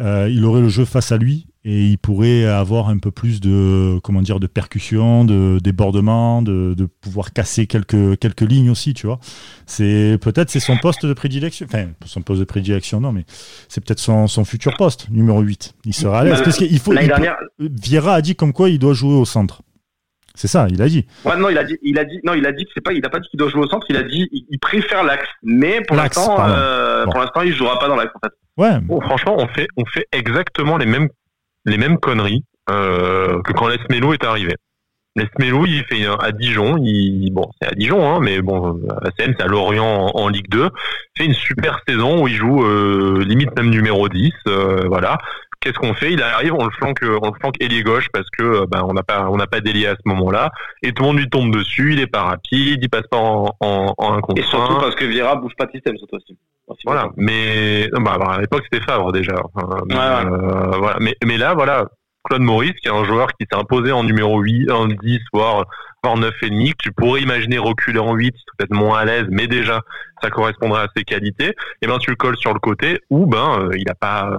il 0.00 0.44
aurait 0.44 0.60
le 0.60 0.68
jeu 0.68 0.84
face 0.84 1.12
à 1.12 1.16
lui 1.16 1.46
et 1.68 1.84
il 1.84 1.98
pourrait 1.98 2.44
avoir 2.44 2.90
un 2.90 2.98
peu 2.98 3.10
plus 3.10 3.40
de 3.40 3.98
comment 4.04 4.22
dire 4.22 4.38
de 4.38 4.46
percussion, 4.46 5.24
de 5.24 5.58
débordement, 5.58 6.40
de, 6.40 6.74
de 6.74 6.86
pouvoir 6.86 7.32
casser 7.32 7.66
quelques 7.66 8.16
quelques 8.20 8.42
lignes 8.42 8.70
aussi, 8.70 8.94
tu 8.94 9.08
vois. 9.08 9.18
C'est 9.66 10.16
peut-être 10.20 10.48
c'est 10.48 10.60
son 10.60 10.76
poste 10.76 11.04
de 11.04 11.12
prédilection, 11.12 11.66
enfin 11.66 11.88
son 12.04 12.22
poste 12.22 12.38
de 12.38 12.44
prédilection 12.44 13.00
non, 13.00 13.10
mais 13.10 13.24
c'est 13.68 13.84
peut-être 13.84 13.98
son, 13.98 14.28
son 14.28 14.44
futur 14.44 14.76
poste 14.76 15.10
numéro 15.10 15.40
8. 15.40 15.74
Il 15.84 15.92
sera 15.92 16.20
à 16.20 16.24
l'aise 16.24 16.40
parce 16.44 16.56
qu'il 16.56 16.78
faut. 16.78 16.94
Il. 16.94 17.12
Viera 17.58 18.14
a 18.14 18.22
dit 18.22 18.36
comme 18.36 18.52
quoi 18.52 18.70
il 18.70 18.78
doit 18.78 18.94
jouer 18.94 19.14
au 19.14 19.24
centre. 19.24 19.62
C'est 20.36 20.48
ça, 20.48 20.66
il 20.70 20.80
a 20.82 20.86
dit. 20.86 21.06
Ouais, 21.24 21.36
non, 21.36 21.48
il 21.48 21.58
a 21.58 21.64
dit, 21.64 21.78
il 21.82 21.98
a 21.98 22.04
dit, 22.04 22.20
non, 22.22 22.34
il 22.34 22.46
a 22.46 22.52
dit 22.52 22.64
que 22.64 22.70
c'est 22.74 22.82
pas, 22.82 22.92
il 22.92 23.04
a 23.04 23.08
pas 23.08 23.18
dit 23.18 23.28
qu'il 23.28 23.38
doit 23.38 23.48
jouer 23.48 23.62
au 23.62 23.68
centre. 23.68 23.86
Il 23.88 23.96
a 23.96 24.02
dit, 24.02 24.28
il, 24.30 24.58
préfère 24.58 25.02
l'axe, 25.02 25.28
mais 25.42 25.80
pour 25.80 25.96
l'instant, 25.96 26.36
euh, 26.46 27.04
pour 27.06 27.18
l'instant, 27.18 27.40
il 27.40 27.54
jouera 27.54 27.78
pas 27.78 27.88
dans 27.88 27.96
l'axe 27.96 28.12
en 28.14 28.26
fait. 28.26 28.32
Ouais. 28.56 28.78
Bon, 28.80 29.00
franchement, 29.00 29.36
on 29.38 29.48
fait, 29.48 29.66
on 29.76 29.84
fait 29.86 30.06
exactement 30.12 30.76
les 30.76 30.86
mêmes 30.86 31.08
les 31.64 31.78
mêmes 31.78 31.98
conneries 31.98 32.44
euh, 32.70 33.42
que 33.42 33.52
quand 33.52 33.68
Lesmelo 33.68 34.12
est 34.12 34.24
arrivé. 34.24 34.54
Lesmelo, 35.16 35.64
il 35.64 35.82
fait 35.84 36.06
à 36.06 36.30
Dijon, 36.30 36.76
il, 36.78 37.30
bon, 37.32 37.50
c'est 37.60 37.68
à 37.68 37.74
Dijon, 37.74 38.06
hein, 38.06 38.18
mais 38.20 38.42
bon, 38.42 38.78
ACM, 39.02 39.34
c'est 39.36 39.42
à 39.42 39.46
Lorient 39.46 40.10
en, 40.14 40.28
Ligue 40.28 40.48
2. 40.50 40.64
Il 40.64 40.70
fait 41.18 41.24
une 41.24 41.34
super 41.34 41.80
saison 41.88 42.22
où 42.22 42.28
il 42.28 42.34
joue 42.34 42.62
euh, 42.62 43.24
limite 43.24 43.56
même 43.56 43.70
numéro 43.70 44.08
10, 44.10 44.32
euh, 44.46 44.84
voilà. 44.86 45.16
Qu'est-ce 45.60 45.78
qu'on 45.78 45.94
fait? 45.94 46.12
Il 46.12 46.22
arrive, 46.22 46.54
on 46.54 46.64
le 46.64 46.70
flanque, 46.70 46.98
on 47.02 47.26
le 47.26 47.38
flanque 47.40 47.56
ailier 47.60 47.82
gauche 47.82 48.08
parce 48.12 48.28
que 48.30 48.66
ben 48.66 48.82
on 48.86 48.92
n'a 48.92 49.02
pas, 49.02 49.28
on 49.30 49.36
n'a 49.36 49.46
pas 49.46 49.60
d'ailier 49.60 49.86
à 49.86 49.94
ce 49.94 50.08
moment-là, 50.08 50.50
et 50.82 50.92
tout 50.92 51.02
le 51.02 51.08
monde 51.08 51.18
lui 51.18 51.28
tombe 51.28 51.52
dessus. 51.52 51.92
Il 51.94 52.00
est 52.00 52.06
pas 52.06 52.22
rapide, 52.22 52.78
il 52.82 52.88
passe 52.88 53.06
pas 53.10 53.18
en, 53.18 53.54
en, 53.60 53.94
en 53.96 54.14
un 54.14 54.20
contre 54.20 54.40
Et 54.40 54.44
surtout 54.44 54.76
parce 54.76 54.94
que 54.94 55.04
Vieira 55.04 55.36
bouge 55.36 55.54
pas 55.56 55.66
de 55.66 55.72
système, 55.72 55.96
cette 55.98 56.10
fois-ci. 56.10 56.36
Voilà, 56.84 57.10
mais 57.16 57.88
bah, 57.92 58.18
à 58.28 58.40
l'époque 58.40 58.64
c'était 58.70 58.84
Favre 58.84 59.12
déjà. 59.12 59.34
Euh, 59.34 60.76
voilà. 60.78 60.96
mais, 61.00 61.14
mais 61.24 61.38
là, 61.38 61.54
voilà, 61.54 61.86
Claude 62.24 62.42
Maurice, 62.42 62.74
qui 62.82 62.88
est 62.88 62.92
un 62.92 63.04
joueur 63.04 63.28
qui 63.28 63.46
s'est 63.50 63.58
imposé 63.58 63.92
en 63.92 64.02
numéro 64.02 64.40
8, 64.40 64.70
en 64.70 64.86
10, 64.86 65.20
voire, 65.32 65.64
voire 66.02 66.16
9 66.16 66.34
et 66.42 66.50
demi, 66.50 66.70
que 66.70 66.78
tu 66.78 66.92
pourrais 66.92 67.22
imaginer 67.22 67.58
reculer 67.58 68.00
en 68.00 68.14
8, 68.14 68.34
peut-être 68.58 68.74
moins 68.74 68.98
à 68.98 69.04
l'aise, 69.04 69.26
mais 69.30 69.46
déjà, 69.46 69.80
ça 70.22 70.30
correspondrait 70.30 70.82
à 70.82 70.88
ses 70.96 71.04
qualités. 71.04 71.54
Et 71.82 71.86
ben, 71.86 71.98
tu 71.98 72.10
le 72.10 72.16
colles 72.16 72.36
sur 72.36 72.52
le 72.52 72.58
côté, 72.58 73.00
ou 73.10 73.26
ben, 73.26 73.60
euh, 73.60 73.70
il 73.76 73.84
n'a 73.86 73.94
pas, 73.94 74.38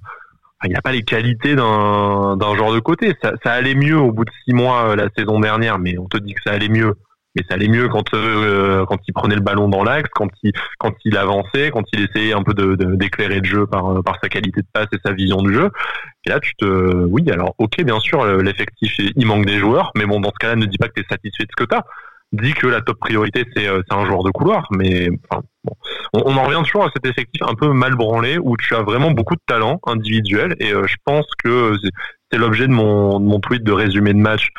il 0.66 0.72
n'a 0.72 0.82
pas 0.82 0.92
les 0.92 1.04
qualités 1.04 1.56
d'un, 1.56 2.36
d'un 2.38 2.56
joueur 2.56 2.74
de 2.74 2.80
côté. 2.80 3.14
Ça, 3.22 3.34
ça 3.44 3.54
allait 3.54 3.76
mieux 3.76 3.98
au 3.98 4.12
bout 4.12 4.26
de 4.26 4.32
6 4.48 4.54
mois 4.54 4.90
euh, 4.90 4.96
la 4.96 5.10
saison 5.16 5.40
dernière, 5.40 5.80
mais 5.80 5.98
on 5.98 6.08
te 6.08 6.18
dit 6.18 6.34
que 6.34 6.42
ça 6.46 6.52
allait 6.52 6.70
mieux 6.70 6.96
mais 7.36 7.44
ça 7.48 7.54
allait 7.54 7.68
mieux 7.68 7.88
quand 7.88 8.16
euh, 8.16 8.84
quand 8.86 8.98
il 9.08 9.14
prenait 9.14 9.36
le 9.36 9.42
ballon 9.42 9.70
dans 9.70 9.84
l'axe, 9.84 10.10
quand 10.16 10.30
il 10.42 10.54
quand 10.80 10.94
il 11.06 11.16
avançait, 11.18 11.70
quand 11.70 11.84
il 11.94 12.02
essayait 12.02 12.34
un 12.34 12.42
peu 12.42 12.56
de 12.56 12.74
d'éclairer 12.96 13.42
le 13.42 13.46
jeu 13.46 13.68
par 13.68 13.92
euh, 13.92 14.02
par 14.02 14.18
sa 14.24 14.28
qualité 14.28 14.62
de 14.62 14.68
passe 14.74 14.88
et 14.92 14.98
sa 15.06 15.14
vision 15.14 15.44
du 15.44 15.54
jeu. 15.54 15.70
Et 16.26 16.30
là, 16.30 16.40
tu 16.40 16.56
te 16.56 16.66
oui, 16.66 17.30
alors 17.30 17.54
OK, 17.60 17.80
bien 17.84 18.00
sûr, 18.00 18.26
l'effectif 18.38 18.92
il 18.98 19.28
manque 19.28 19.46
des 19.46 19.60
joueurs, 19.60 19.92
mais 19.96 20.08
bon 20.08 20.20
dans 20.20 20.32
ce 20.32 20.40
cas-là, 20.40 20.56
ne 20.56 20.66
dis 20.66 20.80
pas 20.80 20.88
que 20.88 20.94
tu 20.96 21.02
es 21.02 21.06
satisfait 21.08 21.44
de 21.44 21.50
ce 21.52 21.64
que 21.64 21.70
tu 21.70 21.76
as 21.76 21.86
dit 22.34 22.54
que 22.54 22.68
la 22.68 22.82
top 22.82 23.00
priorité 23.00 23.46
c'est 23.56 23.68
un 23.68 24.06
joueur 24.06 24.24
de 24.24 24.32
couloir, 24.32 24.68
mais 24.72 25.10
enfin, 25.30 25.44
bon. 25.64 25.74
On, 26.26 26.38
en 26.38 26.44
revient 26.44 26.62
toujours 26.64 26.86
à 26.86 26.90
cet 26.94 27.06
effectif 27.06 27.42
un 27.44 27.56
peu 27.56 27.72
mal 27.72 27.96
branlé 27.96 28.38
où 28.38 28.56
tu 28.58 28.76
as 28.76 28.82
vraiment 28.82 29.12
beaucoup 29.12 29.36
de 29.36 29.42
talent 29.46 29.80
individuel 29.86 30.56
et 30.60 30.70
je 30.70 30.96
pense 31.06 31.26
que 31.44 31.74
c'est 32.32 32.38
l'objet 32.38 32.68
de 32.68 32.74
mon, 32.74 33.40
tweet 33.40 33.64
de 33.64 33.72
résumé 33.72 34.14
de 34.14 34.20
match. 34.20 34.50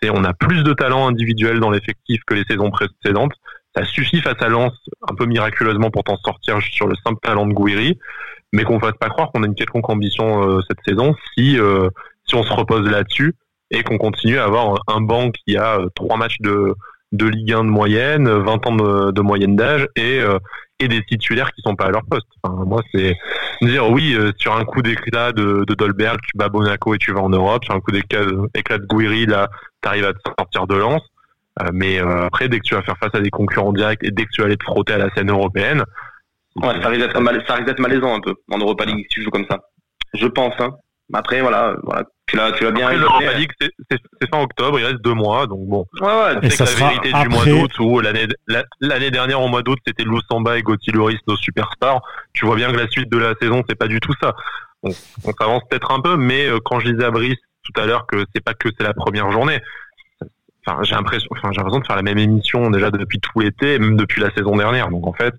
C'est 0.00 0.10
on 0.10 0.24
a 0.24 0.32
plus 0.34 0.62
de 0.62 0.72
talent 0.72 1.08
individuel 1.08 1.60
dans 1.60 1.70
l'effectif 1.70 2.20
que 2.26 2.34
les 2.34 2.44
saisons 2.48 2.70
précédentes. 2.70 3.32
Ça 3.74 3.84
suffit 3.84 4.20
face 4.20 4.40
à 4.40 4.48
Lens 4.48 4.72
un 5.10 5.14
peu 5.14 5.26
miraculeusement 5.26 5.90
pour 5.90 6.04
t'en 6.04 6.16
sortir 6.18 6.60
sur 6.62 6.86
le 6.86 6.94
simple 7.04 7.18
talent 7.22 7.46
de 7.46 7.52
Gouiri, 7.52 7.98
mais 8.52 8.64
qu'on 8.64 8.80
fasse 8.80 8.96
pas 8.98 9.08
croire 9.08 9.30
qu'on 9.32 9.42
a 9.42 9.46
une 9.46 9.54
quelconque 9.54 9.88
ambition 9.90 10.60
cette 10.68 10.78
saison 10.86 11.14
si 11.34 11.58
si 12.26 12.34
on 12.34 12.42
se 12.42 12.52
repose 12.52 12.88
là-dessus 12.88 13.34
et 13.70 13.82
qu'on 13.82 13.98
continue 13.98 14.38
à 14.38 14.44
avoir 14.44 14.80
un 14.88 15.00
banc 15.00 15.30
qui 15.30 15.56
a 15.56 15.80
euh, 15.80 15.88
trois 15.94 16.16
matchs 16.16 16.40
de, 16.40 16.74
de 17.12 17.26
Ligue 17.26 17.52
1 17.52 17.64
de 17.64 17.70
moyenne, 17.70 18.28
20 18.28 18.66
ans 18.66 18.76
de, 19.12 19.20
moyenne 19.20 19.56
d'âge 19.56 19.88
et, 19.96 20.20
euh, 20.20 20.38
et 20.78 20.88
des 20.88 21.02
titulaires 21.04 21.52
qui 21.52 21.62
sont 21.62 21.74
pas 21.74 21.86
à 21.86 21.90
leur 21.90 22.04
poste. 22.04 22.26
Enfin, 22.42 22.64
moi, 22.64 22.82
c'est 22.92 23.16
dire 23.62 23.90
oui, 23.90 24.14
euh, 24.14 24.32
sur 24.36 24.56
un 24.56 24.64
coup 24.64 24.82
d'éclat 24.82 25.32
de, 25.32 25.64
de 25.66 25.74
Dolberg, 25.74 26.18
tu 26.20 26.32
bats 26.36 26.48
Monaco 26.52 26.94
et 26.94 26.98
tu 26.98 27.12
vas 27.12 27.20
en 27.20 27.30
Europe. 27.30 27.64
Sur 27.64 27.74
un 27.74 27.80
coup 27.80 27.92
d'éclat 27.92 28.24
de 28.24 28.86
Gouiri, 28.86 29.26
là, 29.26 29.48
tu 29.82 29.88
arrives 29.88 30.04
à 30.04 30.12
te 30.12 30.20
sortir 30.38 30.66
de 30.66 30.76
lance. 30.76 31.02
mais 31.72 31.98
après, 31.98 32.48
dès 32.48 32.58
que 32.58 32.64
tu 32.64 32.74
vas 32.74 32.82
faire 32.82 32.98
face 32.98 33.14
à 33.14 33.20
des 33.20 33.30
concurrents 33.30 33.72
directs 33.72 34.04
et 34.04 34.10
dès 34.10 34.24
que 34.24 34.30
tu 34.30 34.42
vas 34.42 34.46
aller 34.46 34.58
te 34.58 34.64
frotter 34.64 34.92
à 34.92 34.98
la 34.98 35.10
scène 35.14 35.30
européenne, 35.30 35.84
ouais, 36.56 36.82
ça 36.82 36.88
risque 36.88 37.66
d'être 37.66 37.80
malaisant 37.80 38.14
un 38.14 38.20
peu 38.20 38.34
en 38.50 38.58
Europa 38.58 38.84
League 38.84 39.00
si 39.04 39.08
tu 39.08 39.22
joues 39.22 39.30
comme 39.30 39.46
ça. 39.50 39.60
Je 40.14 40.26
pense. 40.26 40.54
Hein. 40.58 40.70
Après, 41.12 41.40
voilà, 41.40 41.76
voilà 41.82 42.04
tu 42.26 42.36
l'as, 42.36 42.52
tu 42.52 42.64
l'as 42.64 42.72
bien 42.72 42.92
L'Europa 42.92 43.32
League, 43.34 43.52
c'est, 43.60 43.70
c'est, 43.90 44.30
fin 44.30 44.42
octobre, 44.42 44.80
il 44.80 44.84
reste 44.84 45.00
deux 45.00 45.14
mois, 45.14 45.46
donc 45.46 45.60
bon. 45.66 45.86
Ouais, 46.00 46.06
ouais. 46.06 46.38
Et 46.42 46.50
ça 46.50 46.64
la 46.64 46.70
sera 46.70 46.88
vérité 46.88 47.10
après... 47.12 47.22
du 47.22 47.28
mois 47.28 47.44
d'août, 47.44 47.78
où 47.78 48.00
l'année, 48.00 48.26
l'année 48.80 49.10
dernière, 49.12 49.40
au 49.40 49.48
mois 49.48 49.62
d'août, 49.62 49.78
c'était 49.86 50.02
Loussamba 50.02 50.58
et 50.58 50.62
Gauthier 50.62 50.92
Loris, 50.92 51.20
nos 51.28 51.36
superstars. 51.36 52.00
Tu 52.32 52.44
vois 52.44 52.56
bien 52.56 52.72
que 52.72 52.76
la 52.76 52.88
suite 52.88 53.10
de 53.10 53.18
la 53.18 53.34
saison, 53.40 53.62
c'est 53.68 53.76
pas 53.76 53.86
du 53.86 54.00
tout 54.00 54.12
ça. 54.20 54.34
On, 54.82 54.90
on 55.24 55.32
s'avance 55.38 55.62
peut-être 55.70 55.92
un 55.92 56.00
peu, 56.00 56.16
mais 56.16 56.48
euh, 56.48 56.58
quand 56.64 56.80
je 56.80 56.90
disais 56.90 57.04
à 57.04 57.10
Brice 57.10 57.38
tout 57.62 57.80
à 57.80 57.86
l'heure 57.86 58.06
que 58.06 58.24
c'est 58.34 58.42
pas 58.42 58.54
que 58.54 58.68
c'est 58.76 58.84
la 58.84 58.94
première 58.94 59.30
journée. 59.30 59.60
Enfin, 60.66 60.82
j'ai 60.82 60.96
l'impression, 60.96 61.28
enfin, 61.30 61.50
j'ai 61.52 61.58
l'impression 61.58 61.80
de 61.80 61.86
faire 61.86 61.96
la 61.96 62.02
même 62.02 62.18
émission 62.18 62.70
déjà 62.70 62.90
depuis 62.90 63.20
tout 63.20 63.38
l'été, 63.38 63.78
même 63.78 63.96
depuis 63.96 64.20
la 64.20 64.32
saison 64.32 64.56
dernière. 64.56 64.88
Donc 64.88 65.06
en 65.06 65.12
fait, 65.12 65.34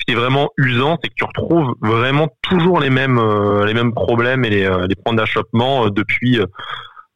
ce 0.00 0.04
qui 0.06 0.12
est 0.12 0.20
vraiment 0.20 0.50
usant, 0.56 0.98
c'est 1.02 1.10
que 1.10 1.14
tu 1.14 1.24
retrouves 1.24 1.74
vraiment 1.80 2.28
toujours 2.42 2.80
les 2.80 2.90
mêmes 2.90 3.18
euh, 3.18 3.66
les 3.66 3.74
mêmes 3.74 3.92
problèmes 3.92 4.44
et 4.44 4.50
les, 4.50 4.64
euh, 4.64 4.86
les 4.86 4.94
points 4.94 5.14
d'achoppement 5.14 5.86
euh, 5.86 5.90
depuis 5.90 6.40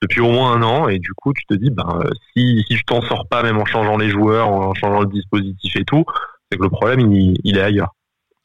depuis 0.03 0.21
au 0.21 0.31
moins 0.31 0.53
un 0.53 0.63
an. 0.63 0.89
Et 0.89 0.99
du 0.99 1.13
coup 1.15 1.33
tu 1.33 1.45
te 1.47 1.55
dis 1.55 1.71
ben 1.71 2.01
si 2.33 2.63
si 2.69 2.77
je 2.77 2.85
t'en 2.85 3.01
sors 3.03 3.27
pas 3.27 3.43
même 3.43 3.59
en 3.59 3.65
changeant 3.65 3.97
les 3.97 4.11
joueurs 4.11 4.49
en 4.49 4.75
changeant 4.75 5.01
le 5.01 5.07
dispositif 5.07 5.75
et 5.77 5.85
tout 5.85 6.05
c'est 6.51 6.59
que 6.59 6.63
le 6.63 6.69
problème 6.69 7.01
il, 7.01 7.39
il 7.43 7.57
est 7.57 7.63
ailleurs. 7.63 7.95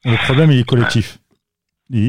Le 0.06 0.15
problème 0.23 0.52
il 0.52 0.60
est 0.60 0.69
collectif. 0.69 1.19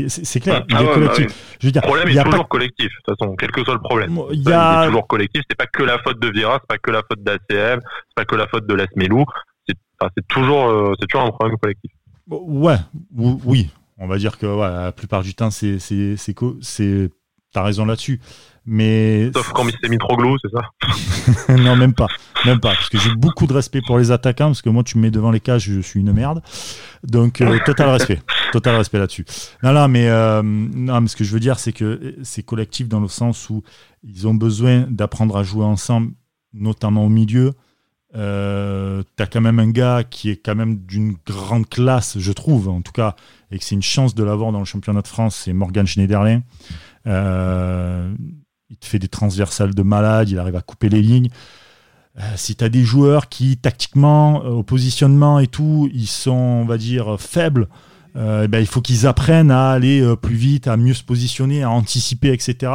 C'est 0.08 0.40
clair, 0.40 0.62
il 0.68 0.76
ah 0.76 0.82
est 0.82 0.86
ouais, 0.86 0.92
collectif. 0.92 1.26
bah 1.26 1.32
oui. 1.32 1.56
Je 1.58 1.66
veux 1.66 1.72
dire, 1.72 1.82
le 1.82 1.86
problème 1.86 2.08
il 2.10 2.14
y 2.14 2.18
est 2.18 2.22
toujours 2.22 2.40
pas... 2.42 2.48
collectif 2.48 2.86
de 2.86 2.92
toute 3.02 3.18
façon 3.18 3.34
quel 3.34 3.50
que 3.50 3.64
soit 3.64 3.74
le 3.74 3.80
problème. 3.80 4.20
Il 4.30 4.44
Ça, 4.44 4.50
y 4.50 4.52
a... 4.52 4.82
est 4.82 4.86
toujours 4.86 5.08
collectif 5.08 5.42
c'est 5.50 5.56
pas 5.56 5.66
que 5.66 5.82
la 5.82 5.98
faute 5.98 6.20
de 6.20 6.28
Vira 6.28 6.58
c'est 6.60 6.68
pas 6.68 6.78
que 6.78 6.90
la 6.92 7.02
faute 7.02 7.22
d'ACM 7.24 7.80
c'est 7.82 8.14
pas 8.14 8.24
que 8.24 8.36
la 8.36 8.46
faute 8.46 8.66
de 8.66 8.74
Lasmelou 8.74 9.24
c'est 9.66 10.26
toujours 10.28 10.94
c'est 11.00 11.06
toujours 11.06 11.26
un 11.26 11.30
problème 11.30 11.56
collectif 11.58 11.90
Ouais, 12.30 12.76
oui, 13.16 13.70
on 13.98 14.06
va 14.06 14.18
dire 14.18 14.38
que 14.38 14.46
ouais, 14.46 14.68
la 14.68 14.92
plupart 14.92 15.22
du 15.22 15.34
temps, 15.34 15.50
c'est, 15.50 15.78
c'est, 15.78 16.16
c'est, 16.16 16.34
c'est, 16.60 17.10
t'as 17.52 17.62
raison 17.62 17.84
là-dessus. 17.84 18.20
Mais 18.66 19.30
sauf 19.34 19.52
quand 19.52 19.64
c'est 19.82 19.88
Mitroglou, 19.88 20.36
c'est 20.38 20.50
ça 20.50 21.56
Non, 21.56 21.76
même 21.76 21.94
pas, 21.94 22.06
même 22.44 22.60
pas, 22.60 22.74
parce 22.74 22.88
que 22.88 22.98
j'ai 22.98 23.14
beaucoup 23.14 23.46
de 23.46 23.52
respect 23.52 23.80
pour 23.84 23.98
les 23.98 24.10
attaquants, 24.12 24.46
parce 24.46 24.62
que 24.62 24.68
moi, 24.68 24.84
tu 24.84 24.98
me 24.98 25.02
mets 25.02 25.10
devant 25.10 25.30
les 25.30 25.40
cages, 25.40 25.64
je 25.64 25.80
suis 25.80 26.00
une 26.00 26.12
merde. 26.12 26.42
Donc 27.02 27.40
euh, 27.40 27.58
total 27.66 27.90
respect, 27.90 28.20
total 28.52 28.76
respect 28.76 28.98
là-dessus. 28.98 29.24
Non, 29.62 29.72
non, 29.72 29.88
mais 29.88 30.08
euh, 30.08 30.42
non, 30.42 31.00
mais 31.00 31.08
ce 31.08 31.16
que 31.16 31.24
je 31.24 31.32
veux 31.32 31.40
dire, 31.40 31.58
c'est 31.58 31.72
que 31.72 32.16
c'est 32.22 32.42
collectif 32.42 32.88
dans 32.88 33.00
le 33.00 33.08
sens 33.08 33.50
où 33.50 33.62
ils 34.04 34.28
ont 34.28 34.34
besoin 34.34 34.86
d'apprendre 34.88 35.36
à 35.36 35.42
jouer 35.42 35.64
ensemble, 35.64 36.12
notamment 36.52 37.04
au 37.04 37.08
milieu. 37.08 37.54
Euh, 38.16 39.02
t'as 39.14 39.26
quand 39.26 39.40
même 39.40 39.60
un 39.60 39.70
gars 39.70 40.02
qui 40.02 40.30
est 40.30 40.36
quand 40.36 40.56
même 40.56 40.78
d'une 40.78 41.14
grande 41.26 41.68
classe, 41.68 42.18
je 42.18 42.32
trouve, 42.32 42.68
en 42.68 42.82
tout 42.82 42.92
cas, 42.92 43.14
et 43.50 43.58
que 43.58 43.64
c'est 43.64 43.76
une 43.76 43.82
chance 43.82 44.14
de 44.14 44.24
l'avoir 44.24 44.52
dans 44.52 44.58
le 44.58 44.64
championnat 44.64 45.02
de 45.02 45.08
France, 45.08 45.42
c'est 45.44 45.52
Morgan 45.52 45.86
Schneiderlin. 45.86 46.42
Euh, 47.06 48.12
il 48.68 48.76
te 48.76 48.86
fait 48.86 48.98
des 48.98 49.08
transversales 49.08 49.74
de 49.74 49.82
malade, 49.82 50.28
il 50.28 50.38
arrive 50.38 50.56
à 50.56 50.62
couper 50.62 50.88
les 50.88 51.02
lignes. 51.02 51.28
Euh, 52.18 52.22
si 52.34 52.56
tu 52.56 52.64
as 52.64 52.68
des 52.68 52.82
joueurs 52.82 53.28
qui, 53.28 53.56
tactiquement, 53.56 54.44
au 54.44 54.64
positionnement 54.64 55.38
et 55.38 55.46
tout, 55.46 55.88
ils 55.94 56.08
sont, 56.08 56.32
on 56.32 56.64
va 56.64 56.78
dire, 56.78 57.20
faibles, 57.20 57.68
euh, 58.16 58.48
ben, 58.48 58.58
il 58.58 58.66
faut 58.66 58.80
qu'ils 58.80 59.06
apprennent 59.06 59.52
à 59.52 59.70
aller 59.70 60.04
plus 60.20 60.34
vite, 60.34 60.66
à 60.66 60.76
mieux 60.76 60.94
se 60.94 61.04
positionner, 61.04 61.62
à 61.62 61.70
anticiper, 61.70 62.32
etc. 62.32 62.72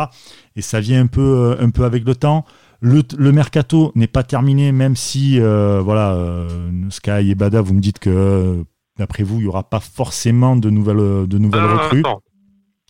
Et 0.55 0.61
ça 0.61 0.79
vient 0.79 1.01
un 1.01 1.07
peu, 1.07 1.57
un 1.59 1.69
peu 1.71 1.83
avec 1.83 2.05
le 2.05 2.15
temps. 2.15 2.45
Le, 2.85 3.01
le, 3.17 3.31
mercato 3.31 3.91
n'est 3.95 4.05
pas 4.05 4.21
terminé, 4.21 4.71
même 4.71 4.95
si, 4.95 5.39
euh, 5.41 5.81
voilà, 5.81 6.13
euh, 6.13 6.87
Sky 6.91 7.31
et 7.31 7.33
Bada, 7.33 7.59
vous 7.59 7.73
me 7.73 7.81
dites 7.81 7.97
que, 7.97 8.11
euh, 8.11 8.63
d'après 8.99 9.23
vous, 9.23 9.37
il 9.37 9.41
n'y 9.41 9.47
aura 9.47 9.67
pas 9.67 9.79
forcément 9.79 10.55
de 10.55 10.69
nouvelles, 10.69 11.27
de 11.27 11.37
nouvelles 11.39 11.63
ah, 11.63 11.77
recrues. 11.77 12.01
Attends. 12.01 12.21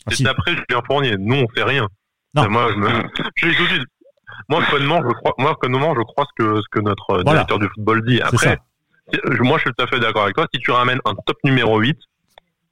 Ah, 0.06 0.12
si. 0.12 0.24
D'après 0.24 0.52
Julien 0.52 0.82
Fournier, 0.86 1.16
nous, 1.18 1.36
on 1.36 1.48
fait 1.48 1.64
rien. 1.64 1.88
Non. 2.34 2.50
Moi, 2.50 2.74
je 2.74 2.78
me... 2.78 2.90
je 2.90 3.48
tout 3.56 3.64
de 3.64 3.70
suite. 3.70 3.84
Moi, 4.50 4.62
connement, 4.70 5.02
je 5.02 5.14
crois, 5.14 5.34
moi, 5.38 5.56
connement, 5.62 5.96
je 5.96 6.02
crois 6.02 6.26
ce 6.26 6.44
que, 6.44 6.58
ce 6.58 6.68
que 6.72 6.82
notre 6.82 7.06
Voilà. 7.24 7.32
directeur 7.32 7.60
du 7.60 7.70
football 7.74 8.06
dit. 8.06 8.20
Après, 8.22 8.60
moi, 9.40 9.58
je 9.60 9.62
suis 9.62 9.72
tout 9.78 9.84
à 9.86 9.88
fait 9.88 10.02
d'accord 10.02 10.24
avec 10.24 10.36
toi. 10.36 10.46
Si 10.54 10.60
tu 10.60 10.72
ramènes 10.72 11.00
un 11.06 11.14
top 11.26 11.38
numéro 11.46 11.80
8, 11.80 11.98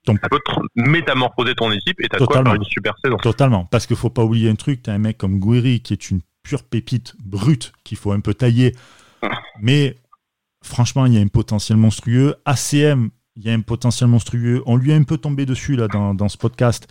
Donc, 0.08 0.20
ça 0.22 0.28
peut 0.28 0.40
métamorphoser 0.76 1.56
ton 1.56 1.72
équipe 1.72 2.02
et 2.02 2.10
t'as 2.10 2.18
quoi 2.18 2.44
faire 2.44 2.54
une 2.54 2.66
super 2.66 2.96
saison. 3.02 3.16
Totalement. 3.16 3.64
Parce 3.72 3.88
qu'il 3.88 3.96
faut 3.96 4.10
pas 4.10 4.26
oublier 4.26 4.50
un 4.50 4.56
truc, 4.56 4.84
tu 4.84 4.90
as 4.90 4.94
un 4.94 4.98
mec 4.98 5.18
comme 5.18 5.40
Gouiri 5.40 5.80
qui 5.80 5.94
est 5.94 6.12
une 6.12 6.20
pure 6.44 6.64
pépite 6.64 7.16
brute 7.24 7.74
qu'il 7.84 7.98
faut 7.98 8.12
un 8.12 8.20
peu 8.20 8.34
tailler. 8.34 8.76
Mais 9.62 9.96
franchement, 10.62 11.06
il 11.06 11.14
y 11.14 11.18
a 11.18 11.22
un 11.22 11.28
potentiel 11.28 11.78
monstrueux. 11.78 12.36
ACM, 12.46 13.10
il 13.36 13.44
y 13.44 13.50
a 13.50 13.54
un 13.54 13.62
potentiel 13.62 14.10
monstrueux. 14.10 14.62
On 14.66 14.76
lui 14.76 14.92
a 14.94 14.96
un 14.96 15.04
peu 15.04 15.18
tombé 15.18 15.46
dessus 15.46 15.76
là 15.76 15.88
dans, 15.88 16.14
dans 16.14 16.30
ce 16.30 16.38
podcast. 16.38 16.88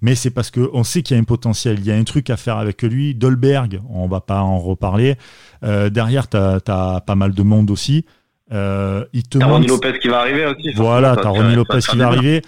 Mais 0.00 0.14
c'est 0.14 0.30
parce 0.30 0.50
qu'on 0.50 0.84
sait 0.84 1.02
qu'il 1.02 1.16
y 1.16 1.18
a 1.18 1.20
un 1.20 1.24
potentiel. 1.24 1.78
Il 1.78 1.86
y 1.86 1.92
a 1.92 1.94
un 1.94 2.04
truc 2.04 2.30
à 2.30 2.36
faire 2.36 2.56
avec 2.56 2.82
lui. 2.82 3.14
Dolberg, 3.14 3.80
on 3.88 4.08
va 4.08 4.20
pas 4.20 4.40
en 4.40 4.58
reparler. 4.58 5.16
Euh, 5.62 5.90
derrière, 5.90 6.28
tu 6.28 6.36
as, 6.36 7.02
pas 7.06 7.14
mal 7.14 7.32
de 7.32 7.42
monde 7.42 7.70
aussi. 7.70 8.04
Euh, 8.52 9.04
il 9.12 9.22
te 9.22 9.42
Ronny 9.42 9.66
Lopez 9.66 9.98
qui 10.00 10.08
va 10.08 10.20
arriver 10.20 10.44
aussi. 10.46 10.72
voilà, 10.74 11.16
t'as 11.16 11.30
Ronny 11.30 11.54
Lopez 11.54 11.80
qui 11.88 11.96
va 11.96 12.08
arriver. 12.08 12.42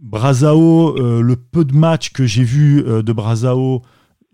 Brazao, 0.00 0.96
euh, 0.98 1.22
le 1.22 1.34
peu 1.34 1.64
de 1.64 1.74
matchs 1.74 2.10
que 2.10 2.26
j'ai 2.26 2.44
vu 2.44 2.84
euh, 2.86 3.02
de 3.02 3.12
Brazao, 3.12 3.82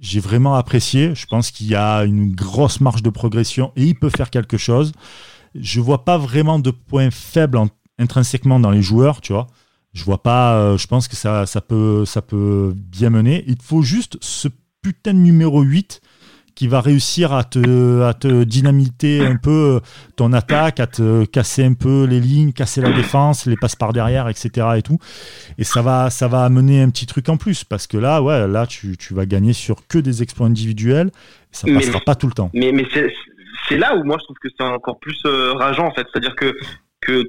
j'ai 0.00 0.20
vraiment 0.20 0.54
apprécié. 0.54 1.14
Je 1.14 1.26
pense 1.26 1.50
qu'il 1.50 1.66
y 1.68 1.74
a 1.74 2.04
une 2.04 2.34
grosse 2.34 2.80
marge 2.80 3.02
de 3.02 3.10
progression 3.10 3.72
et 3.76 3.84
il 3.84 3.94
peut 3.94 4.10
faire 4.10 4.30
quelque 4.30 4.56
chose. 4.56 4.92
Je 5.54 5.80
vois 5.80 6.04
pas 6.04 6.18
vraiment 6.18 6.58
de 6.58 6.70
points 6.70 7.10
faibles 7.10 7.58
en- 7.58 7.68
intrinsèquement 7.98 8.60
dans 8.60 8.70
les 8.70 8.82
joueurs, 8.82 9.20
tu 9.20 9.32
vois. 9.32 9.46
Je 9.92 10.04
vois 10.04 10.22
pas. 10.22 10.54
euh, 10.54 10.78
je 10.78 10.86
pense 10.86 11.08
que 11.08 11.16
ça, 11.16 11.44
peut, 11.66 12.04
ça 12.04 12.22
peut 12.22 12.72
bien 12.76 13.10
mener. 13.10 13.44
Il 13.46 13.56
faut 13.60 13.82
juste 13.82 14.16
ce 14.20 14.48
putain 14.82 15.12
de 15.14 15.18
numéro 15.18 15.62
8 15.62 16.00
qui 16.54 16.68
va 16.68 16.80
réussir 16.80 17.32
à 17.32 17.44
te, 17.44 18.02
à 18.02 18.14
te 18.14 18.44
dynamiter 18.44 19.24
un 19.24 19.36
peu 19.36 19.76
euh, 19.76 19.80
ton 20.16 20.32
attaque, 20.32 20.80
à 20.80 20.86
te 20.86 21.24
casser 21.24 21.64
un 21.64 21.74
peu 21.74 22.04
les 22.04 22.20
lignes, 22.20 22.52
casser 22.52 22.80
la 22.80 22.92
défense, 22.92 23.46
les 23.46 23.56
passes 23.56 23.76
par 23.76 23.92
derrière, 23.92 24.28
etc. 24.28 24.66
Et 24.76 24.82
tout. 24.82 24.98
Et 25.58 25.64
ça 25.64 25.82
va, 25.82 26.10
ça 26.10 26.28
va 26.28 26.44
amener 26.44 26.82
un 26.82 26.90
petit 26.90 27.06
truc 27.06 27.28
en 27.28 27.36
plus 27.36 27.64
parce 27.64 27.86
que 27.86 27.96
là, 27.96 28.22
ouais, 28.22 28.46
là, 28.48 28.66
tu, 28.66 28.96
tu 28.96 29.14
vas 29.14 29.26
gagner 29.26 29.52
sur 29.52 29.86
que 29.88 29.98
des 29.98 30.22
exploits 30.22 30.46
individuels. 30.46 31.10
Ça 31.52 31.66
Mais- 31.66 31.74
passera 31.74 32.00
pas 32.00 32.14
tout 32.14 32.26
le 32.26 32.32
temps. 32.32 32.50
Mais, 32.54 32.72
mais 32.72 32.84
c'est 33.68 33.78
là 33.78 33.96
où 33.96 34.04
moi 34.04 34.16
je 34.18 34.24
trouve 34.24 34.36
que 34.42 34.48
c'est 34.56 34.64
encore 34.64 34.98
plus 34.98 35.18
euh, 35.26 35.52
rageant 35.54 35.86
en 35.86 35.92
fait. 35.94 36.06
C'est-à-dire 36.12 36.34
que, 36.36 36.56
que 37.00 37.24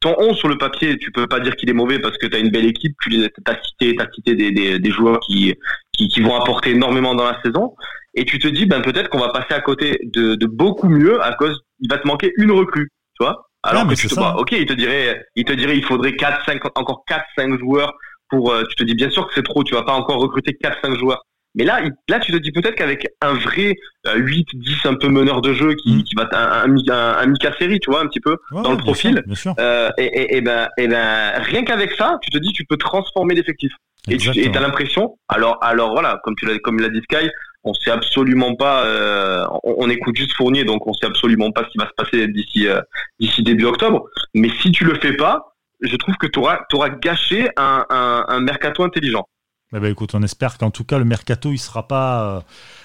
ton 0.00 0.14
11 0.18 0.36
sur 0.36 0.48
le 0.48 0.56
papier, 0.56 0.96
tu 0.98 1.10
peux 1.12 1.26
pas 1.26 1.40
dire 1.40 1.54
qu'il 1.56 1.68
est 1.68 1.74
mauvais 1.74 1.98
parce 1.98 2.16
que 2.16 2.26
tu 2.26 2.34
as 2.34 2.38
une 2.38 2.50
belle 2.50 2.64
équipe, 2.66 2.94
tu 3.02 3.10
les- 3.10 3.28
t'as 3.44 3.60
cité, 3.62 3.94
t'as 3.96 4.06
cité 4.14 4.34
des, 4.34 4.50
des, 4.50 4.78
des 4.78 4.90
joueurs 4.90 5.20
qui, 5.20 5.54
qui, 5.92 6.08
qui 6.08 6.20
vont 6.20 6.34
apporter 6.40 6.70
énormément 6.70 7.14
dans 7.14 7.24
la 7.24 7.40
saison. 7.42 7.74
Et 8.14 8.24
tu 8.24 8.38
te 8.38 8.48
dis, 8.48 8.66
ben 8.66 8.80
peut-être 8.82 9.08
qu'on 9.08 9.18
va 9.18 9.28
passer 9.30 9.54
à 9.54 9.60
côté 9.60 9.98
de, 10.02 10.34
de 10.34 10.46
beaucoup 10.46 10.88
mieux 10.88 11.22
à 11.22 11.32
cause, 11.34 11.60
il 11.80 11.88
va 11.90 11.98
te 11.98 12.06
manquer 12.06 12.32
une 12.36 12.50
recrue, 12.50 12.88
tu 13.18 13.24
vois. 13.24 13.46
Alors 13.62 13.84
Ouais, 13.86 13.94
que 13.94 14.00
tu 14.00 14.08
te, 14.08 14.14
bah, 14.14 14.34
ok, 14.38 14.52
il 14.52 14.66
te 14.66 14.72
dirait, 14.72 15.22
il 15.36 15.44
te 15.44 15.52
dirait, 15.52 15.76
il 15.76 15.84
faudrait 15.84 16.16
4, 16.16 16.44
5, 16.46 16.64
encore 16.78 17.04
4, 17.06 17.24
5 17.36 17.58
joueurs 17.58 17.92
pour, 18.28 18.52
euh, 18.52 18.64
tu 18.68 18.74
te 18.76 18.84
dis 18.84 18.94
bien 18.94 19.10
sûr 19.10 19.26
que 19.28 19.34
c'est 19.34 19.42
trop, 19.44 19.62
tu 19.64 19.74
vas 19.74 19.82
pas 19.82 19.92
encore 19.92 20.16
recruter 20.18 20.54
4, 20.54 20.78
5 20.82 20.96
joueurs. 20.98 21.22
Mais 21.56 21.64
là, 21.64 21.80
là, 22.08 22.20
tu 22.20 22.30
te 22.32 22.36
dis 22.36 22.52
peut-être 22.52 22.76
qu'avec 22.76 23.06
un 23.20 23.34
vrai 23.34 23.74
euh, 24.06 24.14
8, 24.16 24.46
10 24.54 24.86
un 24.86 24.94
peu 24.94 25.08
meneur 25.08 25.40
de 25.40 25.52
jeu 25.52 25.74
qui, 25.74 25.96
Mm. 25.96 26.02
qui 26.04 26.14
va 26.14 26.28
un, 26.32 26.70
un, 26.70 26.76
un, 26.88 27.18
un 27.18 27.26
Mika 27.26 27.52
série, 27.58 27.80
tu 27.80 27.90
vois, 27.90 28.00
un 28.02 28.06
petit 28.06 28.20
peu, 28.20 28.36
Ouais, 28.52 28.62
dans 28.62 28.70
le 28.70 28.76
bien 28.76 28.84
profil. 28.84 29.14
sûr, 29.14 29.22
Bien 29.26 29.34
sûr. 29.34 29.54
euh, 29.58 29.90
et, 29.98 30.04
et, 30.06 30.36
et 30.36 30.40
ben, 30.40 30.68
et 30.78 30.86
ben, 30.88 31.32
rien 31.42 31.64
qu'avec 31.64 31.92
ça, 31.92 32.18
tu 32.22 32.30
te 32.30 32.38
dis, 32.38 32.52
tu 32.52 32.64
peux 32.64 32.76
transformer 32.76 33.34
l'effectif. 33.34 33.72
Et 34.08 34.16
tu 34.16 34.30
as 34.30 34.60
l'impression, 34.60 35.18
alors, 35.28 35.58
alors 35.60 35.90
voilà, 35.92 36.18
comme 36.24 36.34
tu 36.36 36.46
l'as, 36.46 36.58
comme 36.60 36.78
l'a 36.80 36.88
dit 36.88 37.00
Sky, 37.02 37.28
on 37.64 37.74
sait 37.74 37.90
absolument 37.90 38.54
pas. 38.54 38.86
Euh, 38.86 39.44
on, 39.64 39.88
écoute 39.90 40.16
juste 40.16 40.32
Fournier, 40.36 40.64
donc 40.64 40.86
on 40.86 40.92
sait 40.94 41.06
absolument 41.06 41.50
pas 41.52 41.64
ce 41.64 41.70
qui 41.70 41.78
va 41.78 41.86
se 41.86 41.94
passer 41.96 42.28
d'ici 42.28 42.66
euh, 42.66 42.80
d'ici 43.18 43.42
début 43.42 43.64
octobre. 43.64 44.04
Mais 44.34 44.50
si 44.60 44.70
tu 44.70 44.84
le 44.84 44.98
fais 45.00 45.14
pas, 45.14 45.54
je 45.80 45.94
trouve 45.96 46.16
que 46.16 46.26
tu 46.26 46.38
auras, 46.38 46.60
auras 46.72 46.90
gâché 46.90 47.48
un, 47.56 47.84
un, 47.90 48.24
un 48.28 48.40
mercato 48.40 48.82
intelligent. 48.82 49.26
Eh 49.72 49.78
ben, 49.78 49.92
écoute, 49.92 50.14
on 50.14 50.22
espère 50.22 50.58
qu'en 50.58 50.70
tout 50.70 50.84
cas 50.84 50.98
le 50.98 51.04
mercato 51.04 51.52
il 51.52 51.58
sera 51.58 51.86
pas 51.86 52.24
euh, 52.24 52.40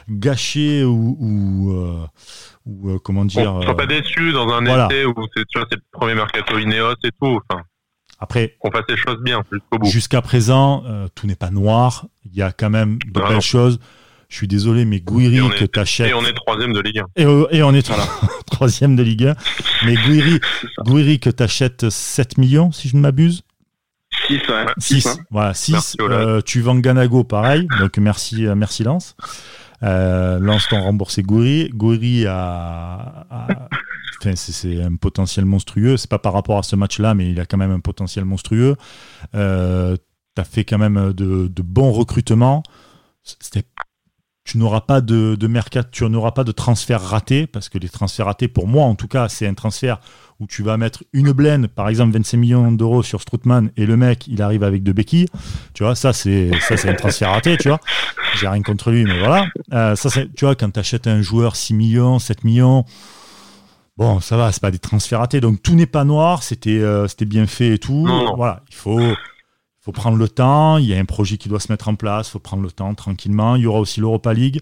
gâché 0.09 0.83
ou, 0.83 1.17
ou, 1.19 1.71
euh, 1.71 2.05
ou 2.65 2.99
comment 2.99 3.25
dire. 3.25 3.53
On 3.53 3.59
ne 3.59 3.73
pas 3.73 3.87
déçu 3.87 4.31
dans 4.33 4.49
un 4.49 4.65
été 4.65 5.05
où 5.05 5.13
c'est 5.35 5.45
tu 5.47 5.57
vois 5.57 5.67
c'est 5.69 5.77
le 5.77 5.83
premier 5.91 6.15
mercato 6.15 6.59
Ineos 6.59 6.95
et 7.03 7.09
tout. 7.19 7.39
Enfin, 7.49 7.63
Après, 8.19 8.55
qu'on 8.59 8.71
fasse 8.71 8.85
les 8.89 8.97
choses 8.97 9.19
bien 9.23 9.41
jusqu'au 9.51 9.79
bout. 9.79 9.87
Jusqu'à 9.87 10.21
présent, 10.21 10.83
tout 11.15 11.25
n'est 11.25 11.35
pas 11.35 11.49
noir. 11.49 12.05
Il 12.25 12.35
y 12.35 12.43
a 12.43 12.51
quand 12.51 12.69
même 12.69 12.99
de 12.99 13.19
belles 13.19 13.41
choses. 13.41 13.79
Je 14.35 14.39
suis 14.39 14.47
désolé, 14.49 14.83
mais 14.83 14.99
Gouiri 14.99 15.39
que 15.57 15.63
t'achètes. 15.63 16.09
Et 16.09 16.13
on 16.13 16.25
est 16.25 16.33
troisième 16.33 16.73
de 16.73 16.81
Ligue 16.81 16.99
1. 16.99 17.05
Et, 17.15 17.57
et 17.57 17.63
on 17.63 17.73
est 17.73 17.89
troisième 18.45 18.97
de 18.97 19.01
Ligue 19.01 19.27
1. 19.27 19.35
Mais 19.85 19.95
Gouiri, 19.95 20.41
Gouiri 20.79 21.19
que 21.21 21.29
t'achètes 21.29 21.89
7 21.89 22.37
millions, 22.37 22.73
si 22.73 22.89
je 22.89 22.97
ne 22.97 23.01
m'abuse? 23.01 23.43
6, 24.27 24.33
ouais. 24.49 24.65
6, 24.77 25.19
voilà, 25.31 25.53
6. 25.53 25.95
Euh, 26.01 26.41
tu 26.41 26.59
vends 26.59 26.75
Ganago, 26.75 27.23
pareil. 27.23 27.65
Donc 27.79 27.97
merci, 27.97 28.45
euh, 28.45 28.55
merci 28.55 28.83
Lance. 28.83 29.15
Euh, 29.83 30.37
Lance 30.39 30.67
t'en 30.69 30.81
remboursé 30.81 31.23
Gouiri. 31.23 31.69
Gouiri 31.73 32.25
a, 32.27 33.27
enfin, 34.19 34.35
c'est 34.35 34.83
un 34.83 34.97
potentiel 34.97 35.45
monstrueux. 35.45 35.95
C'est 35.95 36.09
pas 36.09 36.19
par 36.19 36.33
rapport 36.33 36.57
à 36.57 36.63
ce 36.63 36.75
match-là, 36.75 37.13
mais 37.13 37.29
il 37.29 37.39
a 37.39 37.45
quand 37.45 37.57
même 37.57 37.71
un 37.71 37.79
potentiel 37.79 38.25
monstrueux. 38.25 38.75
Euh, 39.33 39.95
tu 40.35 40.41
as 40.41 40.43
fait 40.43 40.65
quand 40.65 40.77
même 40.77 41.13
de, 41.13 41.47
de 41.47 41.61
bons 41.61 41.93
recrutements. 41.93 42.63
C'était 43.23 43.63
tu 44.45 44.59
n'auras 44.59 44.81
pas 44.81 45.01
de, 45.01 45.35
de 45.35 45.47
mercat, 45.47 45.83
tu 45.83 46.07
n'auras 46.07 46.31
pas 46.31 46.43
de 46.43 46.51
transfert 46.51 47.01
raté, 47.01 47.47
parce 47.47 47.67
que 47.67 47.79
les 47.79 47.89
transferts 47.89 48.27
ratés, 48.27 48.47
pour 48.47 48.67
moi 48.67 48.85
en 48.85 48.93
tout 48.93 49.07
cas, 49.07 49.27
c'est 49.27 49.47
un 49.47 49.55
transfert 49.55 49.99
où 50.39 50.45
tu 50.45 50.61
vas 50.61 50.77
mettre 50.77 51.03
une 51.13 51.31
blende, 51.31 51.67
par 51.67 51.89
exemple 51.89 52.13
25 52.13 52.37
millions 52.37 52.71
d'euros 52.71 53.01
sur 53.01 53.21
Stroutman, 53.21 53.71
et 53.75 53.87
le 53.87 53.97
mec, 53.97 54.27
il 54.27 54.43
arrive 54.43 54.63
avec 54.63 54.83
deux 54.83 54.93
béquilles. 54.93 55.27
Tu 55.73 55.83
vois, 55.83 55.95
ça 55.95 56.13
c'est 56.13 56.51
ça 56.59 56.77
c'est 56.77 56.89
un 56.89 56.93
transfert 56.93 57.31
raté, 57.31 57.57
tu 57.57 57.69
vois. 57.69 57.79
J'ai 58.39 58.47
rien 58.47 58.61
contre 58.61 58.91
lui, 58.91 59.03
mais 59.03 59.17
voilà. 59.17 59.47
Euh, 59.73 59.95
ça 59.95 60.11
c'est, 60.11 60.31
tu 60.35 60.45
vois, 60.45 60.55
quand 60.55 60.69
tu 60.69 60.79
achètes 60.79 61.07
un 61.07 61.23
joueur 61.23 61.55
6 61.55 61.73
millions, 61.73 62.19
7 62.19 62.43
millions, 62.43 62.85
bon, 63.97 64.19
ça 64.19 64.37
va, 64.37 64.51
c'est 64.51 64.61
pas 64.61 64.71
des 64.71 64.79
transferts 64.79 65.19
ratés. 65.19 65.41
Donc 65.41 65.63
tout 65.63 65.73
n'est 65.73 65.87
pas 65.87 66.03
noir, 66.03 66.43
c'était 66.43 66.79
euh, 66.79 67.07
c'était 67.07 67.25
bien 67.25 67.47
fait 67.47 67.73
et 67.73 67.79
tout. 67.79 68.07
Voilà, 68.35 68.61
il 68.69 68.75
faut 68.75 69.15
faut 69.85 69.91
prendre 69.91 70.17
le 70.17 70.27
temps, 70.27 70.77
il 70.79 70.85
y 70.85 70.95
a 70.95 70.99
un 70.99 71.05
projet 71.05 71.37
qui 71.37 71.47
doit 71.47 71.59
se 71.59 71.71
mettre 71.71 71.87
en 71.89 71.93
place, 71.93 72.29
il 72.29 72.31
faut 72.31 72.39
prendre 72.39 72.63
le 72.63 72.71
temps 72.71 72.95
tranquillement. 72.95 73.55
Il 73.55 73.61
y 73.61 73.67
aura 73.67 73.79
aussi 73.79 73.99
l'Europa 73.99 74.33
League 74.33 74.61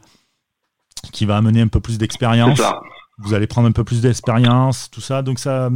qui 1.13 1.25
va 1.25 1.37
amener 1.37 1.61
un 1.61 1.69
peu 1.69 1.79
plus 1.79 1.97
d'expérience. 1.97 2.61
Vous 3.19 3.33
allez 3.33 3.47
prendre 3.47 3.69
un 3.69 3.71
peu 3.71 3.85
plus 3.85 4.01
d'expérience, 4.01 4.89
tout 4.91 4.99
ça. 4.99 5.21
Donc 5.21 5.39
ça, 5.39 5.69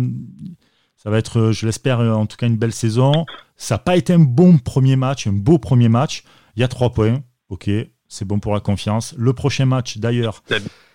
ça 0.98 1.10
va 1.10 1.18
être, 1.18 1.52
je 1.54 1.66
l'espère, 1.66 2.02
en 2.02 2.26
tout 2.26 2.36
cas 2.36 2.48
une 2.48 2.58
belle 2.58 2.74
saison. 2.74 3.26
Ça 3.56 3.76
n'a 3.76 3.80
pas 3.80 3.96
été 3.96 4.14
un 4.14 4.20
bon 4.20 4.58
premier 4.58 4.98
match, 4.98 5.28
un 5.28 5.32
beau 5.32 5.60
premier 5.60 5.88
match. 5.88 6.26
Il 6.58 6.60
y 6.60 6.64
a 6.64 6.68
trois 6.68 6.90
points. 6.90 7.22
Ok, 7.48 7.70
c'est 8.10 8.26
bon 8.26 8.40
pour 8.40 8.54
la 8.54 8.60
confiance. 8.60 9.16
Le 9.18 9.32
prochain 9.32 9.66
match, 9.66 9.98
d'ailleurs, 9.98 10.44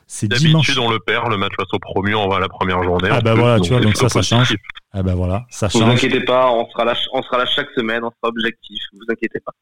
c'est 0.06 0.28
dimanche. 0.28 0.66
D'habitude, 0.66 0.78
on 0.78 0.90
le 0.90 0.98
perd, 0.98 1.30
le 1.30 1.36
match 1.36 1.52
face 1.56 1.68
au 1.72 1.78
promu, 1.78 2.14
on 2.14 2.28
va 2.28 2.36
à 2.36 2.40
la 2.40 2.48
première 2.48 2.82
journée. 2.82 3.08
Ah 3.10 3.20
bah 3.20 3.34
voilà, 3.34 3.60
tu 3.60 3.70
vois, 3.70 3.80
donc 3.80 3.96
ça, 3.96 4.08
ça 4.08 4.22
change. 4.22 4.54
Ah 4.92 5.02
ben 5.02 5.14
voilà, 5.14 5.44
ça 5.50 5.68
change. 5.68 5.82
Vous 5.82 5.90
inquiétez 5.90 6.20
pas, 6.20 6.50
on 6.50 6.68
sera 6.70 6.84
là, 6.84 6.94
on 7.12 7.22
sera 7.22 7.38
là 7.38 7.46
chaque 7.46 7.70
semaine, 7.76 8.04
on 8.04 8.10
sera 8.10 8.28
objectif. 8.28 8.82
Vous 8.92 9.06
inquiétez 9.10 9.40
pas. 9.40 9.52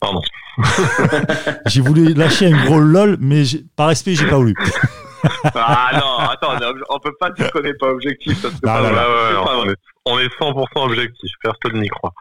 Pardon. 0.00 0.20
j'ai 1.66 1.80
voulu 1.80 2.12
lâcher 2.14 2.46
un 2.52 2.64
gros 2.64 2.80
lol, 2.80 3.16
mais 3.20 3.42
par 3.76 3.88
respect, 3.88 4.14
j'ai 4.14 4.28
pas 4.28 4.36
voulu. 4.36 4.54
ah 5.54 5.90
non, 5.94 6.28
attends, 6.28 6.58
on 6.90 6.98
peut 6.98 7.14
pas 7.18 7.30
dire 7.30 7.50
qu'on 7.52 7.60
n'est 7.60 7.74
pas 7.74 7.88
objectif. 7.88 8.40
Ça, 8.40 8.48
pas 8.62 8.82
on, 8.82 9.68
est, 9.68 9.74
on, 10.06 10.18
est, 10.18 10.26
100% 10.40 10.66
objectif, 10.76 11.30
personne 11.42 11.80
n'y 11.80 11.88
croit. 11.88 12.12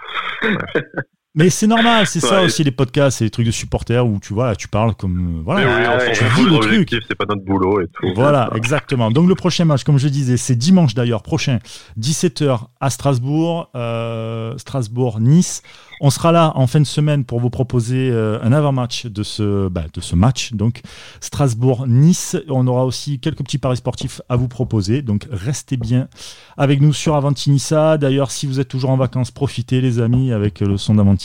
Mais 1.34 1.50
c'est 1.50 1.67
normal, 1.67 2.08
c'est 2.08 2.20
ça 2.20 2.41
aussi 2.41 2.62
les 2.62 2.72
podcasts, 2.72 3.20
c'est 3.20 3.24
les 3.24 3.30
trucs 3.30 3.46
de 3.46 3.52
supporters 3.52 4.06
où 4.06 4.20
tu 4.20 4.34
vois, 4.34 4.54
tu 4.54 4.67
parles 4.67 4.96
comme 4.96 5.41
voilà, 5.46 5.62
oui, 5.65 6.08
on 6.10 6.13
tu 6.13 6.26
vis 6.36 6.50
le 6.50 6.60
truc. 6.60 6.96
C'est 7.08 7.15
pas 7.15 7.24
notre 7.26 7.46
boulot 7.46 7.80
et 7.80 7.88
tout. 7.88 8.08
Voilà, 8.15 8.50
exactement. 8.54 9.12
Donc 9.12 9.30
le 9.30 9.36
prochain 9.36 9.63
match, 9.63 9.86
comme 9.86 9.98
je 9.98 10.10
disais, 10.10 10.36
c'est 10.36 10.58
dimanche 10.58 10.94
d'ailleurs, 10.94 11.24
prochain, 11.24 11.60
17h 11.98 12.60
à 12.82 12.89
Strasbourg, 12.89 13.70
euh, 13.76 14.58
Strasbourg-Nice. 14.58 15.62
On 16.04 16.10
sera 16.10 16.32
là 16.34 16.52
en 16.56 16.67
fin 16.67 16.80
de 16.82 16.86
semaine 16.86 17.24
pour 17.24 17.39
vous 17.39 17.52
proposer 17.52 18.10
euh, 18.12 18.39
un 18.41 18.52
avant-match 18.52 19.06
de 19.06 19.24
ce, 19.24 19.70
bah, 19.70 19.86
de 19.94 20.02
ce 20.02 20.15
match. 20.15 20.52
Donc 20.52 20.82
Strasbourg-Nice. 21.22 22.38
On 22.50 22.67
aura 22.67 22.86
aussi 22.86 23.20
quelques 23.20 23.44
petits 23.44 23.60
paris 23.60 23.78
sportifs 23.78 24.20
à 24.28 24.36
vous 24.36 24.48
proposer. 24.50 25.02
Donc 25.02 25.28
restez 25.32 25.78
bien 25.78 26.10
avec 26.58 26.82
nous 26.82 26.91
sur 26.91 27.15
Avantinissa. 27.15 27.98
D'ailleurs, 27.98 28.32
si 28.32 28.48
vous 28.48 28.60
êtes 28.60 28.67
toujours 28.67 28.89
en 28.89 28.98
vacances, 28.98 29.32
profitez 29.32 29.80
les 29.80 30.00
amis 30.00 30.34
avec 30.34 30.60
le 30.60 30.76
son 30.76 30.96
d'Avantinissa. 30.96 31.20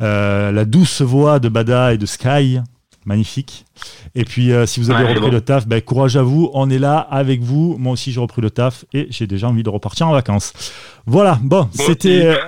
Euh, 0.00 0.52
la 0.52 0.64
douce 0.64 1.02
voix 1.02 1.38
de 1.38 1.48
Bada 1.48 1.94
et 1.94 1.98
de 1.98 2.06
Sky 2.06 2.60
magnifique. 3.06 3.64
Et 4.14 4.24
puis, 4.24 4.52
euh, 4.52 4.66
si 4.66 4.80
vous 4.80 4.90
avez 4.90 5.14
repris 5.14 5.30
le 5.30 5.40
taf, 5.40 5.66
ben, 5.66 5.80
courage 5.80 6.16
à 6.16 6.22
vous. 6.22 6.50
On 6.52 6.68
est 6.68 6.78
là 6.78 6.98
avec 6.98 7.40
vous. 7.40 7.76
Moi 7.78 7.92
aussi, 7.92 8.12
j'ai 8.12 8.20
repris 8.20 8.42
le 8.42 8.50
taf 8.50 8.84
et 8.92 9.06
j'ai 9.10 9.26
déjà 9.26 9.48
envie 9.48 9.62
de 9.62 9.70
repartir 9.70 10.08
en 10.08 10.12
vacances. 10.12 10.52
Voilà. 11.06 11.38
Bon, 11.42 11.68
c'était. 11.72 12.36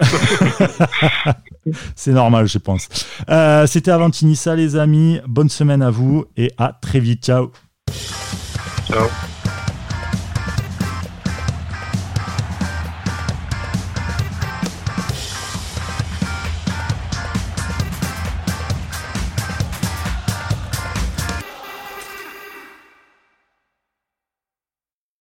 C'est 1.95 2.13
normal, 2.13 2.47
je 2.47 2.59
pense. 2.59 2.89
Euh, 3.29 3.67
c'était 3.67 3.91
Avantinissa, 3.91 4.57
les 4.57 4.77
amis. 4.77 5.21
Bonne 5.27 5.51
semaine 5.51 5.83
à 5.83 5.91
vous 5.91 6.25
et 6.37 6.51
à 6.59 6.73
très 6.81 7.01
vite. 7.01 7.25
Ciao. 7.25 7.53
Ciao. 8.89 9.07